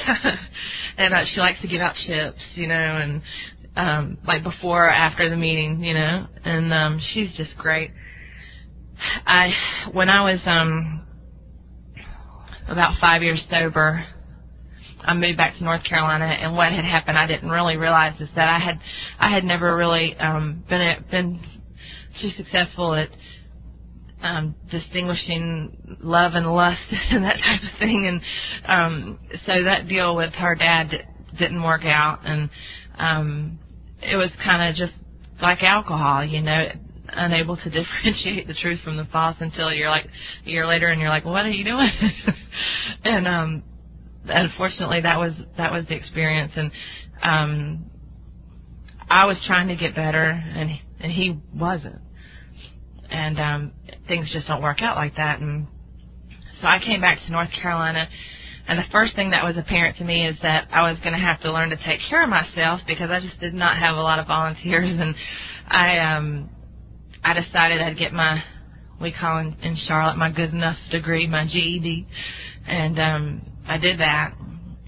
and 0.97 1.13
uh, 1.13 1.25
she 1.33 1.41
likes 1.41 1.59
to 1.61 1.67
give 1.67 1.81
out 1.81 1.95
chips, 2.07 2.39
you 2.55 2.67
know, 2.67 2.75
and 2.75 3.21
um 3.79 4.17
like 4.25 4.43
before 4.43 4.87
or 4.87 4.91
after 4.91 5.29
the 5.29 5.37
meeting, 5.37 5.83
you 5.83 5.93
know, 5.93 6.27
and 6.43 6.73
um 6.73 7.01
she's 7.13 7.31
just 7.37 7.57
great. 7.57 7.91
I 9.25 9.51
when 9.93 10.09
I 10.09 10.21
was 10.23 10.41
um 10.45 11.01
about 12.67 12.99
five 12.99 13.23
years 13.23 13.43
sober, 13.49 14.05
I 15.01 15.13
moved 15.13 15.37
back 15.37 15.57
to 15.57 15.63
North 15.63 15.83
Carolina, 15.83 16.25
and 16.25 16.55
what 16.55 16.71
had 16.71 16.85
happened 16.85 17.17
I 17.17 17.25
didn't 17.25 17.49
really 17.49 17.77
realize 17.77 18.19
is 18.19 18.29
that 18.35 18.49
I 18.49 18.59
had 18.59 18.79
I 19.19 19.33
had 19.33 19.43
never 19.43 19.75
really 19.75 20.15
um, 20.17 20.63
been 20.69 20.81
a, 20.81 21.05
been 21.09 21.39
too 22.21 22.29
successful 22.31 22.93
at 22.95 23.09
um, 24.21 24.55
distinguishing 24.69 25.97
love 26.01 26.33
and 26.33 26.45
lust 26.53 26.81
and 27.11 27.23
that 27.23 27.37
type 27.37 27.61
of 27.63 27.79
thing, 27.79 28.07
and 28.07 28.21
um, 28.65 29.19
so 29.45 29.63
that 29.63 29.87
deal 29.87 30.15
with 30.15 30.33
her 30.33 30.55
dad 30.55 30.91
didn't 31.37 31.63
work 31.63 31.85
out, 31.85 32.19
and 32.25 32.49
um, 32.97 33.59
it 34.01 34.15
was 34.15 34.31
kind 34.43 34.69
of 34.69 34.75
just 34.75 34.93
like 35.41 35.63
alcohol, 35.63 36.23
you 36.23 36.41
know 36.41 36.69
unable 37.13 37.57
to 37.57 37.63
differentiate 37.69 38.47
the 38.47 38.53
truth 38.53 38.79
from 38.83 38.97
the 38.97 39.05
false 39.05 39.37
until 39.39 39.73
you're 39.73 39.89
like 39.89 40.07
a 40.45 40.49
year 40.49 40.67
later 40.67 40.87
and 40.87 40.99
you're 41.01 41.09
like, 41.09 41.25
what 41.25 41.45
are 41.45 41.49
you 41.49 41.63
doing? 41.63 41.89
and 43.03 43.27
um 43.27 43.63
unfortunately 44.25 45.01
that 45.01 45.17
was 45.17 45.33
that 45.57 45.71
was 45.71 45.85
the 45.87 45.95
experience 45.95 46.51
and 46.55 46.71
um 47.23 47.85
I 49.09 49.25
was 49.25 49.37
trying 49.47 49.69
to 49.69 49.75
get 49.75 49.95
better 49.95 50.29
and 50.29 50.71
and 50.99 51.11
he 51.11 51.37
wasn't. 51.53 52.01
And 53.09 53.39
um 53.39 53.71
things 54.07 54.29
just 54.31 54.47
don't 54.47 54.61
work 54.61 54.81
out 54.81 54.95
like 54.95 55.15
that 55.17 55.39
and 55.39 55.67
so 56.61 56.67
I 56.67 56.79
came 56.79 57.01
back 57.01 57.19
to 57.25 57.31
North 57.31 57.49
Carolina 57.61 58.07
and 58.69 58.79
the 58.79 58.89
first 58.91 59.15
thing 59.15 59.31
that 59.31 59.43
was 59.43 59.57
apparent 59.57 59.97
to 59.97 60.03
me 60.05 60.27
is 60.27 60.37
that 60.43 60.67
I 60.71 60.89
was 60.89 60.99
going 60.99 61.13
to 61.13 61.19
have 61.19 61.41
to 61.41 61.51
learn 61.51 61.71
to 61.71 61.77
take 61.77 61.99
care 62.09 62.23
of 62.23 62.29
myself 62.29 62.81
because 62.87 63.09
I 63.09 63.19
just 63.19 63.39
did 63.39 63.53
not 63.53 63.77
have 63.77 63.97
a 63.97 64.01
lot 64.01 64.19
of 64.19 64.27
volunteers 64.27 64.91
and 64.99 65.15
I 65.67 65.97
um 65.99 66.49
I 67.23 67.33
decided 67.33 67.81
I'd 67.81 67.97
get 67.97 68.13
my 68.13 68.41
we 69.01 69.11
call 69.11 69.39
in, 69.39 69.55
in 69.61 69.77
Charlotte 69.87 70.17
my 70.17 70.29
good 70.29 70.51
enough 70.51 70.77
degree, 70.91 71.27
my 71.27 71.45
GED, 71.45 72.07
and 72.67 72.99
um, 72.99 73.41
I 73.67 73.77
did 73.77 73.99
that. 73.99 74.33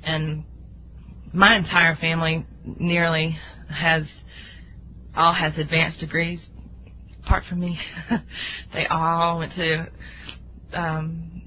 And 0.04 0.44
my 1.34 1.56
entire 1.56 1.96
family 1.96 2.46
nearly 2.80 3.38
has 3.70 4.04
all 5.16 5.34
has 5.34 5.54
advanced 5.58 6.00
degrees, 6.00 6.40
apart 7.24 7.44
from 7.50 7.62
me. 7.62 7.80
they 8.74 8.86
all 8.88 9.40
went 9.40 9.54
to 9.56 9.88
um, 10.74 11.41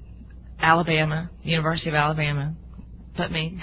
Alabama, 0.59 1.29
University 1.43 1.89
of 1.89 1.95
Alabama, 1.95 2.55
but 3.17 3.31
me. 3.31 3.59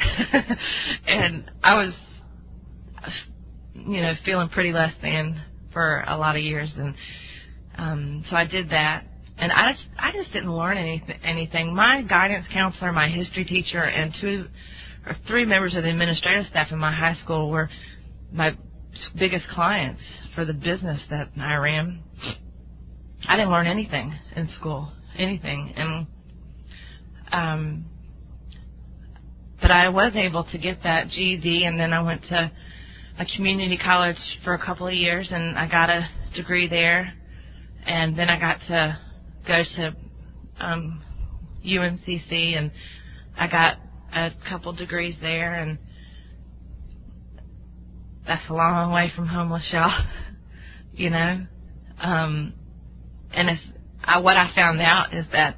and 1.06 1.50
I 1.62 1.74
was, 1.74 1.94
you 3.74 4.00
know, 4.02 4.14
feeling 4.24 4.48
pretty 4.50 4.72
less 4.72 4.92
than 5.02 5.42
for 5.72 6.04
a 6.06 6.16
lot 6.16 6.36
of 6.36 6.42
years, 6.42 6.70
and 6.76 6.94
um, 7.78 8.24
so 8.30 8.36
I 8.36 8.46
did 8.46 8.70
that. 8.70 9.04
And 9.38 9.50
I 9.50 9.72
just, 9.72 9.84
I 9.98 10.12
just 10.12 10.32
didn't 10.32 10.54
learn 10.54 10.76
anything. 10.76 11.16
Anything. 11.24 11.74
My 11.74 12.02
guidance 12.02 12.46
counselor, 12.52 12.92
my 12.92 13.08
history 13.08 13.44
teacher, 13.44 13.82
and 13.82 14.14
two 14.20 14.46
or 15.06 15.16
three 15.26 15.44
members 15.44 15.74
of 15.74 15.82
the 15.82 15.90
administrative 15.90 16.46
staff 16.46 16.68
in 16.70 16.78
my 16.78 16.94
high 16.94 17.16
school 17.24 17.50
were 17.50 17.68
my 18.30 18.56
biggest 19.18 19.46
clients 19.48 20.00
for 20.34 20.44
the 20.44 20.52
business 20.52 21.00
that 21.10 21.30
I 21.40 21.56
ran. 21.56 22.02
I 23.28 23.36
didn't 23.36 23.50
learn 23.50 23.66
anything 23.66 24.14
in 24.36 24.48
school, 24.58 24.92
anything, 25.18 25.74
and 25.76 26.06
um, 27.32 27.84
but 29.60 29.70
I 29.70 29.88
was 29.88 30.12
able 30.14 30.44
to 30.44 30.58
get 30.58 30.82
that 30.82 31.08
GED, 31.08 31.64
and 31.64 31.78
then 31.78 31.92
I 31.92 32.02
went 32.02 32.22
to 32.28 32.50
a 33.18 33.26
community 33.36 33.78
college 33.78 34.16
for 34.44 34.54
a 34.54 34.64
couple 34.64 34.86
of 34.86 34.94
years, 34.94 35.28
and 35.30 35.58
I 35.58 35.68
got 35.68 35.88
a 35.88 36.08
degree 36.34 36.68
there, 36.68 37.14
and 37.86 38.18
then 38.18 38.28
I 38.28 38.38
got 38.38 38.58
to 38.68 38.98
go 39.46 39.62
to 39.76 39.96
um, 40.60 41.02
UNCC, 41.64 42.58
and 42.58 42.72
I 43.38 43.46
got 43.46 43.76
a 44.12 44.30
couple 44.48 44.72
degrees 44.72 45.16
there, 45.20 45.54
and 45.54 45.78
that's 48.26 48.42
a 48.48 48.54
long 48.54 48.92
way 48.92 49.12
from 49.14 49.28
homeless, 49.28 49.68
y'all. 49.72 50.04
you 50.92 51.10
know, 51.10 51.46
um, 52.00 52.52
and 53.32 53.48
if 53.48 53.58
I, 54.04 54.18
what 54.18 54.36
I 54.36 54.52
found 54.54 54.80
out 54.80 55.14
is 55.14 55.26
that 55.32 55.56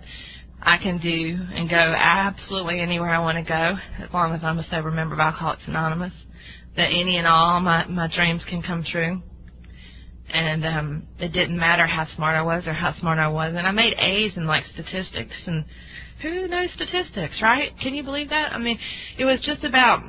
I 0.64 0.78
can 0.78 0.98
do 0.98 1.38
and 1.54 1.68
go 1.68 1.76
absolutely 1.76 2.80
anywhere 2.80 3.10
I 3.10 3.18
want 3.18 3.36
to 3.36 3.44
go 3.44 3.76
as 4.02 4.12
long 4.14 4.32
as 4.32 4.42
I'm 4.42 4.58
a 4.58 4.66
sober 4.70 4.90
member 4.90 5.14
of 5.14 5.20
Alcoholics 5.20 5.62
Anonymous. 5.66 6.14
That 6.76 6.86
any 6.86 7.18
and 7.18 7.26
all 7.26 7.60
my 7.60 7.84
my 7.86 8.08
dreams 8.08 8.42
can 8.48 8.62
come 8.62 8.82
true. 8.82 9.22
And 10.32 10.64
um 10.64 11.06
it 11.18 11.32
didn't 11.32 11.58
matter 11.58 11.86
how 11.86 12.06
smart 12.16 12.34
I 12.34 12.42
was 12.42 12.66
or 12.66 12.72
how 12.72 12.98
smart 12.98 13.18
I 13.18 13.28
was. 13.28 13.54
And 13.56 13.66
I 13.66 13.72
made 13.72 13.94
A's 13.98 14.36
in 14.36 14.46
like 14.46 14.64
statistics 14.72 15.34
and 15.46 15.66
who 16.22 16.48
knows 16.48 16.70
statistics, 16.74 17.40
right? 17.42 17.72
Can 17.80 17.94
you 17.94 18.02
believe 18.02 18.30
that? 18.30 18.52
I 18.52 18.58
mean, 18.58 18.78
it 19.18 19.26
was 19.26 19.40
just 19.42 19.64
about 19.64 20.02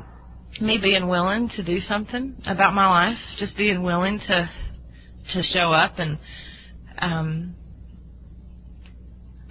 me 0.62 0.78
being 0.78 1.10
willing 1.10 1.49
to 1.58 1.64
do 1.64 1.82
something 1.82 2.36
about 2.47 2.74
my 2.74 2.88
life, 2.88 3.18
just 3.39 3.58
being 3.58 3.84
willing 3.84 4.20
to 4.20 4.49
to 5.34 5.43
show 5.43 5.74
up 5.74 5.99
and 5.99 6.18
um 6.99 7.56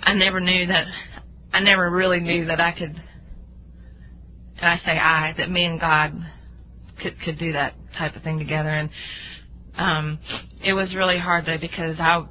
I 0.05 0.13
never 0.15 0.41
knew 0.41 0.67
that 0.67 0.85
I 1.53 1.61
never 1.61 1.91
really 1.91 2.21
knew 2.21 2.47
that 2.47 2.61
I 2.61 2.73
could 2.73 3.01
and 4.59 4.67
I 4.67 4.79
say 4.85 4.93
I 4.93 5.35
that 5.39 5.51
me 5.51 5.65
and 5.65 5.81
God 5.81 6.13
could 7.03 7.21
could 7.25 7.39
do 7.39 7.53
that 7.53 7.75
type 7.99 8.15
of 8.17 8.23
thing 8.23 8.39
together. 8.39 8.69
And 8.69 8.91
um 9.77 10.19
it 10.63 10.75
was 10.75 10.95
really 10.95 11.19
hard 11.19 11.47
though 11.47 11.59
because 11.59 11.97
I 11.99 12.25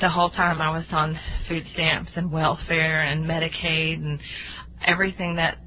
the 0.00 0.08
whole 0.08 0.30
time 0.30 0.60
I 0.60 0.70
was 0.76 0.86
on 0.90 1.18
food 1.48 1.64
stamps 1.72 2.12
and 2.16 2.30
welfare 2.30 3.02
and 3.02 3.24
Medicaid 3.24 3.96
and 3.96 4.20
everything 4.84 5.36
that 5.36 5.58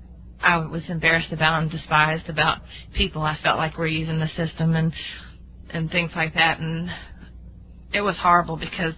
I 0.41 0.57
was 0.57 0.83
embarrassed 0.89 1.31
about 1.31 1.63
and 1.63 1.71
despised 1.71 2.29
about 2.29 2.59
people 2.93 3.21
I 3.21 3.37
felt 3.43 3.57
like 3.57 3.77
were 3.77 3.87
using 3.87 4.19
the 4.19 4.29
system 4.37 4.75
and 4.75 4.93
and 5.69 5.91
things 5.91 6.11
like 6.15 6.33
that. 6.35 6.59
And 6.59 6.89
it 7.93 8.01
was 8.01 8.15
horrible 8.17 8.55
because 8.57 8.93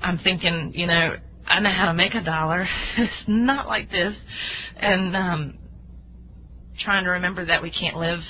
I'm 0.00 0.18
thinking, 0.18 0.72
you 0.74 0.86
know, 0.86 1.16
I 1.46 1.60
know 1.60 1.72
how 1.72 1.86
to 1.86 1.94
make 1.94 2.14
a 2.14 2.22
dollar. 2.22 2.66
it's 2.98 3.24
not 3.26 3.66
like 3.66 3.90
this. 3.90 4.14
And 4.76 5.16
um 5.16 5.58
trying 6.84 7.04
to 7.04 7.10
remember 7.10 7.44
that 7.46 7.62
we 7.62 7.70
can't 7.70 7.96
live 7.96 8.20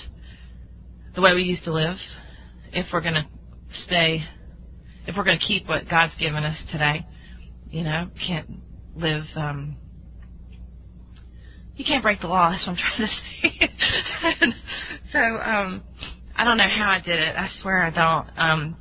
the 1.14 1.20
way 1.20 1.34
we 1.34 1.42
used 1.42 1.64
to 1.64 1.72
live 1.72 1.96
if 2.72 2.86
we're 2.92 3.00
going 3.00 3.14
to 3.14 3.26
stay 3.84 4.24
if 5.06 5.16
we're 5.16 5.24
going 5.24 5.38
to 5.38 5.44
keep 5.44 5.68
what 5.68 5.88
God's 5.88 6.12
given 6.18 6.44
us 6.44 6.56
today. 6.70 7.04
You 7.70 7.82
know, 7.82 8.08
can't 8.26 8.48
live 8.96 9.24
um 9.36 9.76
you 11.76 11.84
can't 11.84 12.02
break 12.02 12.20
the 12.20 12.26
law, 12.26 12.50
that's 12.50 12.66
what 12.66 12.76
I'm 12.76 12.78
trying 12.96 13.08
to 13.08 14.46
say. 14.46 14.54
so, 15.12 15.18
um 15.18 15.82
I 16.36 16.44
don't 16.44 16.56
know 16.56 16.68
how 16.68 16.90
I 16.90 17.00
did 17.00 17.18
it. 17.18 17.36
I 17.36 17.48
swear 17.60 17.82
I 17.82 17.90
don't. 17.90 18.28
Um 18.38 18.76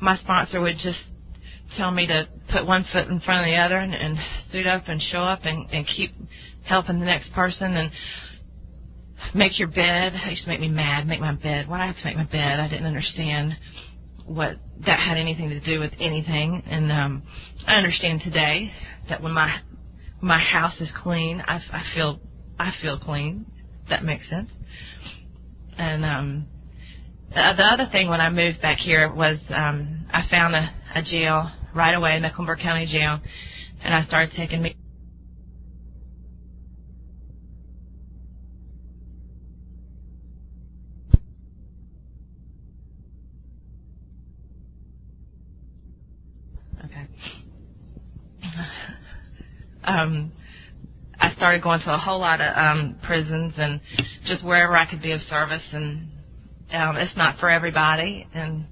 my 0.00 0.16
sponsor 0.18 0.60
would 0.60 0.76
just 0.82 0.98
tell 1.76 1.90
me 1.90 2.06
to 2.06 2.28
put 2.50 2.66
one 2.66 2.84
foot 2.92 3.08
in 3.08 3.20
front 3.20 3.46
of 3.46 3.52
the 3.52 3.56
other 3.56 3.76
and, 3.76 3.94
and 3.94 4.18
suit 4.52 4.66
up 4.66 4.84
and 4.88 5.02
show 5.12 5.22
up 5.22 5.40
and, 5.44 5.68
and 5.70 5.86
keep 5.86 6.12
helping 6.64 7.00
the 7.00 7.06
next 7.06 7.32
person 7.32 7.74
and 7.76 7.90
make 9.34 9.58
your 9.58 9.68
bed. 9.68 10.14
It 10.14 10.30
used 10.30 10.44
to 10.44 10.48
make 10.48 10.60
me 10.60 10.68
mad, 10.68 11.06
make 11.06 11.20
my 11.20 11.34
bed. 11.34 11.68
Why 11.68 11.78
do 11.78 11.82
I 11.82 11.86
have 11.86 11.96
to 11.96 12.04
make 12.04 12.16
my 12.16 12.24
bed? 12.24 12.60
I 12.60 12.68
didn't 12.68 12.86
understand 12.86 13.56
what 14.26 14.56
that 14.86 14.98
had 14.98 15.16
anything 15.16 15.48
to 15.50 15.60
do 15.60 15.80
with 15.80 15.92
anything. 15.98 16.62
And 16.66 16.92
um 16.92 17.22
I 17.66 17.74
understand 17.76 18.22
today 18.22 18.72
that 19.08 19.22
when 19.22 19.32
my 19.32 19.60
my 20.20 20.38
house 20.38 20.74
is 20.80 20.88
clean, 21.02 21.42
I, 21.46 21.56
I 21.72 21.82
feel 21.94 22.20
I 22.58 22.72
feel 22.82 22.98
clean. 22.98 23.46
That 23.88 24.04
makes 24.04 24.28
sense. 24.28 24.50
And 25.78 26.04
um 26.04 26.46
the, 27.30 27.52
the 27.56 27.64
other 27.64 27.88
thing 27.90 28.08
when 28.08 28.20
I 28.20 28.30
moved 28.30 28.60
back 28.60 28.78
here 28.78 29.12
was 29.12 29.38
um 29.50 30.06
I 30.12 30.26
found 30.30 30.54
a, 30.54 30.70
a 30.94 31.02
jail 31.02 31.50
right 31.74 31.94
away, 31.94 32.18
Mecklenburg 32.20 32.60
County 32.60 32.86
Jail, 32.86 33.20
and 33.82 33.94
I 33.94 34.04
started 34.06 34.34
taking 34.36 34.62
me 34.62 34.76
Okay. 46.84 47.06
Um, 49.84 50.32
I 51.20 51.34
started 51.34 51.62
going 51.62 51.80
to 51.80 51.94
a 51.94 51.98
whole 51.98 52.20
lot 52.20 52.40
of 52.40 52.56
um, 52.56 52.96
prisons 53.02 53.54
and 53.56 53.80
just 54.26 54.44
wherever 54.44 54.76
I 54.76 54.86
could 54.86 55.02
be 55.02 55.12
of 55.12 55.20
service. 55.22 55.62
And 55.72 56.08
um, 56.72 56.96
it's 56.96 57.16
not 57.16 57.38
for 57.40 57.50
everybody, 57.50 58.26
and 58.34 58.66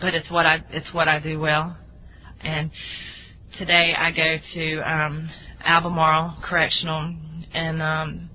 but 0.00 0.14
it's 0.14 0.30
what 0.30 0.46
I 0.46 0.62
it's 0.70 0.92
what 0.92 1.08
I 1.08 1.20
do 1.20 1.38
well. 1.38 1.76
And 2.42 2.70
today 3.58 3.94
I 3.96 4.10
go 4.10 4.36
to 4.54 4.90
um, 4.90 5.30
Albemarle 5.64 6.38
Correctional, 6.42 7.14
and 7.52 7.82
um, 7.82 8.30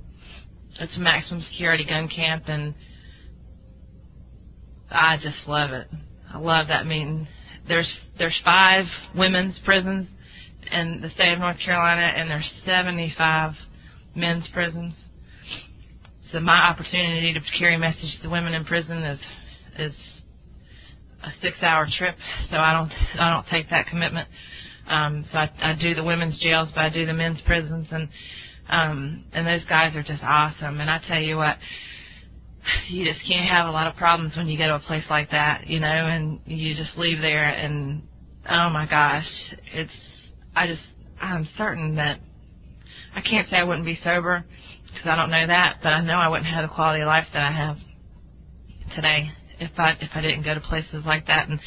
it's 0.79 0.95
a 0.95 0.99
maximum 0.99 1.41
security 1.51 1.85
gun 1.85 2.07
camp, 2.07 2.43
and 2.47 2.75
I 4.91 5.17
just 5.17 5.47
love 5.47 5.71
it. 5.71 5.87
I 6.31 6.37
love 6.37 6.67
that 6.67 6.85
meeting. 6.85 7.27
There's 7.67 7.91
there's 8.17 8.39
five 8.43 8.85
women's 9.15 9.55
prisons 9.65 10.07
in 10.71 10.99
the 11.01 11.09
state 11.09 11.33
of 11.33 11.39
North 11.39 11.57
Carolina, 11.63 12.01
and 12.01 12.29
there's 12.29 12.49
75 12.65 13.53
men's 14.15 14.47
prisons. 14.53 14.93
So 16.31 16.39
my 16.39 16.69
opportunity 16.69 17.33
to 17.33 17.39
carry 17.57 17.75
a 17.75 17.79
message 17.79 18.19
to 18.21 18.29
women 18.29 18.53
in 18.53 18.65
prison 18.65 19.03
is 19.03 19.19
is 19.77 19.93
a 21.27 21.33
six-hour 21.41 21.87
trip. 21.97 22.15
So 22.49 22.57
I 22.57 22.73
don't 22.73 22.91
I 23.19 23.33
don't 23.33 23.47
take 23.47 23.69
that 23.69 23.87
commitment. 23.87 24.27
Um, 24.87 25.25
so 25.31 25.39
I, 25.39 25.51
I 25.61 25.73
do 25.81 25.95
the 25.95 26.03
women's 26.03 26.37
jails, 26.39 26.69
but 26.75 26.81
I 26.81 26.89
do 26.89 27.05
the 27.05 27.13
men's 27.13 27.41
prisons, 27.41 27.87
and 27.91 28.07
um, 28.69 29.23
and 29.33 29.45
those 29.45 29.63
guys 29.67 29.95
are 29.95 30.03
just 30.03 30.23
awesome. 30.23 30.79
And 30.79 30.89
I 30.89 30.99
tell 31.07 31.19
you 31.19 31.37
what, 31.37 31.57
you 32.87 33.05
just 33.05 33.25
can't 33.27 33.47
have 33.47 33.67
a 33.67 33.71
lot 33.71 33.87
of 33.87 33.95
problems 33.95 34.35
when 34.35 34.47
you 34.47 34.57
go 34.57 34.67
to 34.67 34.75
a 34.75 34.79
place 34.79 35.03
like 35.09 35.31
that, 35.31 35.67
you 35.67 35.79
know, 35.79 35.87
and 35.87 36.39
you 36.45 36.75
just 36.75 36.97
leave 36.97 37.21
there 37.21 37.45
and 37.45 38.03
oh 38.49 38.69
my 38.69 38.85
gosh, 38.87 39.27
it's 39.73 39.91
I 40.55 40.67
just 40.67 40.81
I'm 41.21 41.47
certain 41.57 41.95
that 41.95 42.19
I 43.15 43.21
can't 43.21 43.49
say 43.49 43.57
I 43.57 43.63
wouldn't 43.63 43.85
be 43.85 43.99
sober 44.03 44.43
because 44.85 45.07
I 45.07 45.15
don't 45.15 45.31
know 45.31 45.47
that, 45.47 45.77
but 45.81 45.89
I 45.89 46.01
know 46.01 46.15
I 46.15 46.27
wouldn't 46.27 46.47
have 46.47 46.67
the 46.67 46.73
quality 46.73 47.01
of 47.01 47.07
life 47.07 47.27
that 47.33 47.41
I 47.41 47.51
have 47.51 47.77
today 48.95 49.31
if 49.59 49.71
I 49.77 49.91
if 50.01 50.09
I 50.13 50.21
didn't 50.21 50.43
go 50.43 50.53
to 50.53 50.61
places 50.61 51.05
like 51.05 51.27
that 51.27 51.49
and 51.49 51.59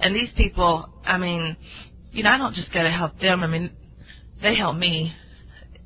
and 0.00 0.14
these 0.14 0.30
people, 0.36 0.88
I 1.04 1.18
mean, 1.18 1.56
you 2.12 2.22
know, 2.22 2.30
I 2.30 2.38
don't 2.38 2.54
just 2.54 2.72
go 2.72 2.82
to 2.82 2.90
help 2.90 3.18
them. 3.20 3.42
I 3.42 3.46
mean, 3.46 3.70
they 4.42 4.54
help 4.56 4.76
me. 4.76 5.12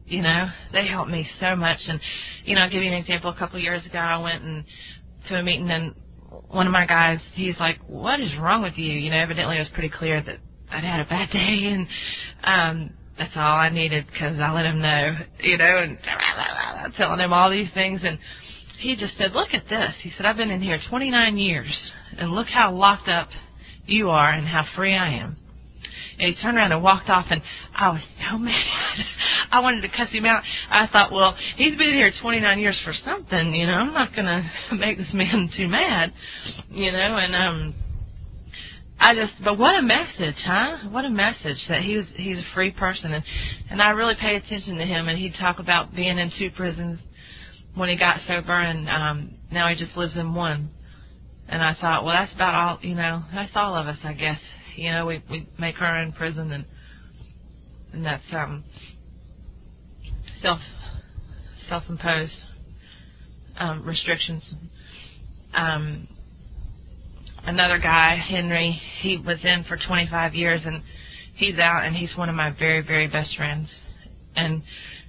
You 0.06 0.22
know, 0.22 0.48
they 0.72 0.86
help 0.88 1.08
me 1.08 1.26
so 1.38 1.54
much. 1.54 1.78
And 1.86 2.00
you 2.44 2.56
know, 2.56 2.62
I'll 2.62 2.70
give 2.70 2.82
you 2.82 2.88
an 2.88 2.96
example. 2.96 3.30
A 3.30 3.38
couple 3.38 3.56
of 3.56 3.62
years 3.62 3.84
ago, 3.86 3.98
I 3.98 4.18
went 4.18 4.42
and 4.42 4.64
to 5.28 5.36
a 5.36 5.42
meeting 5.42 5.70
and 5.70 5.94
one 6.48 6.66
of 6.66 6.72
my 6.72 6.86
guys, 6.86 7.18
he's 7.34 7.58
like, 7.58 7.78
"What 7.86 8.20
is 8.20 8.36
wrong 8.38 8.62
with 8.62 8.76
you?" 8.76 8.92
You 8.92 9.10
know, 9.10 9.18
evidently 9.18 9.56
it 9.56 9.60
was 9.60 9.68
pretty 9.74 9.88
clear 9.88 10.22
that 10.22 10.38
I'd 10.70 10.84
had 10.84 11.00
a 11.00 11.04
bad 11.04 11.30
day 11.32 11.74
and 11.74 11.86
um 12.44 12.94
that's 13.18 13.36
all 13.36 13.42
I 13.58 13.68
needed 13.68 14.06
because 14.10 14.38
I 14.40 14.50
let 14.50 14.64
him 14.64 14.80
know, 14.80 15.14
you 15.40 15.58
know, 15.58 15.76
and 15.84 15.98
telling 16.96 17.20
him 17.20 17.34
all 17.34 17.50
these 17.50 17.68
things. 17.74 18.00
And 18.02 18.18
he 18.80 18.96
just 18.96 19.16
said, 19.18 19.32
look 19.32 19.48
at 19.52 19.68
this. 19.68 19.94
He 20.02 20.10
said, 20.16 20.26
I've 20.26 20.36
been 20.36 20.50
in 20.50 20.60
here 20.60 20.80
29 20.88 21.36
years, 21.36 21.72
and 22.18 22.32
look 22.32 22.48
how 22.48 22.72
locked 22.72 23.08
up 23.08 23.28
you 23.86 24.10
are 24.10 24.30
and 24.30 24.46
how 24.46 24.64
free 24.74 24.96
I 24.96 25.10
am. 25.14 25.36
And 26.18 26.34
he 26.34 26.42
turned 26.42 26.56
around 26.56 26.72
and 26.72 26.82
walked 26.82 27.08
off, 27.08 27.26
and 27.30 27.42
I 27.74 27.90
was 27.90 28.02
so 28.30 28.38
mad. 28.38 29.04
I 29.50 29.60
wanted 29.60 29.82
to 29.82 29.88
cuss 29.88 30.10
him 30.10 30.24
out. 30.24 30.42
I 30.70 30.86
thought, 30.86 31.12
well, 31.12 31.36
he's 31.56 31.76
been 31.76 31.90
here 31.90 32.12
29 32.20 32.58
years 32.58 32.78
for 32.84 32.94
something, 33.04 33.54
you 33.54 33.66
know. 33.66 33.74
I'm 33.74 33.92
not 33.92 34.14
going 34.14 34.26
to 34.70 34.76
make 34.76 34.98
this 34.98 35.12
man 35.12 35.50
too 35.56 35.68
mad, 35.68 36.12
you 36.70 36.92
know. 36.92 37.16
And 37.16 37.34
um, 37.34 37.74
I 38.98 39.14
just, 39.14 39.32
but 39.44 39.58
what 39.58 39.76
a 39.76 39.82
message, 39.82 40.36
huh? 40.44 40.88
What 40.90 41.04
a 41.04 41.10
message 41.10 41.58
that 41.68 41.82
he 41.82 41.96
was, 41.96 42.06
he's 42.14 42.38
a 42.38 42.44
free 42.54 42.70
person. 42.70 43.12
And, 43.12 43.24
and 43.70 43.82
I 43.82 43.90
really 43.90 44.14
paid 44.14 44.42
attention 44.42 44.76
to 44.76 44.84
him 44.84 45.08
and 45.08 45.18
he'd 45.18 45.34
talk 45.34 45.58
about 45.58 45.94
being 45.94 46.18
in 46.18 46.30
two 46.38 46.50
prisons 46.50 47.00
when 47.74 47.88
he 47.88 47.96
got 47.96 48.20
sober 48.26 48.52
and, 48.52 48.88
um, 48.88 49.34
now 49.50 49.68
he 49.68 49.74
just 49.76 49.96
lives 49.96 50.16
in 50.16 50.34
one. 50.34 50.70
And 51.48 51.62
I 51.62 51.74
thought, 51.74 52.04
well, 52.04 52.14
that's 52.14 52.32
about 52.32 52.54
all, 52.54 52.78
you 52.82 52.94
know, 52.94 53.24
that's 53.34 53.52
all 53.56 53.74
of 53.74 53.86
us, 53.86 53.98
I 54.04 54.12
guess. 54.12 54.40
You 54.76 54.92
know, 54.92 55.06
we, 55.06 55.22
we 55.30 55.48
make 55.58 55.80
our 55.80 55.98
own 55.98 56.12
prison 56.12 56.52
and, 56.52 56.64
and 57.92 58.06
that's, 58.06 58.22
um, 58.32 58.64
self, 60.42 60.60
self-imposed, 61.68 62.32
um, 63.58 63.84
restrictions. 63.84 64.54
Um, 65.54 66.08
another 67.44 67.78
guy, 67.78 68.16
Henry, 68.16 68.80
he 69.00 69.16
was 69.16 69.38
in 69.42 69.64
for 69.64 69.76
25 69.76 70.34
years 70.34 70.60
and 70.64 70.82
he's 71.34 71.58
out 71.58 71.84
and 71.84 71.96
he's 71.96 72.16
one 72.16 72.28
of 72.28 72.34
my 72.34 72.50
very, 72.50 72.82
very 72.82 73.08
best 73.08 73.36
friends. 73.36 73.68
And 74.36 74.62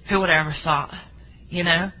who 0.08 0.20
would 0.20 0.28
have 0.28 0.46
ever 0.46 0.56
thought, 0.64 0.92
you 1.48 1.62
know? 1.62 1.92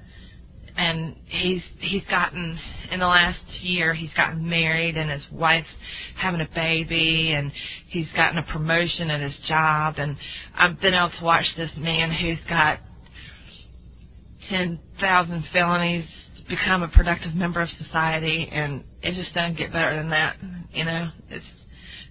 And 0.76 1.16
he's, 1.26 1.62
he's 1.80 2.02
gotten, 2.10 2.58
in 2.90 3.00
the 3.00 3.06
last 3.06 3.44
year, 3.60 3.94
he's 3.94 4.12
gotten 4.14 4.48
married 4.48 4.96
and 4.96 5.10
his 5.10 5.22
wife's 5.30 5.68
having 6.16 6.40
a 6.40 6.48
baby 6.54 7.32
and 7.32 7.52
he's 7.88 8.08
gotten 8.16 8.38
a 8.38 8.42
promotion 8.44 9.10
at 9.10 9.20
his 9.20 9.36
job. 9.46 9.96
And 9.98 10.16
I've 10.56 10.80
been 10.80 10.94
able 10.94 11.12
to 11.18 11.24
watch 11.24 11.46
this 11.56 11.70
man 11.76 12.10
who's 12.10 12.38
got 12.48 12.78
10,000 14.48 15.44
felonies 15.52 16.06
become 16.48 16.82
a 16.82 16.88
productive 16.88 17.34
member 17.34 17.60
of 17.60 17.68
society 17.78 18.48
and 18.50 18.82
it 19.02 19.14
just 19.14 19.32
doesn't 19.34 19.56
get 19.56 19.72
better 19.72 19.94
than 19.96 20.10
that 20.10 20.36
you 20.72 20.84
know? 20.84 21.10
It's 21.30 21.44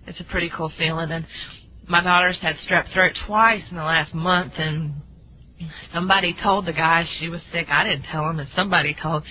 it's 0.08 0.20
a 0.20 0.24
pretty 0.26 0.52
cool 0.56 0.72
feeling. 0.78 1.12
And 1.12 1.26
my 1.88 2.02
daughter's 2.02 2.40
had 2.42 2.56
strep 2.68 2.92
throat 2.94 3.14
twice 3.28 3.64
in 3.70 3.78
the 3.78 3.84
last 3.84 4.14
month 4.14 4.54
and 4.58 4.94
somebody 5.94 6.36
told 6.42 6.66
the 6.66 6.74
guy 6.74 7.06
she 7.20 7.30
was 7.30 7.42
sick. 7.52 7.68
I 7.70 7.84
didn't 7.84 8.04
tell 8.12 8.30
him 8.30 8.40
and 8.40 8.50
somebody 8.56 8.96
told. 9.02 9.24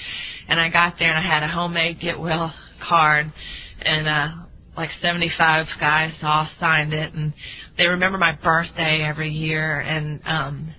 And 0.49 0.61
i 0.61 0.69
got 0.69 0.95
there 0.99 1.15
and 1.15 1.19
i 1.19 1.23
had 1.23 1.43
a 1.43 1.49
homemade 1.49 2.01
get 2.01 2.19
well 2.19 2.53
card. 2.87 3.33
And 3.83 4.09
uh 4.09 4.29
like 4.77 4.91
75 5.03 5.67
guys 5.79 6.13
all 6.23 6.49
signed 6.59 6.93
it. 6.93 7.13
And 7.13 7.35
they 7.77 7.87
remember 7.87 8.19
my 8.19 8.33
birthday 8.33 9.03
every 9.03 9.31
year. 9.31 9.81
And 9.81 10.21
um 10.25 10.75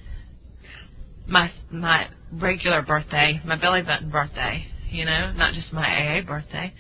my 1.27 1.51
my 1.71 2.07
regular 2.33 2.81
birthday, 2.81 3.41
my 3.45 3.55
belly 3.55 3.81
button 3.81 4.09
birthday, 4.09 4.65
you 4.89 5.05
know, 5.05 5.31
not 5.33 5.53
just 5.53 5.71
my 5.73 5.85
AA 5.85 6.25
birthday. 6.25 6.73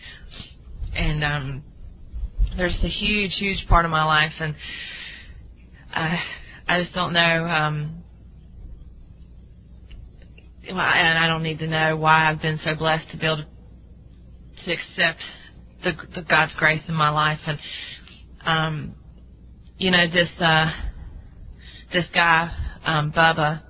And 0.95 1.23
um 1.23 1.63
there's 2.57 2.77
a 2.83 2.89
huge, 2.89 3.35
huge 3.37 3.65
part 3.67 3.85
of 3.85 3.91
my 3.91 4.03
life. 4.03 4.33
And 4.39 4.55
I 5.93 6.19
I 6.67 6.83
just 6.83 6.93
don't 6.93 7.13
know 7.13 7.45
um 7.45 8.00
and 10.67 10.79
I 10.79 11.27
don't 11.27 11.43
need 11.43 11.59
to 11.59 11.67
know 11.67 11.97
why 11.97 12.29
I've 12.29 12.41
been 12.41 12.59
so 12.63 12.75
blessed 12.75 13.09
to 13.11 13.17
be 13.17 13.25
able 13.25 13.37
to, 13.37 13.45
to 14.65 14.71
accept 14.71 15.19
the, 15.83 15.93
the 16.15 16.21
God's 16.21 16.53
grace 16.55 16.81
in 16.87 16.93
my 16.93 17.09
life 17.09 17.39
and 17.47 17.59
um 18.45 18.95
you 19.77 19.91
know 19.91 20.07
this 20.07 20.29
uh 20.39 20.71
this 21.91 22.05
guy 22.13 22.51
um 22.85 23.11
Bubba 23.11 23.61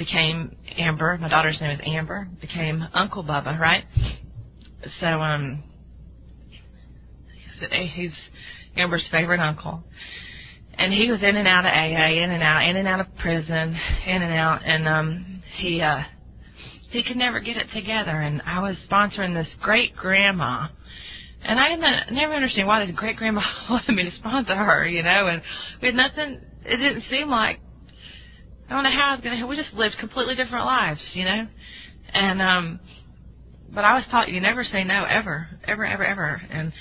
became 0.00 0.56
Amber. 0.78 1.18
My 1.18 1.28
daughter's 1.28 1.60
name 1.60 1.72
is 1.72 1.80
Amber. 1.84 2.26
Became 2.40 2.82
Uncle 2.94 3.22
Bubba, 3.22 3.58
right? 3.58 3.84
So 4.98 5.06
um, 5.06 5.62
he's 7.94 8.12
Amber's 8.76 9.06
favorite 9.10 9.40
uncle, 9.40 9.84
and 10.78 10.90
he 10.90 11.10
was 11.10 11.20
in 11.22 11.36
and 11.36 11.46
out 11.46 11.66
of 11.66 11.72
AA, 11.72 12.22
in 12.22 12.30
and 12.30 12.42
out, 12.42 12.66
in 12.66 12.76
and 12.76 12.88
out 12.88 13.00
of 13.00 13.14
prison, 13.16 13.78
in 14.06 14.22
and 14.22 14.32
out, 14.32 14.62
and 14.64 14.88
um, 14.88 15.29
he 15.56 15.80
uh, 15.80 16.02
he 16.90 17.02
could 17.02 17.16
never 17.16 17.40
get 17.40 17.56
it 17.56 17.68
together. 17.72 18.10
And 18.10 18.42
I 18.44 18.60
was 18.60 18.76
sponsoring 18.90 19.34
this 19.34 19.52
great 19.60 19.96
grandma. 19.96 20.68
And 21.42 21.58
I 21.58 21.70
didn't 21.70 22.14
never 22.14 22.34
understand 22.34 22.68
why 22.68 22.84
this 22.84 22.94
great 22.94 23.16
grandma 23.16 23.40
wanted 23.70 23.94
me 23.94 24.04
to 24.04 24.16
sponsor 24.16 24.54
her, 24.54 24.86
you 24.86 25.02
know, 25.02 25.28
and 25.28 25.40
we 25.80 25.88
had 25.88 25.94
nothing 25.94 26.40
it 26.64 26.76
didn't 26.76 27.04
seem 27.10 27.28
like 27.30 27.58
I 28.68 28.74
don't 28.74 28.84
know 28.84 28.90
how 28.90 29.10
I 29.10 29.14
was 29.16 29.24
gonna. 29.24 29.46
We 29.46 29.56
just 29.56 29.74
lived 29.74 29.96
completely 29.98 30.36
different 30.36 30.64
lives, 30.64 31.00
you 31.12 31.24
know. 31.24 31.46
And 32.12 32.40
um, 32.40 32.80
but 33.74 33.84
I 33.84 33.94
was 33.94 34.04
taught 34.10 34.28
you 34.28 34.40
never 34.40 34.62
say 34.62 34.84
no 34.84 35.04
ever, 35.04 35.48
ever, 35.64 35.84
ever, 35.84 36.04
ever. 36.04 36.42
And 36.50 36.72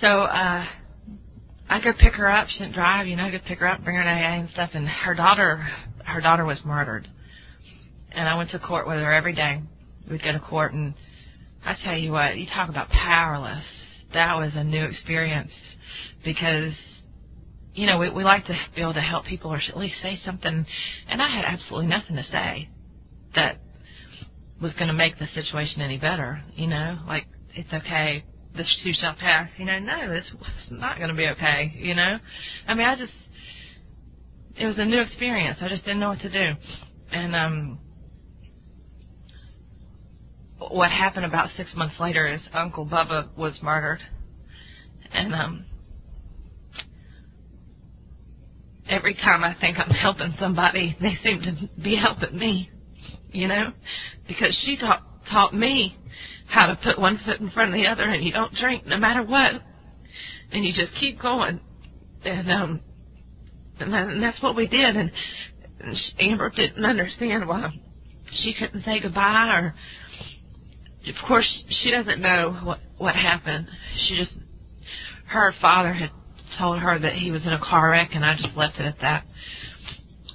so 0.00 0.06
uh, 0.06 0.66
I 1.70 1.80
go 1.82 1.92
pick 1.98 2.14
her 2.14 2.30
up. 2.30 2.48
She 2.48 2.58
didn't 2.58 2.74
drive, 2.74 3.06
you 3.06 3.16
know. 3.16 3.24
I 3.24 3.30
go 3.30 3.38
pick 3.46 3.60
her 3.60 3.68
up, 3.68 3.82
bring 3.82 3.96
her 3.96 4.02
to 4.02 4.08
AA 4.08 4.40
and 4.40 4.50
stuff. 4.50 4.70
And 4.74 4.86
her 4.86 5.14
daughter, 5.14 5.66
her 6.04 6.20
daughter 6.20 6.44
was 6.44 6.60
murdered. 6.66 7.08
And 8.12 8.28
I 8.28 8.36
went 8.36 8.50
to 8.50 8.58
court 8.58 8.86
with 8.86 8.96
her 8.96 9.12
every 9.12 9.34
day. 9.34 9.60
We'd 10.10 10.22
go 10.22 10.32
to 10.32 10.40
court, 10.40 10.72
and 10.72 10.94
I 11.64 11.74
tell 11.84 11.96
you 11.96 12.12
what, 12.12 12.36
you 12.36 12.46
talk 12.46 12.68
about 12.68 12.88
powerless. 12.88 13.64
That 14.14 14.36
was 14.36 14.52
a 14.54 14.64
new 14.64 14.84
experience 14.84 15.50
because 16.24 16.72
you 17.76 17.86
know, 17.86 17.98
we, 17.98 18.10
we 18.10 18.24
like 18.24 18.46
to 18.46 18.56
be 18.74 18.80
able 18.80 18.94
to 18.94 19.00
help 19.00 19.26
people 19.26 19.52
or 19.52 19.58
at 19.58 19.76
least 19.76 19.96
say 20.02 20.18
something. 20.24 20.66
And 21.08 21.22
I 21.22 21.36
had 21.36 21.44
absolutely 21.44 21.88
nothing 21.88 22.16
to 22.16 22.24
say 22.24 22.68
that 23.34 23.58
was 24.60 24.72
going 24.72 24.88
to 24.88 24.94
make 24.94 25.18
the 25.18 25.26
situation 25.34 25.82
any 25.82 25.98
better. 25.98 26.42
You 26.54 26.66
know, 26.66 26.98
like 27.06 27.26
it's 27.54 27.72
okay. 27.72 28.24
This 28.56 28.74
too 28.82 28.92
shall 28.98 29.14
pass. 29.14 29.50
You 29.58 29.66
know, 29.66 29.78
no, 29.78 30.08
this 30.10 30.24
was 30.40 30.48
not 30.70 30.96
going 30.96 31.10
to 31.10 31.14
be 31.14 31.26
okay. 31.28 31.74
You 31.76 31.94
know, 31.94 32.16
I 32.66 32.74
mean, 32.74 32.86
I 32.86 32.96
just 32.96 33.12
it 34.58 34.66
was 34.66 34.78
a 34.78 34.84
new 34.84 35.00
experience. 35.00 35.58
I 35.60 35.68
just 35.68 35.84
didn't 35.84 36.00
know 36.00 36.08
what 36.08 36.20
to 36.20 36.30
do, 36.30 36.58
and 37.12 37.36
um, 37.36 37.78
what 40.58 40.90
happened 40.90 41.26
about 41.26 41.50
six 41.56 41.70
months 41.74 41.96
later 42.00 42.26
is 42.26 42.40
Uncle 42.52 42.86
Bubba 42.86 43.36
was 43.36 43.54
murdered, 43.62 44.00
and 45.12 45.34
um 45.34 45.64
every 48.88 49.14
time 49.14 49.44
I 49.44 49.54
think 49.60 49.78
I'm 49.78 49.90
helping 49.90 50.34
somebody, 50.38 50.96
they 51.00 51.18
seem 51.22 51.40
to 51.42 51.82
be 51.82 51.96
helping 51.96 52.38
me, 52.38 52.70
you 53.30 53.48
know, 53.48 53.72
because 54.28 54.56
she 54.64 54.76
taught 54.76 55.02
taught 55.30 55.54
me 55.54 55.96
how 56.48 56.66
to 56.66 56.76
put 56.76 56.98
one 56.98 57.20
foot 57.24 57.40
in 57.40 57.50
front 57.50 57.74
of 57.74 57.80
the 57.80 57.86
other, 57.86 58.04
and 58.04 58.24
you 58.24 58.32
don't 58.32 58.54
drink 58.54 58.86
no 58.86 58.96
matter 58.96 59.22
what, 59.22 59.52
and 60.52 60.64
you 60.64 60.72
just 60.72 60.92
keep 61.00 61.20
going, 61.20 61.60
and 62.24 62.50
um, 62.50 62.80
and, 63.80 63.92
that, 63.92 64.08
and 64.08 64.22
that's 64.22 64.40
what 64.40 64.56
we 64.56 64.66
did, 64.66 64.96
and, 64.96 65.10
and 65.80 65.96
Amber 66.20 66.50
didn't 66.50 66.84
understand 66.84 67.46
why 67.46 67.70
she 68.42 68.54
couldn't 68.54 68.84
say 68.84 69.00
goodbye, 69.00 69.50
or 69.52 69.74
of 71.08 71.14
course 71.26 71.46
she 71.82 71.90
doesn't 71.90 72.20
know 72.20 72.58
what 72.62 72.80
what 72.98 73.14
happened. 73.14 73.68
She 74.06 74.16
just 74.16 74.32
her 75.26 75.54
father 75.60 75.92
had 75.92 76.10
told 76.58 76.78
her 76.78 76.98
that 76.98 77.14
he 77.14 77.30
was 77.30 77.42
in 77.42 77.52
a 77.52 77.58
car 77.58 77.90
wreck, 77.90 78.10
and 78.14 78.24
I 78.24 78.36
just 78.36 78.56
left 78.56 78.78
it 78.78 78.86
at 78.86 78.96
that. 79.00 79.24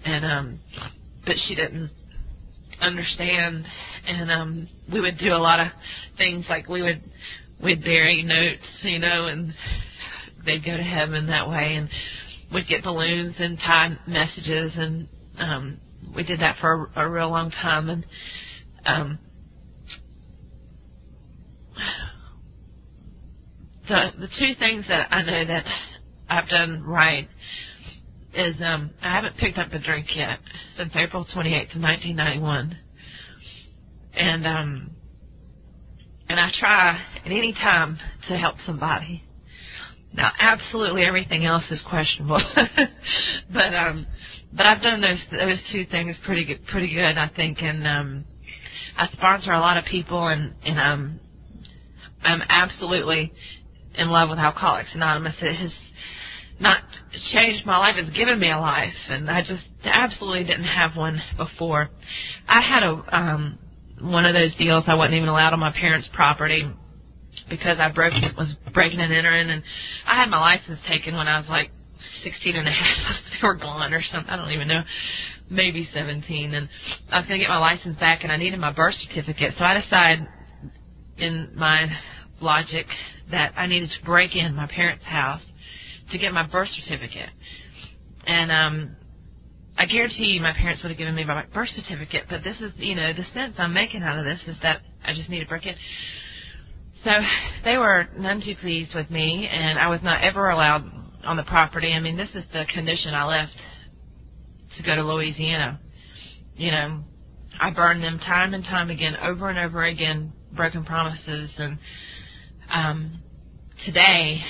And 0.06 0.26
um, 0.26 0.60
but 1.26 1.36
she 1.48 1.56
didn't 1.56 1.90
understand, 2.82 3.66
and 4.08 4.32
um, 4.32 4.68
we 4.92 5.00
would 5.00 5.18
do 5.18 5.34
a 5.34 5.38
lot 5.38 5.60
of 5.60 5.68
things 6.18 6.46
like 6.50 6.68
we 6.68 6.82
would 6.82 7.02
we'd 7.64 7.84
bury 7.84 8.24
notes, 8.24 8.66
you 8.82 9.00
know, 9.00 9.28
and 9.28 9.54
they'd 10.46 10.66
go 10.66 10.76
to 10.76 10.84
heaven 10.84 11.28
that 11.28 11.48
way, 11.50 11.76
and 11.76 11.90
we'd 12.54 12.68
get 12.68 12.84
balloons 12.84 13.36
and 13.40 13.58
tie 13.60 13.98
messages, 14.08 14.72
and 14.76 15.08
um, 15.38 15.78
we 16.16 16.24
did 16.24 16.40
that 16.40 16.58
for 16.60 16.90
a, 16.96 17.06
a 17.06 17.10
real 17.10 17.30
long 17.30 17.52
time, 17.52 17.90
and 17.90 18.06
um, 18.86 19.20
the 23.88 24.12
the 24.20 24.28
two 24.40 24.54
things 24.60 24.86
that 24.90 25.08
I 25.12 25.24
know 25.24 25.46
that 25.46 25.66
I've 26.30 26.50
done 26.50 26.84
right 26.84 27.28
is 28.34 28.56
um 28.64 28.92
I 29.02 29.14
haven't 29.14 29.38
picked 29.38 29.58
up 29.58 29.74
a 29.74 29.80
drink 29.80 30.08
yet 30.16 30.40
since 30.78 30.92
April 30.96 31.26
28th 31.26 31.76
of 31.76 31.82
1991. 31.82 32.78
And 34.16 34.48
um 34.48 34.92
and 36.30 36.40
I 36.40 36.52
try 36.60 36.92
at 37.26 37.32
any 37.32 37.54
time 37.54 38.00
to 38.30 38.38
help 38.38 38.56
somebody. 38.66 39.24
Now, 40.14 40.32
absolutely 40.40 41.04
everything 41.06 41.46
else 41.46 41.64
is 41.72 41.82
questionable, 41.90 42.42
but 43.54 43.74
um, 43.74 44.06
but 44.54 44.66
I've 44.66 44.82
done 44.82 45.02
those 45.02 45.20
those 45.32 45.60
two 45.72 45.86
things 45.92 46.16
pretty 46.26 46.44
good, 46.46 46.66
pretty 46.68 46.94
good, 46.94 47.18
I 47.18 47.30
think, 47.36 47.60
and 47.62 47.88
um, 47.88 48.26
I 48.98 49.08
sponsor 49.14 49.52
a 49.54 49.60
lot 49.60 49.78
of 49.78 49.86
people, 49.86 50.28
and 50.28 50.54
and 50.66 50.80
um, 50.80 51.20
I'm 52.24 52.42
absolutely 52.50 53.34
in 53.96 54.10
love 54.10 54.30
with 54.30 54.40
Alcoholics 54.40 54.90
Anonymous. 54.94 55.36
It 55.42 55.56
has 55.56 55.72
not 56.60 56.78
changed 57.34 57.66
my 57.66 57.78
life. 57.78 57.96
It's 57.98 58.16
given 58.16 58.40
me 58.40 58.52
a 58.52 58.58
life, 58.58 58.94
and 59.10 59.30
I 59.30 59.42
just 59.42 59.64
absolutely 59.84 60.44
didn't 60.44 60.66
have 60.66 60.96
one 60.96 61.22
before. 61.38 61.90
I 62.48 62.62
had 62.62 62.84
a 62.84 63.04
um, 63.12 63.60
one 64.00 64.26
of 64.26 64.34
those 64.34 64.56
deals. 64.56 64.86
I 64.88 64.96
wasn't 64.96 65.16
even 65.16 65.30
allowed 65.30 65.54
on 65.54 65.60
my 65.60 65.72
parents' 65.72 66.08
property, 66.14 66.72
because 67.50 67.78
I 67.80 67.90
broke 67.92 68.14
was 68.38 68.54
breaking 68.74 69.00
and 69.00 69.14
entering, 69.14 69.50
and 69.50 69.64
I 70.08 70.16
had 70.16 70.30
my 70.30 70.40
license 70.40 70.80
taken 70.88 71.16
when 71.16 71.28
I 71.28 71.40
was 71.40 71.50
like 71.50 71.72
16 72.24 72.56
and 72.56 72.68
a 72.68 72.72
half. 72.72 73.16
they 73.42 73.48
were 73.48 73.56
gone 73.56 73.94
or 73.94 74.02
something. 74.12 74.30
I 74.30 74.36
don't 74.36 74.52
even 74.52 74.68
know. 74.68 74.82
Maybe 75.50 75.90
17, 75.94 76.54
and 76.54 76.70
I 77.12 77.20
was 77.20 77.28
going 77.28 77.40
to 77.40 77.44
get 77.44 77.50
my 77.50 77.58
license 77.58 77.98
back, 78.00 78.24
and 78.24 78.32
I 78.32 78.38
needed 78.38 78.60
my 78.60 78.72
birth 78.72 78.96
certificate. 79.08 79.56
So 79.58 79.66
I 79.66 79.82
decided, 79.82 80.28
in 81.18 81.52
my 81.56 81.88
logic, 82.42 82.88
that 83.32 83.54
I 83.56 83.68
needed 83.68 83.90
to 83.98 84.06
break 84.06 84.36
in 84.36 84.56
my 84.56 84.68
parents' 84.68 85.06
house 85.06 85.42
to 86.12 86.18
get 86.18 86.34
my 86.34 86.46
birth 86.46 86.70
certificate. 86.70 87.30
And 88.28 88.52
um 88.52 88.96
I 89.78 89.86
guarantee 89.86 90.26
you 90.26 90.42
my 90.42 90.54
parents 90.54 90.84
would 90.84 90.90
have 90.90 90.98
given 90.98 91.16
me 91.16 91.24
my 91.24 91.46
birth 91.54 91.70
certificate, 91.76 92.26
but 92.30 92.44
this 92.44 92.58
is, 92.60 92.74
you 92.76 92.94
know, 92.94 93.14
the 93.14 93.24
sense 93.34 93.56
I'm 93.58 93.74
making 93.74 94.04
out 94.04 94.20
of 94.20 94.26
this 94.26 94.40
is 94.46 94.58
that 94.62 94.82
I 95.04 95.14
just 95.14 95.30
need 95.30 95.40
to 95.40 95.48
break 95.48 95.66
in. 95.66 95.76
So 97.04 97.10
they 97.64 97.78
were 97.78 98.08
none 98.18 98.42
too 98.42 98.56
pleased 98.62 98.94
with 98.94 99.10
me, 99.10 99.50
and 99.52 99.80
I 99.80 99.88
was 99.88 100.02
not 100.04 100.22
ever 100.22 100.50
allowed 100.50 100.84
on 101.24 101.38
the 101.38 101.44
property. 101.44 101.94
I 101.94 102.00
mean, 102.00 102.16
this 102.16 102.30
is 102.36 102.44
the 102.54 102.66
condition 102.74 103.14
I 103.14 103.26
left 103.26 103.54
to 104.78 104.84
go 104.84 104.96
to 104.96 105.04
Louisiana. 105.04 105.80
You 106.56 106.72
know, 106.72 107.00
I 107.60 107.72
burned 107.72 108.04
them 108.04 108.20
time 108.20 108.54
and 108.54 108.64
time 108.64 108.90
again, 108.90 109.16
over 109.18 109.50
and 109.50 109.58
over 109.58 109.84
again, 109.84 110.34
broken 110.56 110.84
promises, 110.86 111.50
and 111.58 111.80
um, 112.72 113.22
today, 113.86 114.42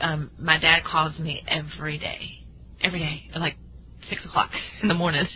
um, 0.00 0.30
my 0.38 0.58
dad 0.58 0.84
calls 0.84 1.18
me 1.18 1.42
every 1.48 1.98
day, 1.98 2.30
every 2.82 2.98
day, 3.00 3.22
like 3.36 3.56
six 4.08 4.24
o'clock 4.24 4.50
in 4.82 4.88
the 4.88 4.94
morning, 4.94 5.26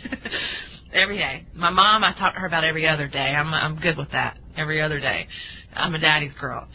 every 0.93 1.17
day. 1.17 1.47
My 1.53 1.69
mom, 1.69 2.03
I 2.03 2.13
talk 2.13 2.33
to 2.33 2.39
her 2.39 2.47
about 2.47 2.63
every 2.63 2.87
other 2.87 3.07
day. 3.07 3.19
I'm 3.19 3.53
I'm 3.53 3.79
good 3.79 3.97
with 3.97 4.11
that. 4.11 4.37
Every 4.57 4.81
other 4.81 4.99
day, 4.99 5.27
I'm 5.73 5.95
a 5.95 5.99
daddy's 5.99 6.33
girl, 6.39 6.67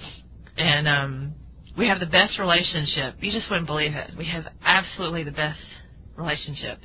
and 0.57 0.89
um, 0.89 1.35
we 1.77 1.89
have 1.89 2.01
the 2.01 2.07
best 2.07 2.39
relationship. 2.39 3.17
You 3.21 3.33
just 3.33 3.51
wouldn't 3.51 3.67
believe 3.67 3.95
it. 3.95 4.11
We 4.17 4.27
have 4.27 4.45
absolutely 4.65 5.25
the 5.25 5.33
best 5.33 5.61
relationship, 6.17 6.79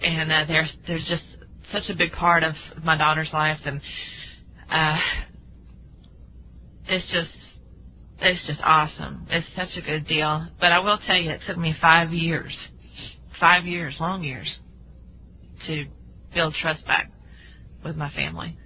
and 0.00 0.30
uh, 0.32 0.44
there's 0.46 0.70
there's 0.86 1.06
just 1.08 1.24
such 1.72 1.84
a 1.88 1.96
big 1.96 2.12
part 2.12 2.42
of 2.42 2.54
my 2.82 2.96
daughter's 2.96 3.30
life, 3.32 3.58
and 3.64 3.80
uh, 4.70 4.98
it's 6.86 7.06
just 7.10 7.30
it's 8.20 8.46
just 8.46 8.60
awesome. 8.62 9.26
It's 9.30 9.46
such 9.56 9.76
a 9.76 9.82
good 9.86 10.06
deal. 10.06 10.46
But 10.60 10.72
I 10.72 10.78
will 10.78 10.98
tell 11.06 11.16
you, 11.16 11.30
it 11.30 11.40
took 11.46 11.58
me 11.58 11.74
five 11.80 12.12
years, 12.12 12.56
five 13.40 13.64
years, 13.64 13.96
long 14.00 14.22
years, 14.22 14.52
to 15.66 15.86
build 16.34 16.54
trust 16.60 16.86
back 16.86 17.10
with 17.84 17.96
my 17.96 18.10
family. 18.10 18.56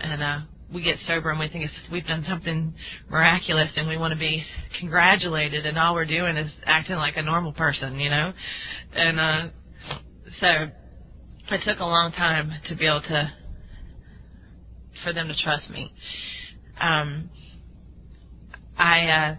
And 0.00 0.22
uh, 0.22 0.38
we 0.72 0.82
get 0.82 0.96
sober 1.06 1.30
and 1.30 1.38
we 1.38 1.48
think 1.48 1.64
it's, 1.64 1.74
we've 1.90 2.06
done 2.06 2.24
something 2.28 2.74
miraculous 3.10 3.70
and 3.76 3.88
we 3.88 3.96
want 3.96 4.12
to 4.12 4.18
be 4.18 4.44
congratulated, 4.78 5.66
and 5.66 5.78
all 5.78 5.94
we're 5.94 6.06
doing 6.06 6.36
is 6.36 6.50
acting 6.66 6.96
like 6.96 7.16
a 7.16 7.22
normal 7.22 7.52
person, 7.52 7.98
you 7.98 8.10
know. 8.10 8.32
And 8.94 9.20
uh, 9.20 9.48
so 10.40 10.46
it 11.50 11.60
took 11.64 11.78
a 11.78 11.84
long 11.84 12.12
time 12.12 12.52
to 12.68 12.74
be 12.74 12.86
able 12.86 13.02
to 13.02 13.32
for 15.04 15.12
them 15.12 15.28
to 15.28 15.34
trust 15.42 15.68
me. 15.70 15.92
Um, 16.80 17.30
I 18.82 19.08
uh, 19.08 19.36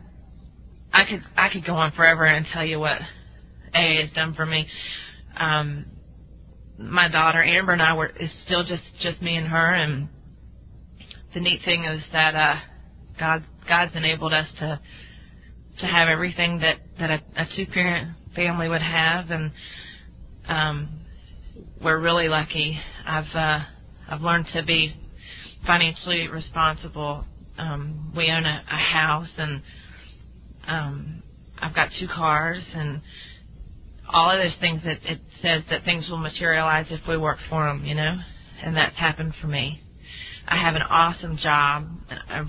I 0.94 1.04
could 1.04 1.22
I 1.36 1.50
could 1.50 1.66
go 1.66 1.74
on 1.74 1.92
forever 1.92 2.26
and 2.26 2.46
tell 2.54 2.64
you 2.64 2.80
what 2.80 2.98
AA 3.76 4.02
has 4.02 4.12
done 4.16 4.34
for 4.36 4.46
me. 4.46 4.66
Um, 5.36 5.86
my 6.80 7.10
daughter 7.10 7.44
Amber 7.44 7.74
and 7.74 7.82
I 7.82 7.94
were 7.94 8.08
is 8.08 8.30
still 8.46 8.64
just 8.64 8.84
just 9.02 9.22
me 9.22 9.36
and 9.36 9.48
her, 9.48 9.74
and 9.74 10.08
the 11.34 11.42
neat 11.42 11.60
thing 11.66 11.84
is 11.84 12.02
that 12.14 12.36
uh, 12.36 12.56
God 13.20 13.44
God's 13.68 13.94
enabled 13.96 14.34
us 14.34 14.48
to 14.60 14.80
to 15.80 15.86
have 15.88 16.08
everything 16.08 16.60
that 16.60 16.78
that 17.00 17.12
a, 17.12 17.20
a 17.36 17.46
two 17.54 17.66
parent 17.66 18.16
family 18.38 18.70
would 18.70 18.82
have, 18.82 19.30
and 19.30 19.52
um, 20.48 21.02
we're 21.84 22.00
really 22.00 22.30
lucky. 22.30 22.80
I've 23.06 23.36
uh, 23.36 23.60
I've 24.08 24.22
learned 24.22 24.48
to 24.54 24.64
be 24.64 24.96
financially 25.68 26.30
responsible 26.30 27.26
um, 27.58 28.14
we 28.16 28.30
own 28.32 28.46
a, 28.46 28.64
a 28.72 28.76
house 28.76 29.30
and 29.38 29.62
um, 30.68 31.24
I've 31.62 31.76
got 31.76 31.90
two 32.00 32.08
cars 32.08 32.64
and 32.74 33.02
all 34.10 34.32
of 34.32 34.38
those 34.38 34.56
things 34.60 34.82
that 34.84 35.00
it 35.04 35.20
says 35.42 35.64
that 35.70 35.84
things 35.86 36.08
will 36.10 36.18
materialize 36.18 36.88
if 36.90 37.02
we 37.08 37.18
work 37.18 37.38
for 37.50 37.68
them, 37.68 37.86
you 37.86 37.96
know, 37.96 38.18
and 38.64 38.76
that's 38.76 38.96
happened 38.98 39.34
for 39.42 39.48
me. 39.48 39.82
I 40.48 40.58
have 40.58 40.76
an 40.76 40.82
awesome 40.82 41.38
job. 41.38 41.88
I've, 42.30 42.48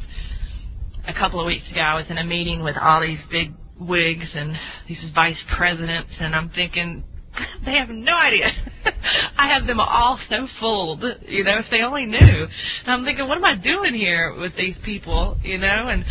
a 1.07 1.13
couple 1.15 1.41
of 1.41 1.47
weeks 1.47 1.65
ago, 1.71 1.81
I 1.81 1.95
was 1.95 2.07
in 2.09 2.19
a 2.19 2.25
meeting 2.25 2.63
with 2.63 2.77
all 2.77 3.01
these 3.01 3.21
big 3.31 3.53
wigs 3.81 4.29
and 4.35 4.57
these 4.89 4.99
vice 5.15 5.39
presidents, 5.57 6.11
and 6.19 6.35
I'm 6.35 6.51
thinking, 6.51 7.05
they 7.65 7.73
have 7.73 7.89
no 7.89 8.17
idea. 8.17 8.51
I 9.37 9.49
have 9.49 9.66
them 9.66 9.80
all 9.80 10.18
so 10.28 10.47
fooled, 10.61 11.05
you 11.26 11.45
know, 11.45 11.59
if 11.59 11.66
they 11.70 11.82
only 11.82 12.07
knew. 12.07 12.18
And 12.20 12.89
I'm 12.93 13.05
thinking, 13.05 13.26
what 13.28 13.39
am 13.39 13.45
I 13.45 13.57
doing 13.57 13.95
here 13.95 14.35
with 14.39 14.57
these 14.57 14.76
people, 14.85 15.39
you 15.43 15.59
know? 15.59 15.89
And 15.89 16.05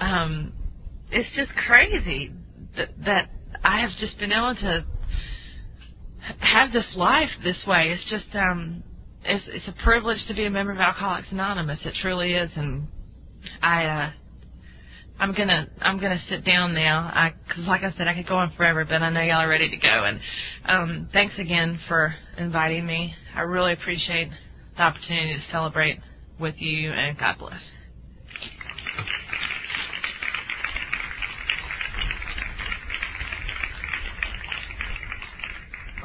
um 0.00 0.52
it's 1.10 1.34
just 1.34 1.50
crazy 1.66 2.32
that 2.76 2.90
that 3.04 3.30
I 3.64 3.80
have 3.80 3.90
just 3.98 4.18
been 4.18 4.32
able 4.32 4.54
to 4.56 4.84
have 6.40 6.72
this 6.72 6.86
life 6.94 7.30
this 7.42 7.64
way. 7.66 7.90
It's 7.90 8.08
just 8.10 8.34
um 8.34 8.82
it's 9.24 9.44
it's 9.48 9.68
a 9.68 9.84
privilege 9.84 10.18
to 10.28 10.34
be 10.34 10.44
a 10.44 10.50
member 10.50 10.72
of 10.72 10.78
Alcoholics 10.78 11.28
Anonymous. 11.30 11.80
It 11.84 11.94
truly 12.00 12.34
is 12.34 12.50
and 12.56 12.88
I 13.62 13.84
uh 13.84 14.10
I'm 15.18 15.34
gonna 15.34 15.68
I'm 15.80 15.98
gonna 16.00 16.20
sit 16.28 16.44
down 16.44 16.74
now. 16.74 17.10
I 17.12 17.34
because 17.48 17.66
like 17.66 17.82
I 17.82 17.92
said, 17.96 18.06
I 18.08 18.14
could 18.14 18.28
go 18.28 18.36
on 18.36 18.52
forever, 18.56 18.84
but 18.84 19.02
I 19.02 19.10
know 19.10 19.20
y'all 19.20 19.40
are 19.40 19.48
ready 19.48 19.68
to 19.68 19.76
go. 19.76 20.04
And 20.04 20.20
um, 20.64 21.08
thanks 21.12 21.34
again 21.38 21.80
for 21.88 22.14
inviting 22.36 22.86
me. 22.86 23.14
I 23.34 23.40
really 23.40 23.72
appreciate 23.72 24.30
the 24.76 24.82
opportunity 24.82 25.34
to 25.34 25.40
celebrate 25.50 25.98
with 26.38 26.54
you, 26.58 26.92
and 26.92 27.18
God 27.18 27.36
bless. 27.38 27.60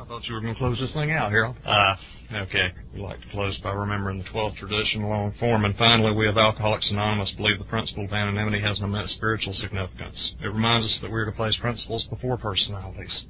I 0.03 0.05
thought 0.05 0.27
you 0.27 0.33
were 0.33 0.41
going 0.41 0.53
to 0.53 0.59
close 0.59 0.77
this 0.81 0.91
thing 0.91 1.11
out, 1.11 1.31
Harold. 1.31 1.55
Uh, 1.65 1.95
okay. 2.35 2.73
We 2.93 2.99
like 2.99 3.21
to 3.21 3.29
close 3.29 3.57
by 3.59 3.71
remembering 3.71 4.17
the 4.17 4.25
12th 4.25 4.57
tradition, 4.57 5.03
long 5.03 5.33
form, 5.39 5.63
and 5.63 5.73
finally, 5.77 6.11
we 6.11 6.27
of 6.27 6.37
Alcoholics 6.37 6.85
Anonymous 6.91 7.31
believe 7.37 7.57
the 7.57 7.63
principle 7.71 8.03
of 8.03 8.11
anonymity 8.11 8.59
has 8.59 8.77
an 8.79 8.83
immense 8.83 9.13
spiritual 9.13 9.53
significance. 9.53 10.31
It 10.43 10.47
reminds 10.47 10.87
us 10.87 10.99
that 11.01 11.09
we 11.09 11.21
are 11.21 11.25
to 11.25 11.31
place 11.31 11.55
principles 11.61 12.03
before 12.09 12.37
personalities, 12.37 13.23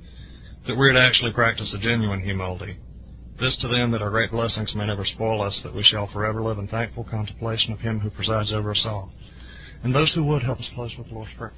that 0.65 0.73
we 0.73 0.89
are 0.89 0.93
to 0.93 0.99
actually 0.99 1.31
practice 1.33 1.71
a 1.75 1.77
genuine 1.77 2.21
humility. 2.21 2.75
This 3.39 3.55
to 3.61 3.67
them 3.67 3.91
that 3.91 4.01
our 4.01 4.09
great 4.09 4.31
blessings 4.31 4.73
may 4.73 4.87
never 4.87 5.05
spoil 5.05 5.43
us, 5.43 5.55
that 5.63 5.75
we 5.75 5.83
shall 5.83 6.07
forever 6.11 6.41
live 6.41 6.57
in 6.57 6.67
thankful 6.69 7.03
contemplation 7.03 7.71
of 7.71 7.81
Him 7.81 7.99
who 7.99 8.09
presides 8.09 8.51
over 8.51 8.71
us 8.71 8.81
all. 8.83 9.11
And 9.83 9.93
those 9.93 10.11
who 10.15 10.23
would 10.23 10.41
help 10.41 10.59
us 10.59 10.69
close 10.73 10.95
with 10.97 11.07
the 11.09 11.13
Lord's 11.13 11.33
Prayer. 11.37 11.53